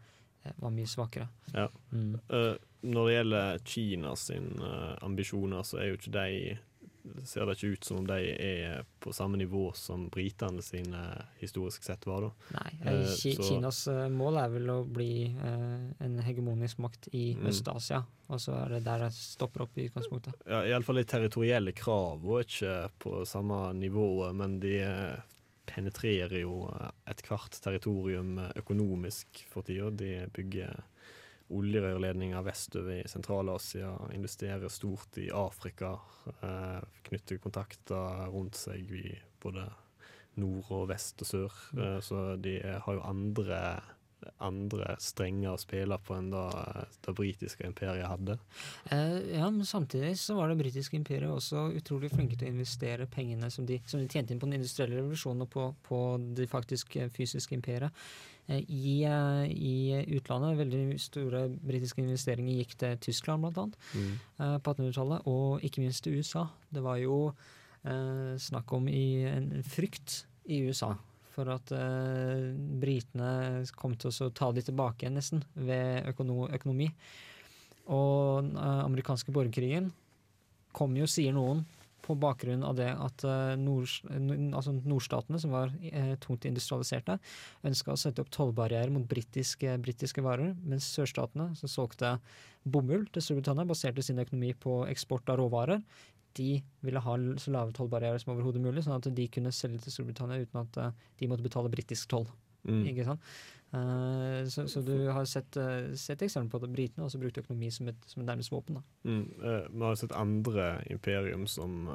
eh, 0.44 0.54
var 0.60 0.76
mye 0.76 0.90
svakere. 0.90 1.28
Ja. 1.56 1.70
Mm. 1.96 2.14
Uh, 2.28 2.56
når 2.84 3.04
det 3.08 3.16
gjelder 3.16 3.64
Kinas 3.64 4.28
uh, 4.36 4.94
ambisjoner, 5.06 5.64
så 5.64 5.80
er 5.80 5.94
jo 5.94 6.00
ikke 6.02 6.18
de 6.20 6.58
ser 7.24 7.46
det 7.46 7.58
ikke 7.58 7.74
ut 7.76 7.88
som 7.88 8.00
om 8.02 8.08
de 8.08 8.18
er 8.32 8.86
på 9.04 9.12
samme 9.16 9.38
nivå 9.40 9.66
som 9.76 10.06
britene 10.12 10.64
sine 10.64 11.02
historisk 11.42 11.84
sett 11.84 12.06
var. 12.08 12.28
da. 12.28 12.32
Nei, 12.56 12.72
eh, 12.92 13.16
Kinas 13.40 13.84
uh, 13.92 14.08
mål 14.12 14.40
er 14.44 14.54
vel 14.54 14.72
å 14.72 14.78
bli 14.88 15.26
eh, 15.28 15.84
en 16.06 16.16
hegemonisk 16.24 16.80
makt 16.84 17.10
i 17.12 17.34
mm. 17.36 17.50
Øst-Asia, 17.52 18.04
og 18.30 18.42
så 18.42 18.56
er 18.62 18.78
det 18.78 18.84
der 18.88 19.06
det 19.06 19.12
stopper 19.18 19.66
opp 19.68 19.78
i 19.78 19.90
utgangspunktet. 19.90 20.48
Ja, 20.48 20.64
Iallfall 20.70 21.02
de 21.02 21.08
territorielle 21.12 21.76
kravene 21.76 22.40
er 22.40 22.48
ikke 22.48 22.78
på 23.04 23.22
samme 23.28 23.66
nivå, 23.78 24.10
men 24.38 24.60
de 24.64 24.80
penetrerer 25.68 26.42
jo 26.44 26.68
ethvert 27.10 27.56
territorium 27.64 28.38
økonomisk 28.56 29.46
for 29.52 29.66
tida. 29.68 29.90
De 29.92 30.26
bygger 30.36 30.84
oljerørledninger 31.54 32.44
vestover 32.46 33.02
i 33.02 33.08
Sentral-Asia, 33.10 33.92
investerer 34.16 34.72
stort 34.72 35.18
i 35.22 35.30
Afrika, 35.36 35.98
eh, 36.42 36.80
knytter 37.10 37.42
kontakter 37.44 38.28
rundt 38.32 38.56
seg 38.56 38.92
i 38.92 39.18
både 39.44 39.68
nord 40.40 40.72
og 40.74 40.88
vest 40.90 41.22
og 41.22 41.30
sør. 41.30 41.60
Eh, 41.78 42.00
så 42.02 42.24
de 42.42 42.58
har 42.64 42.98
jo 42.98 43.04
andre 43.06 43.60
andre 44.44 44.96
strenger 45.02 45.54
å 45.54 45.60
spille 45.60 45.98
på 46.04 46.16
enn 46.18 46.30
da 46.32 46.46
det 47.04 47.14
britiske 47.18 47.66
imperiet 47.68 48.08
hadde. 48.08 48.38
Eh, 48.92 49.18
ja, 49.38 49.50
men 49.50 49.66
samtidig 49.68 50.14
så 50.20 50.38
var 50.38 50.50
det 50.50 50.60
britiske 50.62 50.98
imperiet 50.98 51.32
også 51.32 51.66
utrolig 51.78 52.12
flinke 52.14 52.38
til 52.38 52.50
å 52.50 52.54
investere 52.54 53.10
pengene 53.12 53.50
som 53.54 53.68
de, 53.68 53.80
som 53.90 54.02
de 54.02 54.08
tjente 54.08 54.34
inn 54.34 54.42
på 54.42 54.50
den 54.50 54.62
industrielle 54.62 55.00
revolusjonen 55.00 55.46
og 55.46 55.52
på, 55.54 55.68
på 55.88 56.04
det 56.38 56.50
faktisk 56.52 56.98
eh, 57.00 57.12
fysiske 57.14 57.58
imperiet. 57.58 58.06
Eh, 58.48 58.64
I, 58.68 58.96
eh, 59.08 59.46
I, 59.52 59.76
utlandet, 60.18 60.58
veldig 60.60 61.00
store 61.00 61.46
britiske 61.64 62.04
investeringer 62.04 62.60
gikk 62.60 62.76
til 62.82 63.00
Tyskland 63.08 63.46
blant 63.46 63.62
annet 63.62 63.80
mm. 63.94 64.12
Eh, 64.40 64.58
på 64.60 64.74
1800-tallet, 64.76 65.28
og 65.32 65.64
ikke 65.64 65.84
minst 65.84 66.04
til 66.04 66.20
USA. 66.20 66.48
Det 66.74 66.84
var 66.84 67.00
jo 67.00 67.18
eh, 67.30 68.36
snakk 68.42 68.76
om 68.76 68.90
i 68.92 69.24
en 69.30 69.50
frykt 69.64 70.24
i 70.52 70.64
USA 70.68 70.94
for 71.34 71.50
at 71.50 71.72
eh, 71.74 72.52
britene 72.82 73.64
kom 73.78 73.96
til 73.98 74.12
å 74.12 74.32
ta 74.36 74.52
de 74.54 74.64
tilbake 74.66 75.10
nesten, 75.10 75.42
ved 75.56 76.10
økono 76.12 76.48
økonomi. 76.54 76.90
Og 77.92 78.44
den 78.44 78.58
eh, 78.60 78.82
amerikanske 78.84 79.34
borgerkrigen 79.34 79.92
kom 80.74 80.94
jo, 80.98 81.08
sier 81.10 81.34
noen, 81.36 81.64
på 82.04 82.16
bakgrunn 82.20 82.64
av 82.68 82.78
det 82.78 82.90
at 82.92 83.26
uh, 83.28 83.54
nord, 83.60 83.90
altså 84.54 84.76
nordstatene, 84.76 85.40
som 85.42 85.54
var 85.56 85.72
uh, 85.72 86.14
tungt 86.24 86.48
industrialiserte, 86.50 87.18
ønska 87.66 87.94
å 87.94 88.00
sette 88.00 88.24
opp 88.24 88.32
tollbarrierer 88.34 88.92
mot 88.94 89.06
britiske, 89.10 89.78
britiske 89.84 90.24
varer, 90.26 90.54
mens 90.68 90.90
sørstatene, 90.96 91.52
som 91.60 91.72
solgte 91.72 92.18
bomull 92.64 93.08
til 93.14 93.26
Storbritannia, 93.26 93.68
baserte 93.68 94.06
sin 94.06 94.22
økonomi 94.24 94.54
på 94.60 94.82
eksport 94.92 95.32
av 95.32 95.40
råvarer, 95.42 95.84
de 96.34 96.56
ville 96.82 97.02
ha 97.06 97.18
så 97.38 97.52
lave 97.54 97.76
tollbarrierer 97.78 98.22
som 98.22 98.34
overhodet 98.34 98.62
mulig, 98.64 98.84
sånn 98.86 98.98
at 98.98 99.10
de 99.14 99.28
kunne 99.30 99.54
selge 99.54 99.84
til 99.86 99.98
Storbritannia 99.98 100.42
uten 100.42 100.64
at 100.64 100.80
de 101.20 101.30
måtte 101.30 101.46
betale 101.46 101.72
britisk 101.72 102.10
toll. 102.10 102.26
Mm. 102.64 102.84
Ikke 102.90 103.06
sant? 103.08 103.34
Uh, 103.74 104.46
så, 104.48 104.68
så, 104.70 104.82
du 104.86 105.08
har 105.10 105.26
sett, 105.26 105.58
uh, 105.58 105.94
sett 105.98 106.22
eksempler 106.22 106.62
på 106.62 106.68
at 106.68 106.76
britene 106.76 107.08
også 107.08 107.22
brukte 107.22 107.42
økonomi 107.42 107.72
som 107.74 107.90
et, 107.90 108.04
som 108.06 108.22
et 108.22 108.30
nærmest 108.30 108.54
våpen. 108.54 108.82
Mm. 109.04 109.24
Vi 109.40 109.86
har 109.86 109.96
sett 109.98 110.14
andre 110.18 110.76
imperium 110.94 111.48
som 111.50 111.88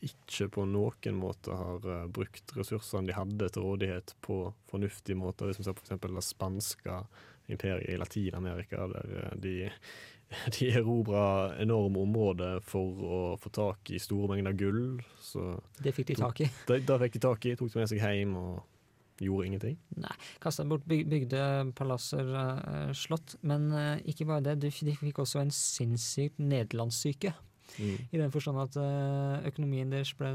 ikke 0.00 0.48
på 0.48 0.64
noen 0.64 1.18
måte 1.20 1.52
har 1.52 1.84
brukt 2.08 2.54
ressursene 2.56 3.10
de 3.10 3.16
hadde 3.18 3.50
til 3.52 3.66
rådighet 3.66 4.14
på 4.24 4.46
fornuftige 4.72 5.18
måter. 5.20 5.50
Hvis 5.50 5.60
vi 5.60 5.66
ser 5.68 5.76
f.eks. 5.76 5.98
det 6.00 6.24
spanske 6.24 7.02
imperiet 7.52 7.90
i 7.92 7.98
Latin-Amerika, 8.00 8.86
der 8.88 9.36
de 9.36 9.56
de 10.58 10.70
erobra 10.70 11.56
enorme 11.58 12.04
områder 12.04 12.60
for 12.64 13.04
å 13.04 13.20
få 13.40 13.50
tak 13.54 13.90
i 13.90 14.00
store 14.02 14.30
mengder 14.34 14.54
gull. 14.58 15.00
Så 15.22 15.56
det 15.82 15.94
fikk 15.96 16.12
de 16.12 16.20
tak 16.20 16.44
i? 16.44 16.50
Da, 16.68 16.78
da 16.86 16.98
fikk 17.02 17.18
de 17.18 17.24
tak 17.24 17.46
i, 17.50 17.56
tok 17.58 17.72
det 17.72 17.82
med 17.82 17.90
seg 17.90 18.02
hjem 18.04 18.36
og 18.38 18.60
gjorde 19.20 19.46
ingenting? 19.46 19.76
Nei, 20.00 20.12
kasta 20.42 20.64
bort, 20.68 20.86
bygde 20.88 21.42
palasser, 21.78 22.32
uh, 22.32 22.90
slott. 22.96 23.36
Men 23.46 23.68
uh, 23.74 23.96
ikke 24.08 24.26
bare 24.28 24.44
det, 24.50 24.58
de 24.62 24.72
fikk 24.72 25.22
også 25.22 25.42
en 25.42 25.54
sinnssykt 25.54 26.40
nederlandssyke. 26.40 27.34
Mm. 27.78 27.98
I 28.10 28.18
den 28.18 28.32
forstand 28.34 28.58
at 28.62 28.78
uh, 28.80 29.46
økonomien 29.46 29.92
deres 29.92 30.12
ble 30.18 30.32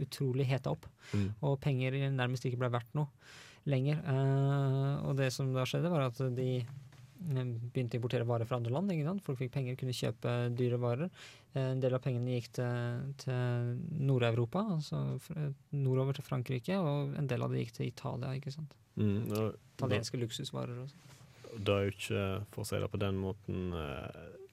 utrolig 0.00 0.46
heta 0.48 0.72
opp, 0.72 0.86
mm. 1.12 1.28
og 1.44 1.58
penger 1.62 1.98
nærmest 2.08 2.46
ikke 2.48 2.62
ble 2.62 2.72
verdt 2.74 2.94
noe 2.96 3.10
lenger. 3.64 4.02
og 5.08 5.14
det 5.16 5.30
som 5.32 5.48
da 5.54 5.62
skjedde, 5.64 5.88
var 5.88 6.10
at 6.10 6.18
de 6.36 6.58
begynte 7.18 7.96
å 7.96 8.00
importere 8.00 8.26
varer 8.28 8.48
fra 8.48 8.58
andre 8.58 8.72
land. 8.74 8.92
Ikke 8.92 9.06
sant? 9.06 9.24
Folk 9.26 9.40
fikk 9.40 9.52
penger, 9.54 9.78
kunne 9.80 9.96
kjøpe 9.96 10.34
dyre 10.58 10.78
varer. 10.82 11.10
Eh, 11.54 11.70
en 11.72 11.82
del 11.82 11.96
av 11.96 12.02
pengene 12.04 12.36
gikk 12.36 12.50
til, 12.58 13.10
til 13.22 13.74
Nord-Europa, 14.04 14.64
altså 14.76 15.02
nordover 15.72 16.18
til 16.18 16.26
Frankrike, 16.26 16.78
og 16.78 17.16
en 17.18 17.30
del 17.30 17.46
av 17.46 17.54
det 17.54 17.64
gikk 17.64 17.76
til 17.78 17.90
Italia. 17.90 18.34
ikke 18.38 18.54
sant? 18.54 18.74
Mm, 18.98 19.32
og, 19.32 19.58
Italienske 19.74 20.20
luksusvarer 20.20 20.84
også. 20.84 21.02
Det 21.54 21.74
er 21.74 21.86
jo 21.86 21.94
ikke, 21.94 22.24
for 22.54 22.64
å 22.64 22.68
si 22.68 22.78
det 22.82 22.90
på 22.90 23.00
den 23.02 23.18
måten, 23.22 23.68
eh, 23.78 24.43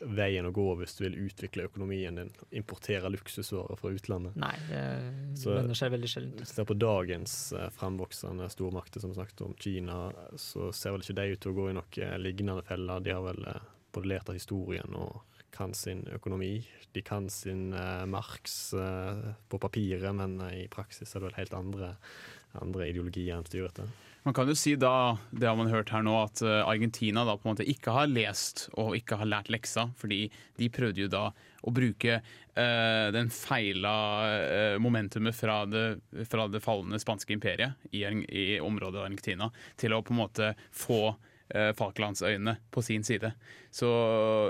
veien 0.00 0.46
å 0.46 0.52
gå 0.54 0.64
hvis 0.80 0.96
du 0.98 1.04
vil 1.06 1.18
utvikle 1.26 1.66
økonomien 1.70 2.18
din. 2.18 2.32
Importere 2.56 3.10
luksusvarer 3.12 3.78
fra 3.80 3.92
utlandet. 3.94 4.36
Nei, 4.40 4.54
det 4.68 4.82
lønner 5.46 5.78
seg 5.78 5.94
veldig 5.94 6.10
sjelden. 6.10 6.34
Hvis 6.40 6.52
du 6.52 6.58
ser 6.58 6.68
på 6.68 6.76
dagens 6.78 7.36
eh, 7.56 7.70
fremvoksende 7.76 8.48
stormakter, 8.52 9.04
som 9.04 9.14
sagt 9.16 9.40
om 9.46 9.56
Kina, 9.60 10.10
så 10.40 10.70
ser 10.76 10.96
vel 10.96 11.06
ikke 11.06 11.16
de 11.20 11.30
ut 11.32 11.42
til 11.44 11.54
å 11.54 11.58
gå 11.60 11.70
i 11.70 11.78
noen 11.78 12.20
lignende 12.22 12.66
feller. 12.66 13.02
De 13.04 13.16
har 13.16 13.24
vel 13.24 13.48
eh, 13.48 13.72
både 13.96 14.12
lært 14.12 14.32
av 14.32 14.36
historien 14.36 14.98
og 14.98 15.22
kan 15.56 15.72
sin 15.74 16.04
økonomi. 16.12 16.60
De 16.92 17.02
kan 17.04 17.30
sin 17.32 17.70
uh, 17.72 18.04
Marx 18.08 18.74
uh, 18.76 19.32
på 19.48 19.60
papiret, 19.62 20.12
men 20.16 20.36
uh, 20.42 20.52
i 20.52 20.66
praksis 20.72 21.14
er 21.14 21.22
det 21.22 21.30
vel 21.30 21.38
helt 21.38 21.56
andre, 21.56 21.94
andre 22.60 22.90
ideologier 22.90 23.38
enn 23.38 23.48
styrer 23.48 23.72
etter. 23.72 23.94
Man 24.26 24.34
kan 24.34 24.48
jo 24.50 24.56
si 24.58 24.72
da, 24.74 25.14
det 25.30 25.46
har 25.46 25.54
man 25.54 25.68
hørt 25.70 25.92
her 25.94 26.02
nå, 26.02 26.16
at 26.18 26.40
eh, 26.42 26.64
Argentina 26.66 27.22
da 27.22 27.36
på 27.38 27.46
en 27.46 27.52
måte 27.52 27.66
ikke 27.70 27.92
har 27.94 28.08
lest 28.10 28.64
og 28.74 28.96
ikke 28.98 29.20
har 29.20 29.28
lært 29.30 29.52
leksa. 29.54 29.84
Fordi 29.94 30.24
de 30.58 30.66
prøvde 30.74 31.04
jo 31.04 31.10
da 31.12 31.28
å 31.66 31.74
bruke 31.74 32.16
uh, 32.18 33.06
den 33.14 33.30
feila 33.30 33.94
uh, 34.26 34.74
momentumet 34.82 35.34
fra 35.34 35.60
det, 35.70 35.84
fra 36.30 36.48
det, 36.50 36.62
fallende 36.62 36.98
spanske 37.02 37.34
imperiet 37.34 37.88
i, 37.94 38.02
i 38.02 38.58
området 38.62 39.04
Argentina 39.04 39.48
til 39.78 39.94
å 39.94 40.02
på 40.02 40.14
en 40.14 40.20
måte 40.24 40.52
få 40.74 41.00
uh, 41.12 41.70
Falklandsøyene 41.78 42.56
på 42.74 42.82
sin 42.86 43.06
side. 43.06 43.30
Så, 43.70 43.90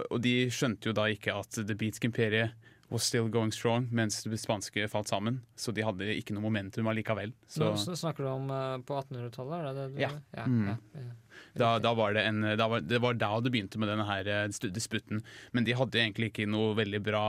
og 0.09 0.21
de 0.25 0.39
skjønte 0.53 0.89
jo 0.89 0.97
da 0.97 1.09
ikke 1.13 1.37
at 1.37 1.61
det 1.69 1.77
britiske 1.77 2.09
imperiet 2.09 2.66
was 2.89 3.03
still 3.03 3.27
going 3.29 3.51
strong, 3.53 3.89
mens 3.91 4.21
det 4.23 4.39
spanske 4.39 4.85
falt 4.89 5.09
sammen. 5.11 5.41
Så 5.59 5.73
de 5.75 5.83
hadde 5.83 6.07
ikke 6.15 6.35
noe 6.37 6.45
momentum 6.45 6.87
allikevel. 6.87 7.33
Så, 7.51 7.65
Nå 7.65 7.77
så 7.83 7.97
snakker 7.99 8.23
du 8.23 8.29
om 8.31 8.51
uh, 8.51 8.77
på 8.87 8.95
1800-tallet? 9.01 9.57
er 9.59 9.65
det 9.67 9.75
det 9.81 9.87
du 9.97 10.01
Ja. 10.05 10.11
ja, 10.37 10.45
Mm. 10.47 10.69
ja, 10.69 10.77
ja. 11.01 11.41
da, 11.59 11.79
da 11.83 11.95
var 11.99 12.15
det, 12.15 12.23
en, 12.31 12.41
da 12.57 12.69
var, 12.69 12.81
det 12.87 13.01
var 13.03 13.15
da 13.19 13.33
det 13.41 13.51
begynte 13.53 13.79
med 13.83 13.89
denne 13.91 14.07
her 14.07 14.27
eh, 14.31 14.47
disputten. 14.71 15.23
Men 15.53 15.65
de 15.67 15.75
hadde 15.75 15.99
egentlig 15.99 16.31
ikke 16.31 16.47
noe 16.49 16.77
veldig 16.79 17.03
bra 17.03 17.25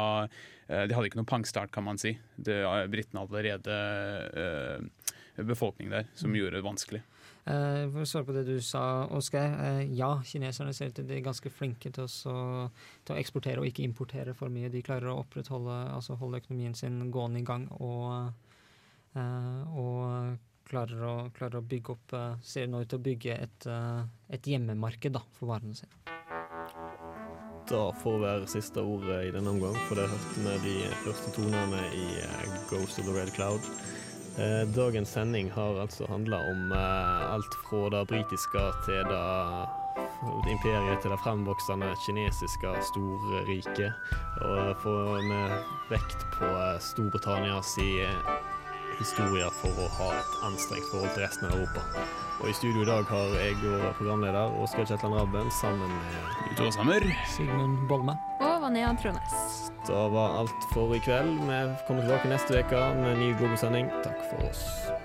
eh, 0.69 0.85
De 0.87 0.93
hadde 0.93 1.09
ikke 1.09 1.19
noe 1.23 1.31
pangstart, 1.33 1.71
kan 1.73 1.83
man 1.89 1.97
si. 1.97 2.13
Det- 2.37 2.61
eh, 2.63 2.85
Britene 2.93 3.25
hadde 3.25 3.33
allerede 3.41 3.79
eh, 4.37 5.43
befolkning 5.43 5.89
der, 5.89 6.05
som 6.17 6.33
gjorde 6.37 6.57
det 6.57 6.65
vanskelig. 6.65 7.01
Eh, 7.47 7.85
for 7.93 8.03
å 8.03 8.07
svare 8.07 8.27
på 8.27 8.33
det 8.35 8.43
du 8.47 8.57
sa, 8.63 9.07
Oskar. 9.15 9.53
eh, 9.63 9.93
ja, 9.95 10.09
kineserne 10.23 10.73
ser 10.73 10.89
ut 10.89 10.95
til 10.95 11.07
de 11.07 11.15
er 11.15 11.23
ganske 11.23 11.49
flinke 11.49 11.91
til, 11.95 12.03
å, 12.03 12.67
til 13.05 13.15
å 13.15 13.19
eksportere 13.19 13.61
og 13.61 13.69
ikke 13.69 13.85
importere 13.87 14.33
for 14.35 14.51
mye. 14.51 14.71
De 14.73 14.83
klarer 14.83 15.07
å 15.07 15.21
opprettholde, 15.21 15.77
altså 15.95 16.17
holde 16.19 16.41
økonomien 16.43 16.75
sin 16.75 16.99
gående 17.11 17.39
i 17.39 17.47
gang 17.47 17.69
og, 17.79 18.33
eh, 19.15 19.63
og 19.79 20.35
klarer, 20.67 21.05
å, 21.07 21.15
klarer 21.31 21.61
å 21.61 21.63
bygge 21.63 21.93
opp 21.95 22.15
Ser 22.43 22.67
nå 22.67 22.81
ut 22.83 22.89
til 22.91 22.99
å 22.99 23.05
bygge 23.05 23.37
et, 23.39 23.67
et 24.35 24.49
hjemmemarked 24.51 25.15
da, 25.15 25.21
for 25.37 25.53
varene 25.53 25.77
sine. 25.77 25.95
Da 27.67 27.85
får 27.99 28.19
være 28.19 28.49
siste 28.51 28.83
ordet 28.83 29.21
i 29.27 29.31
denne 29.31 29.51
omgang, 29.51 29.75
for 29.87 29.99
det 29.99 30.09
hørte 30.11 30.59
vi 30.63 30.75
de 30.83 30.91
første 31.05 31.31
tonene 31.35 31.79
i 31.95 32.05
Ghost 32.67 32.99
of 32.99 33.07
the 33.07 33.15
Red 33.15 33.31
Cloud. 33.35 33.63
Eh, 34.37 34.67
Dagens 34.75 35.09
sending 35.09 35.51
har 35.51 35.79
altså 35.81 36.05
handla 36.05 36.37
om 36.37 36.71
eh, 36.71 37.33
alt 37.33 37.55
fra 37.69 37.89
det 37.89 38.03
britiske 38.07 38.65
til 38.85 39.07
det 39.09 39.23
imperiet 40.51 41.01
til 41.01 41.11
det 41.11 41.17
fremvoksende 41.23 41.89
kinesiske 42.05 42.73
storriket. 42.91 43.93
Og 44.45 44.75
får 44.83 45.25
med 45.25 45.55
vekt 45.89 46.25
på 46.35 46.45
eh, 46.45 46.77
Storbritannias 46.85 47.73
historie 48.99 49.49
for 49.57 49.73
å 49.73 49.87
ha 49.97 50.11
et 50.19 50.37
anstrengt 50.45 50.85
forhold 50.91 51.09
til 51.15 51.25
resten 51.25 51.49
av 51.49 51.57
Europa. 51.57 52.05
Og 52.37 52.51
I 52.51 52.53
studio 52.53 52.83
i 52.85 52.89
dag 52.91 53.09
har 53.09 53.33
jeg 53.41 53.57
og 53.65 53.87
programleder 53.97 54.53
Oskar 54.61 54.85
Kjetland 54.85 55.17
Rabben 55.17 55.49
sammen 55.61 55.89
med 55.89 56.51
Utover 56.51 56.77
Sammer. 56.77 57.09
Sigmund 57.33 57.87
Bollmann 57.89 58.21
Og 58.37 58.61
Vanea 58.61 58.93
Trones. 59.01 59.66
Var 59.89 60.39
alt 60.39 60.69
for 60.73 60.95
i 60.95 60.99
kveld. 60.99 61.39
Vi 61.47 61.59
kommer 61.87 62.03
tilbake 62.03 62.29
neste 62.29 62.59
uke 62.59 62.85
med 63.01 63.13
en 63.13 63.19
ny 63.19 63.33
Globo-sending. 63.39 63.91
Takk 64.03 64.23
for 64.29 64.49
oss. 64.49 64.96